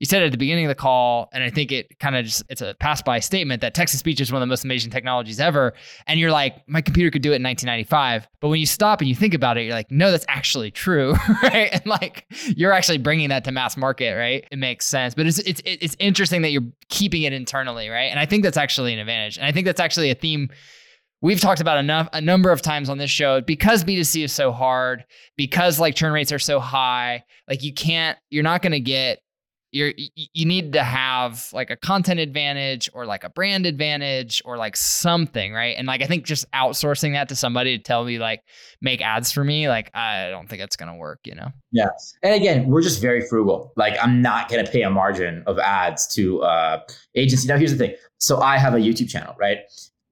you 0.00 0.06
said 0.06 0.22
at 0.22 0.32
the 0.32 0.38
beginning 0.38 0.64
of 0.64 0.68
the 0.68 0.74
call, 0.74 1.28
and 1.32 1.44
I 1.44 1.50
think 1.50 1.70
it 1.70 1.98
kind 2.00 2.16
of 2.16 2.24
just 2.24 2.42
it's 2.48 2.60
a 2.60 2.74
pass 2.80 3.00
by 3.00 3.20
statement 3.20 3.60
that 3.60 3.74
text 3.74 3.92
to 3.92 3.98
speech 3.98 4.20
is 4.20 4.32
one 4.32 4.42
of 4.42 4.46
the 4.46 4.50
most 4.50 4.64
amazing 4.64 4.90
technologies 4.90 5.38
ever. 5.38 5.72
And 6.06 6.18
you're 6.18 6.32
like, 6.32 6.68
my 6.68 6.80
computer 6.80 7.10
could 7.10 7.22
do 7.22 7.30
it 7.32 7.36
in 7.36 7.42
1995. 7.44 8.28
But 8.40 8.48
when 8.48 8.58
you 8.58 8.66
stop 8.66 9.00
and 9.00 9.08
you 9.08 9.14
think 9.14 9.34
about 9.34 9.56
it, 9.56 9.62
you're 9.62 9.74
like, 9.74 9.90
no, 9.90 10.10
that's 10.10 10.26
actually 10.28 10.72
true, 10.72 11.12
right? 11.42 11.70
And 11.72 11.86
like 11.86 12.26
you're 12.56 12.72
actually 12.72 12.98
bringing 12.98 13.28
that 13.28 13.44
to 13.44 13.52
mass 13.52 13.76
market, 13.76 14.16
right? 14.16 14.44
It 14.50 14.58
makes 14.58 14.86
sense. 14.86 15.14
But 15.14 15.26
it's 15.26 15.38
it's 15.38 15.62
it's 15.64 15.96
interesting 16.00 16.42
that 16.42 16.50
you're 16.50 16.68
keeping 16.88 17.22
it 17.22 17.32
internally, 17.32 17.88
right? 17.88 18.10
And 18.10 18.18
I 18.18 18.26
think 18.26 18.42
that's 18.42 18.58
actually 18.58 18.92
an 18.94 18.98
advantage. 18.98 19.38
And 19.38 19.46
I 19.46 19.52
think 19.52 19.64
that's 19.64 19.80
actually 19.80 20.10
a 20.10 20.14
theme 20.14 20.50
we've 21.24 21.40
talked 21.40 21.62
about 21.62 21.78
enough 21.78 22.06
a 22.12 22.20
number 22.20 22.50
of 22.50 22.60
times 22.60 22.90
on 22.90 22.98
this 22.98 23.10
show 23.10 23.40
because 23.40 23.82
B2C 23.82 24.24
is 24.24 24.32
so 24.32 24.52
hard, 24.52 25.06
because 25.38 25.80
like 25.80 25.94
churn 25.94 26.12
rates 26.12 26.32
are 26.32 26.38
so 26.38 26.60
high, 26.60 27.24
like 27.48 27.62
you 27.62 27.72
can't, 27.72 28.18
you're 28.28 28.42
not 28.42 28.60
going 28.60 28.72
to 28.72 28.80
get 28.80 29.20
you're 29.74 29.92
you 29.96 30.46
need 30.46 30.72
to 30.72 30.84
have 30.84 31.48
like 31.52 31.68
a 31.68 31.76
content 31.76 32.20
advantage 32.20 32.88
or 32.94 33.06
like 33.06 33.24
a 33.24 33.28
brand 33.28 33.66
advantage 33.66 34.40
or 34.44 34.56
like 34.56 34.76
something 34.76 35.52
right? 35.52 35.74
And 35.76 35.88
like 35.88 36.00
i 36.00 36.06
think 36.06 36.24
just 36.24 36.50
outsourcing 36.52 37.12
that 37.14 37.28
to 37.30 37.36
somebody 37.36 37.76
to 37.76 37.82
tell 37.82 38.04
me 38.04 38.18
like 38.18 38.42
make 38.80 39.02
ads 39.02 39.32
for 39.32 39.42
me 39.42 39.68
like 39.68 39.90
i 39.92 40.30
don't 40.30 40.48
think 40.48 40.62
it's 40.62 40.76
gonna 40.76 40.96
work 40.96 41.20
you 41.24 41.34
know? 41.34 41.48
Yeah. 41.72 41.88
And 42.22 42.34
again 42.34 42.68
we're 42.68 42.82
just 42.82 43.02
very 43.02 43.26
frugal. 43.26 43.72
Like 43.76 43.96
i'm 44.00 44.22
not 44.22 44.48
gonna 44.48 44.64
pay 44.64 44.82
a 44.82 44.90
margin 44.90 45.42
of 45.46 45.58
ads 45.58 46.06
to 46.14 46.42
uh 46.42 46.80
agency. 47.16 47.48
Now 47.48 47.58
here's 47.58 47.72
the 47.72 47.78
thing. 47.78 47.96
So 48.18 48.40
i 48.40 48.56
have 48.58 48.74
a 48.74 48.78
youtube 48.78 49.08
channel 49.08 49.34
right? 49.38 49.58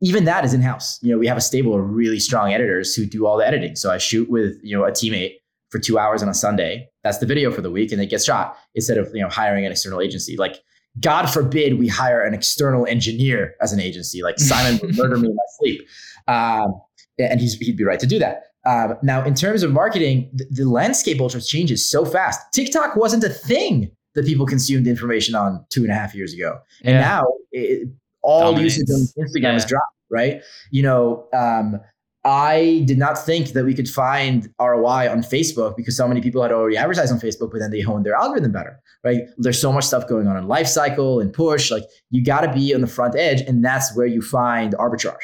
Even 0.01 0.25
that 0.25 0.45
is 0.45 0.53
in 0.53 0.61
house 0.61 0.99
you 1.03 1.13
know 1.13 1.19
we 1.19 1.29
have 1.29 1.37
a 1.37 1.41
stable 1.41 1.79
of 1.79 1.89
really 1.89 2.19
strong 2.19 2.53
editors 2.53 2.97
who 2.97 3.07
do 3.07 3.27
all 3.27 3.37
the 3.39 3.47
editing. 3.47 3.77
So 3.77 3.93
i 3.93 3.99
shoot 3.99 4.29
with 4.29 4.59
you 4.61 4.77
know 4.77 4.85
a 4.85 4.91
teammate 4.91 5.37
for 5.73 5.79
two 5.79 5.99
hours 5.99 6.23
on 6.23 6.29
a 6.29 6.35
Sunday. 6.35 6.87
That's 7.03 7.19
the 7.19 7.27
video 7.27 7.51
for 7.51 7.63
the 7.63 7.71
week, 7.71 7.91
and 7.91 8.01
it 8.01 8.07
gets 8.07 8.25
shot 8.25 8.57
instead 8.77 8.99
of 8.99 9.11
you 9.15 9.23
know 9.23 9.29
hiring 9.29 9.67
an 9.67 9.73
external 9.73 10.01
agency. 10.01 10.37
Like, 10.37 10.59
God 11.01 11.27
forbid 11.27 11.79
we 11.79 11.89
hire 11.89 12.23
an 12.23 12.35
external 12.35 12.87
engineer 12.87 13.55
as 13.61 13.73
an 13.73 13.81
agency. 13.81 14.23
Like 14.23 14.39
Simon 14.39 14.79
would 14.83 14.97
murder 14.97 15.17
me 15.17 15.29
in 15.29 15.35
my 15.35 15.43
sleep, 15.59 15.81
um, 16.29 16.75
and 17.19 17.41
he's, 17.41 17.55
he'd 17.55 17.77
be 17.77 17.85
right 17.85 17.99
to 17.99 18.07
do 18.07 18.21
that. 18.21 18.43
Um, 18.65 18.95
now, 19.03 19.25
in 19.25 19.35
terms 19.35 19.65
of 19.65 19.73
marketing, 19.73 20.31
the, 20.35 20.47
the 20.51 20.65
landscape 20.71 21.21
ultra 21.21 21.41
changes 21.41 21.91
so 21.91 22.05
fast. 22.05 22.41
TikTok 22.53 22.95
wasn't 22.95 23.25
a 23.25 23.29
thing 23.29 23.91
that 24.15 24.25
people 24.27 24.47
consumed 24.47 24.87
information 24.87 25.35
on 25.35 25.65
two 25.71 25.83
and 25.83 25.91
a 25.91 25.95
half 25.95 26.15
years 26.15 26.33
ago, 26.35 26.59
and 26.85 26.95
yeah. 26.95 27.01
now 27.01 27.25
it, 27.51 27.89
all 28.23 28.53
Dominates. 28.53 28.77
usage 28.77 28.95
on 28.95 29.25
Instagram 29.25 29.43
Yeah. 29.43 29.57
is 29.57 29.65
dropped, 29.65 29.97
right? 30.11 30.43
You 30.71 30.83
know, 30.83 31.27
um, 31.33 31.81
I 32.25 32.83
did 32.87 32.99
not 32.99 33.19
think 33.19 33.49
that 33.49 33.65
we 33.65 33.75
could 33.75 33.89
find 33.89 34.49
ROI 34.61 35.11
on 35.11 35.23
Facebook 35.23 35.77
because 35.77 35.97
so 35.97 36.07
many 36.07 36.21
people 36.21 36.41
had 36.41 36.53
already 36.53 36.77
advertised 36.77 37.13
on 37.13 37.19
Facebook, 37.19 37.51
but 37.51 37.59
then 37.59 37.71
they 37.73 37.81
honed 37.81 38.07
their 38.07 38.15
algorithm 38.15 38.53
better, 38.53 38.81
right? 39.03 39.23
There's 39.39 39.61
so 39.61 39.73
much 39.73 39.85
stuff 39.85 40.07
going 40.09 40.29
on 40.29 40.37
in 40.37 40.47
life 40.47 40.69
cycle 40.69 41.19
and 41.21 41.33
push. 41.33 41.71
Like 41.71 41.83
you 42.11 42.23
got 42.25 42.43
to 42.43 42.53
be 42.53 42.75
on 42.75 42.81
the 42.81 42.87
front 42.87 43.17
edge, 43.17 43.41
and 43.43 43.65
that's 43.65 43.97
where 43.97 44.07
you 44.07 44.23
find 44.23 44.75
arbitrage. 44.75 45.17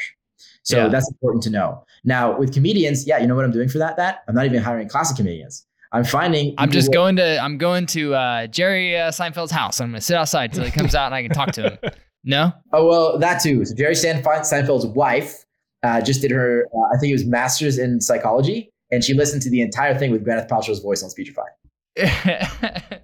So 0.63 0.77
Yeah. 0.77 0.87
that's 0.89 1.09
important 1.09 1.43
to 1.43 1.49
know. 1.49 1.85
Now 2.03 2.37
with 2.37 2.53
comedians, 2.53 3.07
yeah, 3.07 3.17
you 3.17 3.27
know 3.27 3.35
what 3.35 3.45
I'm 3.45 3.51
doing 3.51 3.69
for 3.69 3.77
that? 3.77 3.95
That 3.95 4.23
I'm 4.27 4.35
not 4.35 4.45
even 4.45 4.61
hiring 4.61 4.89
classic 4.89 5.15
comedians. 5.17 5.65
I'm 5.91 6.03
finding. 6.03 6.53
I'm 6.57 6.69
just 6.69 6.91
going 6.93 7.15
to 7.15 7.39
I'm 7.39 7.57
going 7.57 7.85
to 7.87 8.13
uh, 8.13 8.47
Jerry 8.47 8.95
uh, 8.97 9.09
Seinfeld's 9.09 9.51
house. 9.51 9.79
I'm 9.79 9.89
gonna 9.89 10.01
sit 10.01 10.15
outside 10.17 10.51
till 10.53 10.63
he 10.65 10.69
comes 10.71 10.93
out 10.99 11.05
and 11.07 11.15
I 11.15 11.23
can 11.23 11.31
talk 11.31 11.51
to 11.53 11.69
him. 11.71 11.91
No, 12.25 12.51
Oh 12.73 12.85
well, 12.85 13.17
that 13.19 13.41
too. 13.41 13.63
So 13.63 13.73
Jerry 13.73 13.95
Seinfeld's 13.95 14.85
wife 14.85 15.45
uh, 15.83 16.01
just 16.01 16.21
did 16.21 16.31
her, 16.31 16.65
uh, 16.73 16.95
I 16.95 16.99
think 16.99 17.11
it 17.11 17.13
was 17.15 17.25
master's 17.25 17.77
in 17.77 18.01
psychology, 18.01 18.71
and 18.91 19.03
she 19.03 19.13
listened 19.13 19.41
to 19.43 19.49
the 19.49 19.61
entire 19.61 19.97
thing 19.97 20.11
with 20.11 20.25
Gwyneth 20.25 20.47
Paltrow's 20.49 20.79
voice 20.79 21.03
on 21.03 21.09
Speechify. 21.09 21.43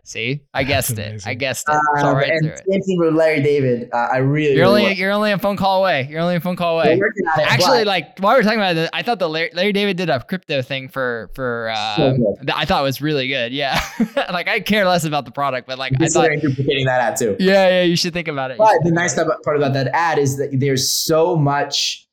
see, 0.04 0.42
I 0.54 0.64
guessed 0.64 0.98
it. 0.98 1.22
I 1.26 1.34
guessed 1.34 1.66
it. 1.68 1.78
Saw 2.00 2.10
Um, 2.12 2.16
right 2.16 2.30
and 2.30 2.46
same 2.70 2.82
thing 2.82 2.98
with 3.00 3.14
Larry 3.14 3.42
David. 3.42 3.90
Uh, 3.92 3.98
I 4.12 4.18
really, 4.18 4.56
You're 4.56 4.66
only 4.66 4.84
want- 4.84 4.98
you're 4.98 5.12
only 5.12 5.32
a 5.32 5.38
phone 5.38 5.58
call 5.58 5.82
away. 5.82 6.08
You're 6.10 6.22
only 6.22 6.36
a 6.36 6.40
phone 6.40 6.56
call 6.56 6.80
away. 6.80 6.96
we're 6.96 7.08
working 7.08 7.26
on 7.28 7.40
it, 7.42 7.52
Actually, 7.52 7.80
but- 7.80 7.88
like 7.88 8.20
while 8.20 8.36
we 8.36 8.40
we're 8.40 8.44
talking 8.44 8.60
about 8.60 8.78
it, 8.78 8.90
I 8.94 9.02
thought 9.02 9.20
the 9.20 9.28
Larry, 9.28 9.50
Larry 9.54 9.74
David 9.74 9.98
did 9.98 10.10
a 10.10 10.24
crypto 10.24 10.62
thing 10.62 10.88
for 10.88 11.30
for 11.36 11.70
uh, 11.76 11.96
So 11.98 12.36
that 12.44 12.56
I 12.56 12.66
thought 12.66 12.84
was 12.84 13.02
really 13.02 13.28
good. 13.28 13.52
Yeah, 13.52 13.82
like 14.32 14.48
I 14.48 14.60
care 14.62 14.86
less 14.86 15.04
about 15.04 15.26
the 15.26 15.32
product, 15.32 15.68
but 15.68 15.78
like 15.78 15.94
I 15.94 16.08
thought, 16.08 16.30
considering 16.30 16.40
duplicating 16.40 16.86
that 16.86 17.02
ad 17.02 17.18
too. 17.18 17.36
yeah, 17.40 17.68
yeah, 17.70 17.82
you 17.82 17.96
should 17.98 18.14
think 18.14 18.28
about 18.28 18.52
it. 18.52 18.58
But 18.58 18.76
the 18.84 18.92
nice 18.92 19.14
part 19.16 19.58
about 19.58 19.74
that 19.74 19.88
ad 19.94 20.20
is 20.20 20.38
that 20.38 20.52
there's 20.54 20.90
so 20.90 21.36
much 21.36 22.05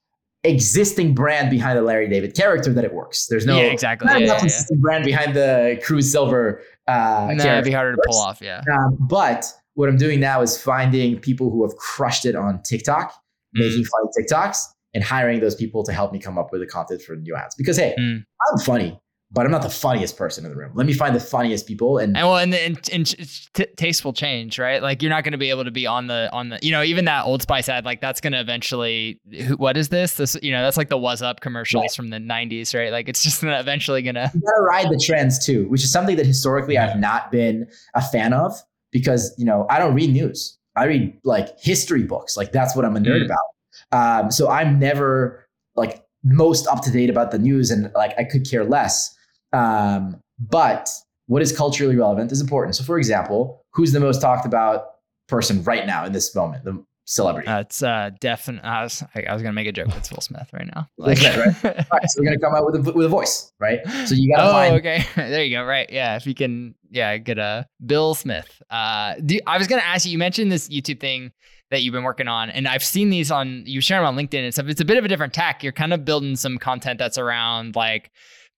existing 0.45 1.15
brand 1.15 1.51
behind 1.51 1.79
the 1.79 1.83
Larry 1.83 2.09
David 2.09 2.35
character 2.35 2.73
that 2.73 2.85
it 2.85 2.93
works. 2.93 3.27
There's 3.29 3.47
no 3.47 3.57
yeah, 3.57 3.65
exactly. 3.65 4.07
not 4.07 4.21
Yeah, 4.21 4.27
enough 4.27 4.43
yeah, 4.45 4.61
yeah. 4.71 4.77
brand 4.81 5.05
behind 5.05 5.35
the 5.35 5.81
Cruise 5.85 6.11
Silver 6.11 6.63
uh, 6.89 7.29
Nah, 7.33 7.45
it'd 7.45 7.65
be 7.65 7.71
harder 7.71 7.95
to 7.95 8.03
pull 8.07 8.19
off. 8.19 8.41
Yeah. 8.43 8.61
Um, 8.73 8.97
but 9.01 9.47
what 9.75 9.89
I'm 9.89 9.97
doing 9.97 10.19
now 10.21 10.43
is 10.43 10.61
finding 10.61 11.19
people 11.21 11.51
who 11.51 11.63
have 11.63 11.77
crushed 11.77 12.27
it 12.27 12.35
on 12.35 12.61
TikTok, 12.63 13.15
Mm. 13.57 13.61
making 13.69 13.85
funny 13.85 14.09
TikToks, 14.19 14.59
and 14.95 15.05
hiring 15.05 15.41
those 15.41 15.55
people 15.55 15.85
to 15.85 15.93
help 15.93 16.13
me 16.13 16.19
come 16.19 16.39
up 16.39 16.51
with 16.53 16.61
the 16.63 16.67
content 16.67 17.03
for 17.03 17.15
new 17.17 17.37
ads. 17.37 17.55
Because 17.55 17.77
hey, 17.77 17.95
Mm. 17.99 18.25
I'm 18.51 18.59
funny, 18.65 18.99
but 19.35 19.47
I'm 19.47 19.51
not 19.53 19.63
the 19.63 19.71
funniest 19.71 20.17
person 20.19 20.45
in 20.45 20.51
the 20.51 20.57
room. 20.57 20.73
Let 20.75 20.87
me 20.87 20.93
find 20.93 21.15
the 21.17 21.21
funniest 21.21 21.67
people 21.67 21.97
and 21.99 22.17
And 22.17 22.27
well, 22.27 22.37
and, 22.37 22.55
and, 22.55 22.79
and 22.93 23.07
t- 23.55 23.67
taste 23.77 24.05
will 24.05 24.13
change, 24.13 24.59
right? 24.59 24.83
Like 24.83 25.01
you're 25.03 25.09
not 25.11 25.25
going 25.25 25.33
to 25.33 25.39
be 25.39 25.49
able 25.51 25.65
to 25.65 25.71
be 25.71 25.87
on 25.87 26.07
the 26.07 26.29
on 26.33 26.51
the 26.51 26.59
you 26.63 26.71
know 26.71 26.83
even 26.83 27.07
that 27.07 27.25
Old 27.25 27.41
Spice 27.43 27.69
ad, 27.69 27.85
like 27.87 28.01
that's 28.01 28.21
going 28.21 28.35
to 28.35 28.41
eventually. 28.41 29.21
Who, 29.47 29.57
what 29.57 29.77
is 29.77 29.89
this? 29.89 30.15
This 30.17 30.37
you 30.43 30.53
know 30.53 30.63
that's 30.63 30.77
like 30.77 30.91
the 30.91 30.99
Was 30.99 31.23
Up 31.23 31.41
commercials 31.41 31.83
Right. 31.83 31.91
from 31.93 32.11
the 32.11 32.19
'90s, 32.19 32.75
right? 32.79 32.93
Like 32.93 33.09
it's 33.09 33.23
just 33.23 33.43
eventually 33.43 34.03
gonna. 34.03 34.31
you 34.35 34.41
gotta 34.41 34.63
ride 34.63 34.91
the 34.91 35.03
trends 35.03 35.45
too, 35.45 35.69
which 35.69 35.83
is 35.83 35.91
something 35.91 36.17
that 36.17 36.27
historically 36.27 36.77
I've 36.79 36.99
not 36.99 37.33
been 37.33 37.67
a 37.95 38.03
fan 38.03 38.33
of 38.35 38.53
because 38.91 39.35
you 39.39 39.47
know 39.47 39.67
I 39.71 39.79
don't 39.79 39.95
read 39.95 40.11
news. 40.13 40.59
I 40.77 40.85
read 40.85 41.19
like 41.25 41.59
history 41.61 42.03
books. 42.03 42.37
Like 42.37 42.53
that's 42.53 42.77
what 42.77 42.85
I'm 42.85 42.97
a 42.97 43.01
nerd 43.01 43.23
Mm. 43.23 43.25
about. 43.27 44.23
Um, 44.25 44.31
so 44.31 44.49
I'm 44.51 44.79
never 44.79 45.47
like 45.75 46.05
most 46.25 46.67
up 46.69 46.83
to 46.83 46.91
date 46.91 47.11
about 47.11 47.31
the 47.31 47.39
news, 47.39 47.71
and 47.71 47.91
like 47.95 48.13
I 48.19 48.25
could 48.25 48.49
care 48.49 48.65
less. 48.65 49.15
Um, 49.53 50.21
but 50.39 50.89
what 51.27 51.43
is 51.43 51.57
culturally 51.57 51.97
relevant 51.97 52.33
is 52.33 52.41
important. 52.41 52.77
So, 52.77 52.85
for 52.85 52.99
example, 52.99 53.65
who's 53.73 53.93
the 53.93 54.01
most 54.01 54.21
talked 54.21 54.47
about 54.47 54.87
person 55.29 55.63
right 55.65 55.87
now 55.87 56.05
in 56.05 56.13
this 56.13 56.35
moment? 56.35 56.65
The 56.65 56.85
celebrity. 57.05 57.49
Uh, 57.49 57.61
it's 57.61 57.83
uh 57.83 58.11
definitely. 58.21 58.69
I 58.69 58.83
was 58.83 59.03
I, 59.15 59.33
was 59.33 59.43
gonna 59.43 59.53
make 59.53 59.67
a 59.67 59.73
joke. 59.73 59.89
It's 59.97 60.11
Will 60.11 60.21
Smith 60.21 60.49
right 60.53 60.67
now. 60.75 60.89
Like, 60.99 61.19
Smith, 61.19 61.65
right? 61.65 61.77
All 61.77 61.99
right, 61.99 62.11
so 62.11 62.21
we're 62.21 62.27
gonna 62.27 62.39
come 62.39 62.55
out 62.55 62.65
with 62.67 62.87
a 62.87 62.93
with 62.93 63.07
a 63.07 63.09
voice, 63.09 63.53
right? 63.59 63.81
So 64.07 64.15
you 64.15 64.35
gotta 64.35 64.51
find 64.51 64.75
oh, 64.75 64.79
find 64.79 64.87
okay. 64.87 65.05
there 65.31 65.45
you 65.45 65.57
go. 65.57 65.65
Right. 65.65 65.89
Yeah. 65.91 66.17
If 66.17 66.27
you 66.27 66.35
can, 66.35 66.75
yeah, 66.91 67.17
get 67.19 67.39
a 67.39 67.67
Bill 67.85 68.15
Smith. 68.15 68.63
Uh, 68.71 69.15
do, 69.25 69.39
I 69.47 69.59
was 69.59 69.67
gonna 69.67 69.83
ask 69.83 70.07
you. 70.07 70.13
You 70.13 70.19
mentioned 70.19 70.51
this 70.51 70.69
YouTube 70.69 71.01
thing 71.01 71.33
that 71.71 71.83
you've 71.83 71.93
been 71.93 72.05
working 72.05 72.29
on, 72.29 72.51
and 72.51 72.69
I've 72.69 72.85
seen 72.85 73.11
these 73.11 73.31
on. 73.31 73.65
You 73.67 73.81
share 73.81 74.01
them 74.01 74.07
on 74.07 74.17
LinkedIn 74.17 74.45
and 74.45 74.53
stuff. 74.53 74.67
It's 74.67 74.81
a 74.81 74.85
bit 74.85 74.99
of 74.99 75.05
a 75.05 75.09
different 75.09 75.33
tack. 75.33 75.63
You're 75.63 75.73
kind 75.73 75.93
of 75.93 76.05
building 76.05 76.37
some 76.37 76.59
content 76.59 76.99
that's 76.99 77.19
around 77.19 77.77
like 77.77 78.11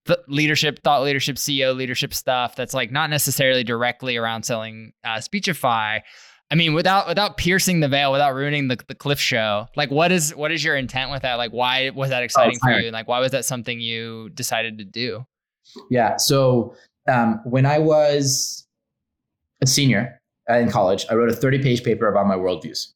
th- 0.07 0.19
leadership, 0.29 0.83
thought 0.83 1.03
leadership, 1.03 1.37
CEO 1.37 1.75
leadership 1.77 2.15
stuff. 2.15 2.57
That's 2.57 2.75
like 2.75 2.91
not 2.91 3.11
necessarily 3.11 3.65
directly 3.65 4.17
around 4.17 4.45
selling 4.45 4.93
uh, 5.05 5.21
Speechify. 5.21 6.01
I 6.51 6.55
mean, 6.57 6.75
without 6.75 7.09
without 7.09 7.37
piercing 7.37 7.81
the 7.81 7.89
veil, 7.89 8.13
without 8.13 8.35
ruining 8.35 8.69
the, 8.69 8.79
the 8.87 8.95
Cliff 8.95 9.19
show, 9.19 9.67
like 9.77 9.91
what 9.91 10.13
is 10.13 10.35
what 10.35 10.53
is 10.53 10.63
your 10.63 10.77
intent 10.77 11.11
with 11.11 11.23
that? 11.23 11.35
Like, 11.35 11.53
why 11.53 11.91
was 11.91 12.11
that 12.11 12.23
exciting 12.23 12.59
for 12.63 12.71
you? 12.73 12.87
And 12.87 12.93
like, 12.93 13.09
why 13.09 13.19
was 13.19 13.33
that 13.33 13.45
something 13.45 13.81
you 13.81 14.29
decided 14.31 14.79
to 14.79 14.85
do? 14.85 15.27
Yeah. 15.91 16.17
So 16.17 16.75
um, 17.09 17.41
when 17.45 17.67
I 17.67 17.79
was 17.79 18.67
a 19.63 19.67
senior 19.67 20.21
uh, 20.49 20.55
in 20.55 20.71
college, 20.71 21.07
I 21.11 21.15
wrote 21.15 21.31
a 21.31 21.37
30 21.37 21.63
page 21.63 21.83
paper 21.83 22.09
about 22.09 22.27
my 22.27 22.37
worldviews. 22.37 22.93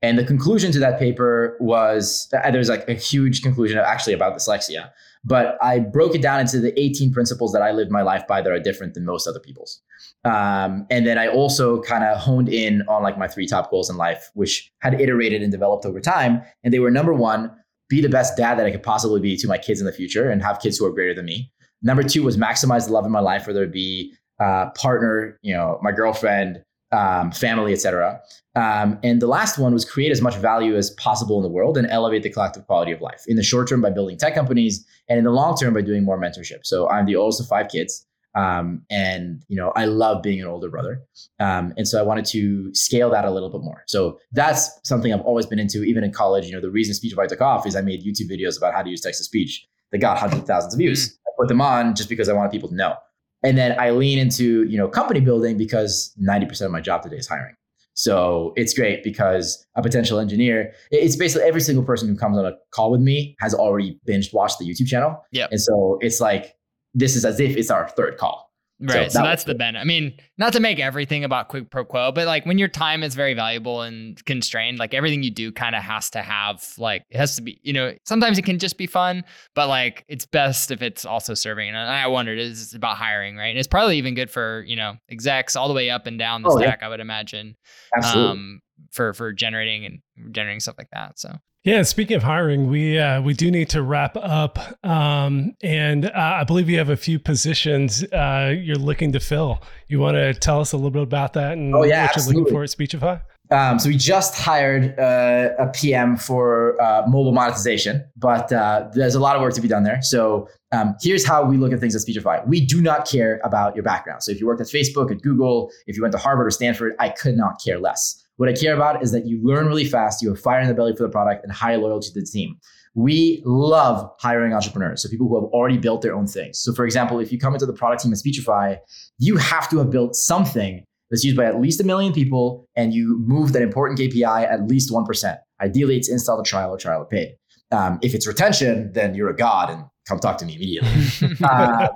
And 0.00 0.18
the 0.18 0.24
conclusion 0.24 0.70
to 0.72 0.78
that 0.78 0.98
paper 0.98 1.56
was 1.60 2.32
uh, 2.32 2.50
there's 2.50 2.68
like 2.68 2.88
a 2.88 2.94
huge 2.94 3.42
conclusion 3.42 3.78
actually 3.78 4.12
about 4.12 4.36
dyslexia, 4.36 4.90
but 5.24 5.58
I 5.60 5.80
broke 5.80 6.14
it 6.14 6.22
down 6.22 6.40
into 6.40 6.60
the 6.60 6.78
18 6.80 7.12
principles 7.12 7.52
that 7.52 7.62
I 7.62 7.72
lived 7.72 7.90
my 7.90 8.02
life 8.02 8.26
by 8.26 8.40
that 8.40 8.52
are 8.52 8.60
different 8.60 8.94
than 8.94 9.04
most 9.04 9.26
other 9.26 9.40
people's. 9.40 9.80
Um, 10.24 10.86
and 10.90 11.06
then 11.06 11.18
I 11.18 11.28
also 11.28 11.82
kind 11.82 12.04
of 12.04 12.18
honed 12.18 12.48
in 12.48 12.82
on 12.82 13.02
like 13.02 13.18
my 13.18 13.26
three 13.26 13.46
top 13.46 13.70
goals 13.70 13.90
in 13.90 13.96
life, 13.96 14.30
which 14.34 14.72
had 14.80 15.00
iterated 15.00 15.42
and 15.42 15.50
developed 15.50 15.84
over 15.84 16.00
time. 16.00 16.42
And 16.62 16.72
they 16.72 16.78
were 16.78 16.90
number 16.90 17.12
one, 17.12 17.50
be 17.88 18.00
the 18.00 18.08
best 18.08 18.36
dad 18.36 18.58
that 18.58 18.66
I 18.66 18.70
could 18.70 18.82
possibly 18.82 19.20
be 19.20 19.36
to 19.36 19.48
my 19.48 19.58
kids 19.58 19.80
in 19.80 19.86
the 19.86 19.92
future 19.92 20.30
and 20.30 20.42
have 20.42 20.60
kids 20.60 20.78
who 20.78 20.86
are 20.86 20.92
greater 20.92 21.14
than 21.14 21.24
me. 21.24 21.50
Number 21.82 22.02
two 22.02 22.22
was 22.22 22.36
maximize 22.36 22.86
the 22.86 22.92
love 22.92 23.06
in 23.06 23.12
my 23.12 23.20
life, 23.20 23.46
whether 23.46 23.62
it 23.62 23.72
be 23.72 24.12
uh, 24.40 24.70
partner, 24.70 25.38
you 25.42 25.54
know, 25.54 25.78
my 25.82 25.92
girlfriend, 25.92 26.62
um, 26.92 27.32
family, 27.32 27.72
etc. 27.72 28.20
Um, 28.54 28.98
and 29.02 29.20
the 29.22 29.26
last 29.26 29.58
one 29.58 29.72
was 29.72 29.84
create 29.84 30.10
as 30.10 30.20
much 30.20 30.36
value 30.36 30.76
as 30.76 30.90
possible 30.92 31.36
in 31.36 31.42
the 31.42 31.48
world 31.48 31.76
and 31.76 31.86
elevate 31.88 32.22
the 32.22 32.30
collective 32.30 32.66
quality 32.66 32.92
of 32.92 33.00
life. 33.00 33.24
In 33.26 33.36
the 33.36 33.42
short 33.42 33.68
term, 33.68 33.80
by 33.80 33.90
building 33.90 34.16
tech 34.18 34.34
companies, 34.34 34.84
and 35.08 35.18
in 35.18 35.24
the 35.24 35.30
long 35.30 35.56
term, 35.56 35.74
by 35.74 35.82
doing 35.82 36.04
more 36.04 36.18
mentorship. 36.20 36.60
So 36.64 36.88
I'm 36.88 37.06
the 37.06 37.16
oldest 37.16 37.40
of 37.40 37.46
five 37.46 37.68
kids, 37.68 38.06
um, 38.34 38.82
and 38.90 39.44
you 39.48 39.56
know 39.56 39.72
I 39.76 39.84
love 39.84 40.22
being 40.22 40.40
an 40.40 40.48
older 40.48 40.70
brother, 40.70 41.02
um, 41.38 41.72
and 41.76 41.86
so 41.86 41.98
I 41.98 42.02
wanted 42.02 42.24
to 42.26 42.74
scale 42.74 43.10
that 43.10 43.24
a 43.24 43.30
little 43.30 43.50
bit 43.50 43.62
more. 43.62 43.84
So 43.86 44.18
that's 44.32 44.80
something 44.84 45.12
I've 45.12 45.20
always 45.20 45.46
been 45.46 45.58
into, 45.58 45.84
even 45.84 46.02
in 46.02 46.12
college. 46.12 46.46
You 46.46 46.52
know, 46.52 46.60
the 46.60 46.70
reason 46.70 46.94
Speechify 46.94 47.26
took 47.26 47.40
off 47.40 47.66
is 47.66 47.76
I 47.76 47.80
made 47.82 48.04
YouTube 48.04 48.30
videos 48.30 48.56
about 48.56 48.74
how 48.74 48.82
to 48.82 48.90
use 48.90 49.00
text 49.00 49.18
to 49.18 49.24
speech 49.24 49.66
that 49.92 49.98
got 49.98 50.18
hundreds 50.18 50.42
of 50.42 50.46
thousands 50.46 50.74
of 50.74 50.78
views. 50.78 51.18
I 51.26 51.30
put 51.38 51.48
them 51.48 51.60
on 51.60 51.94
just 51.94 52.08
because 52.08 52.28
I 52.28 52.32
wanted 52.32 52.50
people 52.50 52.68
to 52.70 52.74
know. 52.74 52.94
And 53.42 53.56
then 53.56 53.78
I 53.78 53.90
lean 53.90 54.18
into, 54.18 54.64
you 54.64 54.76
know, 54.76 54.88
company 54.88 55.20
building 55.20 55.56
because 55.56 56.14
90% 56.20 56.62
of 56.62 56.70
my 56.70 56.80
job 56.80 57.02
today 57.02 57.16
is 57.16 57.28
hiring. 57.28 57.54
So 57.94 58.52
it's 58.56 58.74
great 58.74 59.02
because 59.02 59.66
a 59.74 59.82
potential 59.82 60.20
engineer, 60.20 60.72
it's 60.90 61.16
basically 61.16 61.48
every 61.48 61.60
single 61.60 61.84
person 61.84 62.08
who 62.08 62.16
comes 62.16 62.38
on 62.38 62.46
a 62.46 62.52
call 62.70 62.92
with 62.92 63.00
me 63.00 63.36
has 63.40 63.54
already 63.54 63.98
binge 64.06 64.32
watched 64.32 64.58
the 64.60 64.64
YouTube 64.64 64.86
channel. 64.86 65.16
Yep. 65.32 65.50
And 65.50 65.60
so 65.60 65.98
it's 66.00 66.20
like, 66.20 66.54
this 66.94 67.16
is 67.16 67.24
as 67.24 67.40
if 67.40 67.56
it's 67.56 67.70
our 67.70 67.88
third 67.88 68.16
call. 68.16 68.47
Right. 68.80 69.10
So, 69.10 69.18
that 69.18 69.24
that's 69.24 69.44
the 69.44 69.54
benefit. 69.54 69.80
I 69.82 69.84
mean, 69.84 70.14
not 70.36 70.52
to 70.52 70.60
make 70.60 70.78
everything 70.78 71.24
about 71.24 71.48
quid 71.48 71.70
pro 71.70 71.84
quo, 71.84 72.12
but 72.12 72.26
like 72.26 72.46
when 72.46 72.58
your 72.58 72.68
time 72.68 73.02
is 73.02 73.14
very 73.14 73.34
valuable 73.34 73.82
and 73.82 74.24
constrained, 74.24 74.78
like 74.78 74.94
everything 74.94 75.22
you 75.22 75.30
do 75.32 75.50
kind 75.50 75.74
of 75.74 75.82
has 75.82 76.10
to 76.10 76.22
have 76.22 76.64
like 76.78 77.02
it 77.10 77.16
has 77.16 77.34
to 77.36 77.42
be, 77.42 77.60
you 77.64 77.72
know, 77.72 77.94
sometimes 78.04 78.38
it 78.38 78.44
can 78.44 78.58
just 78.58 78.78
be 78.78 78.86
fun, 78.86 79.24
but 79.54 79.68
like 79.68 80.04
it's 80.08 80.26
best 80.26 80.70
if 80.70 80.80
it's 80.80 81.04
also 81.04 81.34
serving. 81.34 81.68
And 81.68 81.76
I 81.76 82.06
wondered, 82.06 82.38
is 82.38 82.72
about 82.72 82.96
hiring, 82.96 83.36
right? 83.36 83.48
And 83.48 83.58
it's 83.58 83.66
probably 83.68 83.98
even 83.98 84.14
good 84.14 84.30
for, 84.30 84.62
you 84.66 84.76
know, 84.76 84.94
execs 85.10 85.56
all 85.56 85.66
the 85.68 85.74
way 85.74 85.90
up 85.90 86.06
and 86.06 86.18
down 86.18 86.42
the 86.42 86.50
Oh, 86.50 86.58
yeah. 86.60 86.68
stack, 86.68 86.82
I 86.84 86.88
would 86.88 87.00
imagine. 87.00 87.56
Absolutely. 87.96 88.30
Um 88.30 88.60
for 88.92 89.12
for 89.12 89.32
generating 89.32 89.86
and 89.86 90.32
generating 90.32 90.60
stuff 90.60 90.76
like 90.78 90.90
that. 90.92 91.18
So 91.18 91.36
Yeah, 91.68 91.82
speaking 91.82 92.16
of 92.16 92.22
hiring, 92.22 92.70
we 92.70 92.98
uh, 92.98 93.20
we 93.20 93.34
do 93.34 93.50
need 93.50 93.68
to 93.70 93.82
wrap 93.82 94.16
up, 94.16 94.58
um, 94.86 95.54
and 95.62 96.06
uh, 96.06 96.12
I 96.14 96.44
believe 96.44 96.70
you 96.70 96.78
have 96.78 96.88
a 96.88 96.96
few 96.96 97.18
positions 97.18 98.02
uh, 98.04 98.54
you're 98.58 98.76
looking 98.76 99.12
to 99.12 99.20
fill. 99.20 99.62
You 99.86 100.00
want 100.00 100.14
to 100.14 100.32
tell 100.32 100.62
us 100.62 100.72
a 100.72 100.76
little 100.76 100.90
bit 100.90 101.02
about 101.02 101.34
that 101.34 101.52
and 101.52 101.74
Oh, 101.74 101.82
yeah, 101.82 102.06
what 102.06 102.16
you're 102.16 102.24
looking 102.24 102.50
for 102.50 102.62
at 102.62 102.70
Speechify? 102.70 103.18
Um, 103.50 103.78
so 103.78 103.90
we 103.90 103.98
just 103.98 104.38
hired 104.38 104.98
uh, 104.98 105.50
a 105.58 105.66
PM 105.66 106.16
for 106.16 106.80
uh, 106.80 107.02
mobile 107.06 107.32
monetization, 107.32 108.02
but 108.16 108.50
uh, 108.50 108.88
there's 108.94 109.14
a 109.14 109.20
lot 109.20 109.36
of 109.36 109.42
work 109.42 109.52
to 109.52 109.60
be 109.60 109.68
done 109.68 109.82
there. 109.82 110.00
So 110.00 110.48
um, 110.72 110.96
here's 111.02 111.26
how 111.26 111.44
we 111.44 111.58
look 111.58 111.74
at 111.74 111.80
things 111.80 111.94
at 111.94 112.00
Speechify. 112.00 112.44
We 112.46 112.64
do 112.64 112.80
not 112.80 113.06
care 113.06 113.42
about 113.44 113.76
your 113.76 113.82
background. 113.82 114.22
So 114.22 114.32
if 114.32 114.40
you 114.40 114.46
worked 114.46 114.62
at 114.62 114.68
Facebook, 114.68 115.10
at 115.10 115.20
Google, 115.20 115.70
if 115.86 115.96
you 115.96 116.02
went 116.02 116.12
to 116.12 116.18
Harvard 116.18 116.46
or 116.46 116.50
Stanford, 116.50 116.94
I 116.98 117.10
could 117.10 117.36
not 117.36 117.60
care 117.62 117.78
less. 117.78 118.24
What 118.38 118.48
I 118.48 118.52
care 118.52 118.74
about 118.74 119.02
is 119.02 119.10
that 119.10 119.26
you 119.26 119.40
learn 119.42 119.66
really 119.66 119.84
fast, 119.84 120.22
you 120.22 120.28
have 120.30 120.40
fire 120.40 120.60
in 120.60 120.68
the 120.68 120.74
belly 120.74 120.94
for 120.96 121.02
the 121.02 121.08
product, 121.08 121.42
and 121.42 121.52
high 121.52 121.74
loyalty 121.74 122.10
to 122.12 122.20
the 122.20 122.26
team. 122.26 122.56
We 122.94 123.42
love 123.44 124.10
hiring 124.20 124.54
entrepreneurs, 124.54 125.02
so 125.02 125.08
people 125.08 125.28
who 125.28 125.34
have 125.34 125.50
already 125.52 125.76
built 125.76 126.02
their 126.02 126.14
own 126.14 126.28
things. 126.28 126.60
So, 126.60 126.72
for 126.72 126.84
example, 126.84 127.18
if 127.18 127.32
you 127.32 127.38
come 127.38 127.52
into 127.52 127.66
the 127.66 127.72
product 127.72 128.04
team 128.04 128.12
at 128.12 128.18
Speechify, 128.18 128.76
you 129.18 129.36
have 129.36 129.68
to 129.70 129.78
have 129.78 129.90
built 129.90 130.14
something 130.14 130.84
that's 131.10 131.24
used 131.24 131.36
by 131.36 131.46
at 131.46 131.60
least 131.60 131.80
a 131.80 131.84
million 131.84 132.12
people, 132.12 132.68
and 132.76 132.94
you 132.94 133.18
move 133.26 133.52
that 133.54 133.62
important 133.62 133.98
KPI 133.98 134.48
at 134.48 134.68
least 134.68 134.92
1%. 134.92 135.36
Ideally, 135.60 135.96
it's 135.96 136.08
install 136.08 136.42
to 136.42 136.48
trial 136.48 136.70
or 136.70 136.78
trial 136.78 137.02
or 137.02 137.06
paid. 137.06 137.34
Um, 137.72 137.98
if 138.02 138.14
it's 138.14 138.26
retention, 138.26 138.92
then 138.92 139.16
you're 139.16 139.30
a 139.30 139.36
god 139.36 139.70
and 139.70 139.84
come 140.08 140.20
talk 140.20 140.38
to 140.38 140.46
me 140.46 140.54
immediately. 140.54 141.36
uh, 141.44 141.88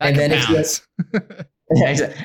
and 0.00 0.16
then 0.16 0.30
if 0.30 0.48
you're, 0.50 0.62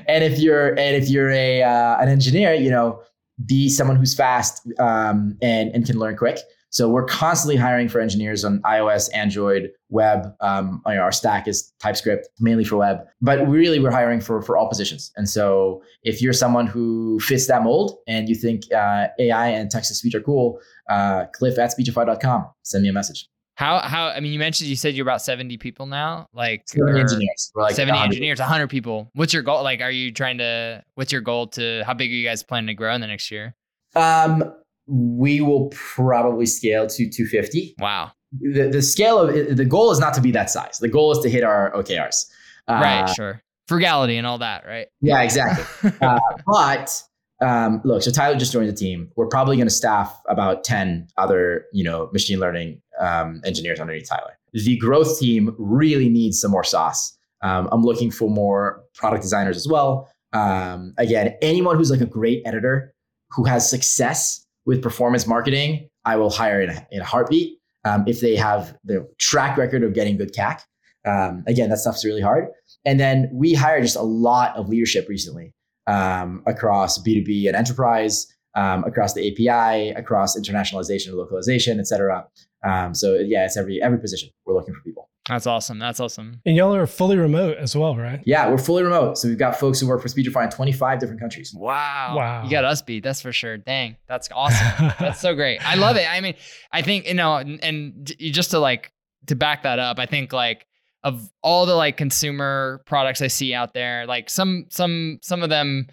and 0.07 0.23
if 0.23 0.39
you're 0.39 0.67
and 0.67 0.95
if 0.95 1.09
you're 1.09 1.31
a 1.31 1.63
uh, 1.63 1.97
an 1.99 2.09
engineer, 2.09 2.53
you 2.53 2.69
know, 2.69 3.01
be 3.45 3.69
someone 3.69 3.97
who's 3.97 4.15
fast 4.15 4.67
um, 4.79 5.37
and 5.41 5.69
and 5.73 5.85
can 5.85 5.97
learn 5.97 6.17
quick. 6.17 6.39
So 6.71 6.87
we're 6.87 7.05
constantly 7.05 7.57
hiring 7.57 7.89
for 7.89 7.99
engineers 7.99 8.45
on 8.45 8.61
iOS, 8.61 9.09
Android, 9.13 9.71
web. 9.89 10.33
Um, 10.39 10.81
our 10.85 11.11
stack 11.11 11.45
is 11.45 11.73
TypeScript 11.79 12.29
mainly 12.39 12.63
for 12.63 12.77
web, 12.77 12.99
but 13.21 13.45
really 13.45 13.77
we're 13.77 13.91
hiring 13.91 14.21
for 14.21 14.41
for 14.41 14.55
all 14.55 14.69
positions. 14.69 15.11
And 15.17 15.29
so 15.29 15.83
if 16.03 16.21
you're 16.21 16.31
someone 16.31 16.67
who 16.67 17.19
fits 17.19 17.47
that 17.47 17.63
mold 17.63 17.97
and 18.07 18.29
you 18.29 18.35
think 18.35 18.63
uh, 18.73 19.07
AI 19.19 19.47
and 19.47 19.69
text 19.69 19.89
to 19.89 19.95
speech 19.95 20.15
are 20.15 20.21
cool, 20.21 20.59
uh, 20.89 21.25
Cliff 21.33 21.59
at 21.59 21.71
speechify.com. 21.71 22.47
Send 22.63 22.83
me 22.83 22.89
a 22.89 22.93
message. 22.93 23.30
How 23.61 23.77
how 23.77 24.07
I 24.07 24.19
mean 24.21 24.33
you 24.33 24.39
mentioned 24.39 24.71
you 24.71 24.75
said 24.75 24.95
you're 24.95 25.05
about 25.05 25.21
70 25.21 25.55
people 25.57 25.85
now 25.85 26.27
like 26.33 26.63
70 26.65 26.99
engineers. 26.99 27.51
Like 27.53 27.75
70 27.75 27.91
100. 27.91 28.05
engineers, 28.05 28.39
100 28.39 28.67
people. 28.69 29.11
What's 29.13 29.33
your 29.33 29.43
goal? 29.43 29.61
Like 29.61 29.81
are 29.81 29.91
you 29.91 30.11
trying 30.11 30.39
to 30.39 30.83
what's 30.95 31.11
your 31.11 31.21
goal 31.21 31.45
to 31.49 31.83
how 31.85 31.93
big 31.93 32.09
are 32.09 32.15
you 32.15 32.27
guys 32.27 32.41
planning 32.41 32.65
to 32.67 32.73
grow 32.73 32.95
in 32.95 33.01
the 33.01 33.07
next 33.07 33.29
year? 33.29 33.53
Um 33.95 34.43
we 34.87 35.41
will 35.41 35.69
probably 35.69 36.47
scale 36.47 36.87
to 36.87 37.07
250. 37.07 37.75
Wow. 37.77 38.13
The, 38.31 38.69
the 38.69 38.81
scale 38.81 39.19
of 39.19 39.55
the 39.55 39.65
goal 39.65 39.91
is 39.91 39.99
not 39.99 40.15
to 40.15 40.21
be 40.21 40.31
that 40.31 40.49
size. 40.49 40.79
The 40.79 40.89
goal 40.89 41.11
is 41.11 41.19
to 41.19 41.29
hit 41.29 41.43
our 41.43 41.71
OKRs. 41.73 42.25
Uh, 42.67 42.79
right, 42.81 43.09
sure. 43.09 43.43
Frugality 43.67 44.17
and 44.17 44.25
all 44.25 44.39
that, 44.39 44.65
right? 44.65 44.87
Yeah, 45.01 45.21
exactly. 45.21 45.91
uh, 46.01 46.19
but 46.47 47.03
um, 47.41 47.81
look, 47.83 48.03
so 48.03 48.11
Tyler 48.11 48.37
just 48.37 48.53
joined 48.53 48.69
the 48.69 48.73
team. 48.73 49.11
We're 49.15 49.27
probably 49.27 49.57
going 49.57 49.67
to 49.67 49.73
staff 49.73 50.19
about 50.27 50.63
10 50.63 51.07
other, 51.17 51.65
you 51.73 51.83
know, 51.83 52.09
machine 52.13 52.39
learning 52.39 52.81
um, 53.01 53.41
engineers 53.45 53.79
underneath 53.79 54.07
Tyler. 54.07 54.37
The 54.53 54.77
growth 54.77 55.19
team 55.19 55.55
really 55.57 56.09
needs 56.09 56.39
some 56.39 56.51
more 56.51 56.63
sauce. 56.63 57.17
Um, 57.41 57.67
I'm 57.71 57.83
looking 57.83 58.11
for 58.11 58.29
more 58.29 58.83
product 58.93 59.23
designers 59.23 59.57
as 59.57 59.67
well. 59.67 60.09
Um, 60.33 60.93
again, 60.97 61.35
anyone 61.41 61.75
who's 61.75 61.91
like 61.91 62.01
a 62.01 62.05
great 62.05 62.41
editor 62.45 62.93
who 63.31 63.43
has 63.45 63.69
success 63.69 64.45
with 64.65 64.81
performance 64.81 65.25
marketing, 65.25 65.89
I 66.05 66.15
will 66.17 66.29
hire 66.29 66.61
in 66.61 66.69
a, 66.69 66.87
in 66.91 67.01
a 67.01 67.05
heartbeat. 67.05 67.57
Um, 67.83 68.03
if 68.07 68.21
they 68.21 68.35
have 68.35 68.77
the 68.83 69.09
track 69.17 69.57
record 69.57 69.83
of 69.83 69.93
getting 69.93 70.17
good 70.17 70.33
CAC. 70.33 70.61
Um, 71.03 71.43
again, 71.47 71.69
that 71.71 71.79
stuff's 71.79 72.05
really 72.05 72.21
hard. 72.21 72.45
And 72.85 72.99
then 72.99 73.27
we 73.33 73.55
hired 73.55 73.81
just 73.81 73.95
a 73.95 74.03
lot 74.03 74.55
of 74.55 74.69
leadership 74.69 75.07
recently 75.09 75.51
um, 75.87 76.43
across 76.45 77.01
B2B 77.01 77.47
and 77.47 77.55
enterprise, 77.55 78.27
um, 78.55 78.83
across 78.83 79.13
the 79.13 79.31
API, 79.31 79.89
across 79.91 80.37
internationalization 80.37 81.13
localization, 81.13 81.79
et 81.79 81.87
cetera. 81.87 82.27
Um, 82.63 82.93
so 82.93 83.15
yeah, 83.15 83.45
it's 83.45 83.57
every 83.57 83.81
every 83.81 83.99
position 83.99 84.29
we're 84.45 84.53
looking 84.53 84.73
for 84.73 84.81
people. 84.81 85.09
That's 85.29 85.45
awesome. 85.45 85.77
That's 85.77 85.99
awesome. 85.99 86.41
And 86.45 86.55
y'all 86.55 86.73
are 86.73 86.87
fully 86.87 87.15
remote 87.15 87.57
as 87.57 87.75
well, 87.75 87.95
right? 87.95 88.21
Yeah, 88.25 88.49
we're 88.49 88.57
fully 88.57 88.83
remote. 88.83 89.19
So 89.19 89.27
we've 89.27 89.37
got 89.37 89.59
folks 89.59 89.79
who 89.79 89.87
work 89.87 90.01
for 90.01 90.07
Speechify 90.07 90.45
in 90.45 90.49
25 90.49 90.99
different 90.99 91.21
countries. 91.21 91.53
Wow. 91.55 92.15
Wow. 92.17 92.43
You 92.43 92.49
got 92.49 92.65
us 92.65 92.81
beat. 92.81 93.03
That's 93.03 93.21
for 93.21 93.31
sure. 93.31 93.57
Dang. 93.57 93.97
That's 94.07 94.29
awesome. 94.33 94.91
that's 94.99 95.21
so 95.21 95.35
great. 95.35 95.59
I 95.65 95.75
love 95.75 95.95
it. 95.95 96.11
I 96.11 96.21
mean, 96.21 96.33
I 96.71 96.81
think, 96.81 97.07
you 97.07 97.13
know, 97.13 97.35
and, 97.35 97.63
and 97.63 98.11
just 98.19 98.51
to 98.51 98.59
like, 98.59 98.91
to 99.27 99.35
back 99.35 99.61
that 99.63 99.77
up, 99.77 99.99
I 99.99 100.07
think 100.07 100.33
like 100.33 100.65
of 101.03 101.31
all 101.43 101.67
the 101.67 101.75
like 101.75 101.97
consumer 101.97 102.81
products 102.87 103.21
I 103.21 103.27
see 103.27 103.53
out 103.53 103.75
there, 103.75 104.07
like 104.07 104.27
some, 104.27 104.65
some, 104.69 105.19
some 105.21 105.43
of 105.43 105.49
them 105.49 105.85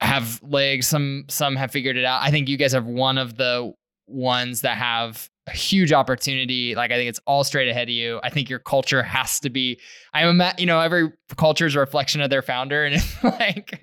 have 0.00 0.42
legs, 0.42 0.86
some, 0.86 1.26
some 1.28 1.54
have 1.56 1.70
figured 1.70 1.98
it 1.98 2.06
out. 2.06 2.22
I 2.22 2.30
think 2.30 2.48
you 2.48 2.56
guys 2.56 2.72
have 2.72 2.86
one 2.86 3.18
of 3.18 3.36
the 3.36 3.74
ones 4.06 4.62
that 4.62 4.78
have 4.78 5.28
a 5.46 5.52
huge 5.52 5.92
opportunity. 5.92 6.74
Like 6.74 6.90
I 6.90 6.96
think 6.96 7.08
it's 7.08 7.20
all 7.26 7.44
straight 7.44 7.68
ahead 7.68 7.88
of 7.88 7.94
you. 7.94 8.20
I 8.22 8.30
think 8.30 8.48
your 8.48 8.58
culture 8.58 9.02
has 9.02 9.40
to 9.40 9.50
be. 9.50 9.78
I'm 10.12 10.40
a, 10.40 10.54
you 10.58 10.66
know 10.66 10.80
every 10.80 11.12
culture 11.36 11.66
is 11.66 11.74
a 11.74 11.80
reflection 11.80 12.20
of 12.20 12.30
their 12.30 12.42
founder, 12.42 12.84
and 12.84 12.94
if, 12.94 13.24
like 13.24 13.80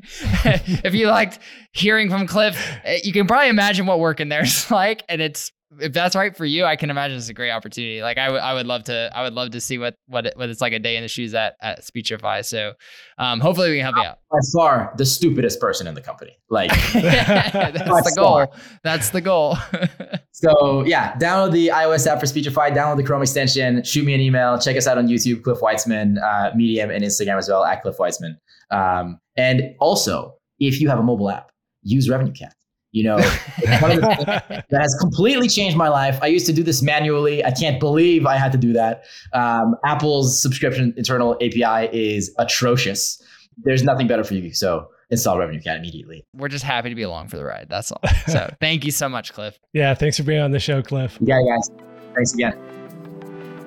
if 0.84 0.94
you 0.94 1.08
liked 1.08 1.40
hearing 1.72 2.10
from 2.10 2.26
Cliff, 2.28 2.58
eh, 2.84 3.00
you 3.04 3.14
can 3.14 3.28
probably 3.28 3.50
imagine 3.50 3.86
what 3.86 4.00
working 4.00 4.30
there 4.30 4.44
is 4.44 4.70
like, 4.72 5.04
and 5.08 5.22
it's 5.22 5.52
if 5.80 5.94
that's 5.94 6.16
right 6.16 6.36
for 6.36 6.46
you, 6.46 6.66
I 6.66 6.76
can 6.76 6.90
imagine 6.90 7.18
it's 7.18 7.30
a 7.30 7.34
great 7.34 7.52
opportunity. 7.52 8.02
Like 8.02 8.18
I, 8.18 8.26
w- 8.26 8.42
I 8.42 8.54
would 8.54 8.66
love 8.66 8.84
to, 8.86 9.10
I 9.14 9.24
would 9.24 9.34
love 9.34 9.52
to 9.52 9.62
see 9.62 9.78
what 9.78 9.96
what 10.08 10.26
it, 10.26 10.34
what 10.36 10.50
it's 10.50 10.60
like 10.60 10.74
a 10.74 10.80
day 10.80 10.98
in 10.98 11.02
the 11.02 11.08
shoes 11.08 11.34
at 11.34 11.56
at 11.62 11.84
Speechify. 11.84 12.42
So, 12.42 12.74
um, 13.18 13.40
hopefully 13.40 13.70
we 13.72 13.78
can 13.78 13.84
help 13.86 13.96
you 13.96 14.04
out. 14.04 14.20
By 14.30 14.40
far, 14.54 14.94
the 14.98 15.06
stupidest 15.06 15.60
person 15.60 15.88
in 15.88 15.94
the 15.94 16.02
company. 16.02 16.38
Like 16.50 16.72
that's 16.94 17.82
the 17.82 18.14
goal. 18.16 18.48
That's 18.84 19.10
the 19.12 19.22
goal. 19.22 19.58
so 20.32 20.84
yeah, 20.86 21.14
download 21.18 21.54
the 21.54 21.70
iOS 21.70 22.06
app 22.06 22.20
for 22.20 22.26
Speechify. 22.26 22.72
Download 22.72 22.98
the 22.98 23.04
Chrome 23.04 23.22
extension. 23.22 23.84
Shoot 23.84 24.06
me 24.06 24.14
an 24.14 24.22
email. 24.22 24.60
Check 24.60 24.76
us 24.76 24.88
out 24.88 24.98
on 24.98 25.08
YouTube, 25.08 25.44
Cliff 25.44 25.60
Weitzman, 25.60 26.22
uh, 26.22 26.54
Medium, 26.56 26.92
and 26.92 27.04
Instagram 27.04 27.38
as 27.38 27.48
well 27.48 27.64
at 27.64 27.82
Cliff 27.82 27.98
Weitzman. 27.98 28.36
Um, 28.72 29.20
and 29.38 29.76
also, 29.80 30.36
if 30.60 30.82
you 30.82 30.90
have 30.90 31.00
a 31.00 31.04
mobile 31.04 31.30
app, 31.30 31.52
use 31.82 32.10
RevenueCat. 32.10 32.52
You 32.92 33.04
know, 33.06 33.18
that 33.64 34.66
has 34.72 34.96
completely 35.00 35.48
changed 35.48 35.78
my 35.78 35.88
life. 35.88 36.20
I 36.22 36.28
used 36.28 36.46
to 36.48 36.54
do 36.54 36.62
this 36.62 36.82
manually. 36.82 37.44
I 37.44 37.52
can't 37.52 37.80
believe 37.80 38.26
I 38.26 38.36
had 38.36 38.52
to 38.52 38.58
do 38.58 38.74
that. 38.74 39.06
Um, 39.34 39.76
Apple's 39.86 40.42
subscription 40.42 40.94
internal 40.98 41.36
API 41.36 41.90
is 41.94 42.36
atrocious. 42.38 43.22
There's 43.64 43.84
nothing 43.84 44.08
better 44.08 44.24
for 44.24 44.34
you. 44.34 44.54
So 44.54 44.90
install 45.10 45.38
RevenueCat 45.38 45.78
immediately. 45.78 46.26
We're 46.34 46.48
just 46.48 46.66
happy 46.66 46.90
to 46.90 46.96
be 46.96 47.04
along 47.04 47.28
for 47.28 47.38
the 47.38 47.46
ride. 47.46 47.68
That's 47.70 47.92
all. 47.92 48.02
So 48.28 48.54
thank 48.60 48.84
you 48.84 48.92
so 48.92 49.08
much, 49.08 49.34
Cliff. 49.34 49.60
Yeah, 49.74 49.94
thanks 49.94 50.18
for 50.18 50.24
being 50.24 50.42
on 50.42 50.52
the 50.52 50.60
show, 50.60 50.82
Cliff. 50.82 51.18
Yeah, 51.22 51.40
guys. 51.48 51.70
Thanks 52.16 52.34
again. 52.34 52.58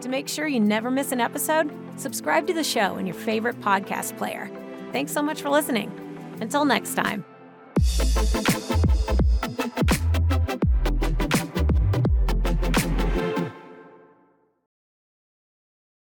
To 0.01 0.09
make 0.09 0.29
sure 0.29 0.47
you 0.47 0.61
never 0.61 0.91
miss 0.91 1.13
an 1.13 1.21
episode, 1.21 1.73
subscribe 1.97 2.47
to 2.49 2.53
the 2.53 2.65
show 2.65 2.99
in 2.99 3.07
your 3.07 3.15
favorite 3.15 3.61
podcast 3.61 4.17
player. 4.19 4.51
Thanks 4.93 5.13
so 5.13 5.23
much 5.23 5.41
for 5.41 5.49
listening. 5.49 5.91
Until 6.41 6.65
next 6.65 6.95
time. 6.95 7.25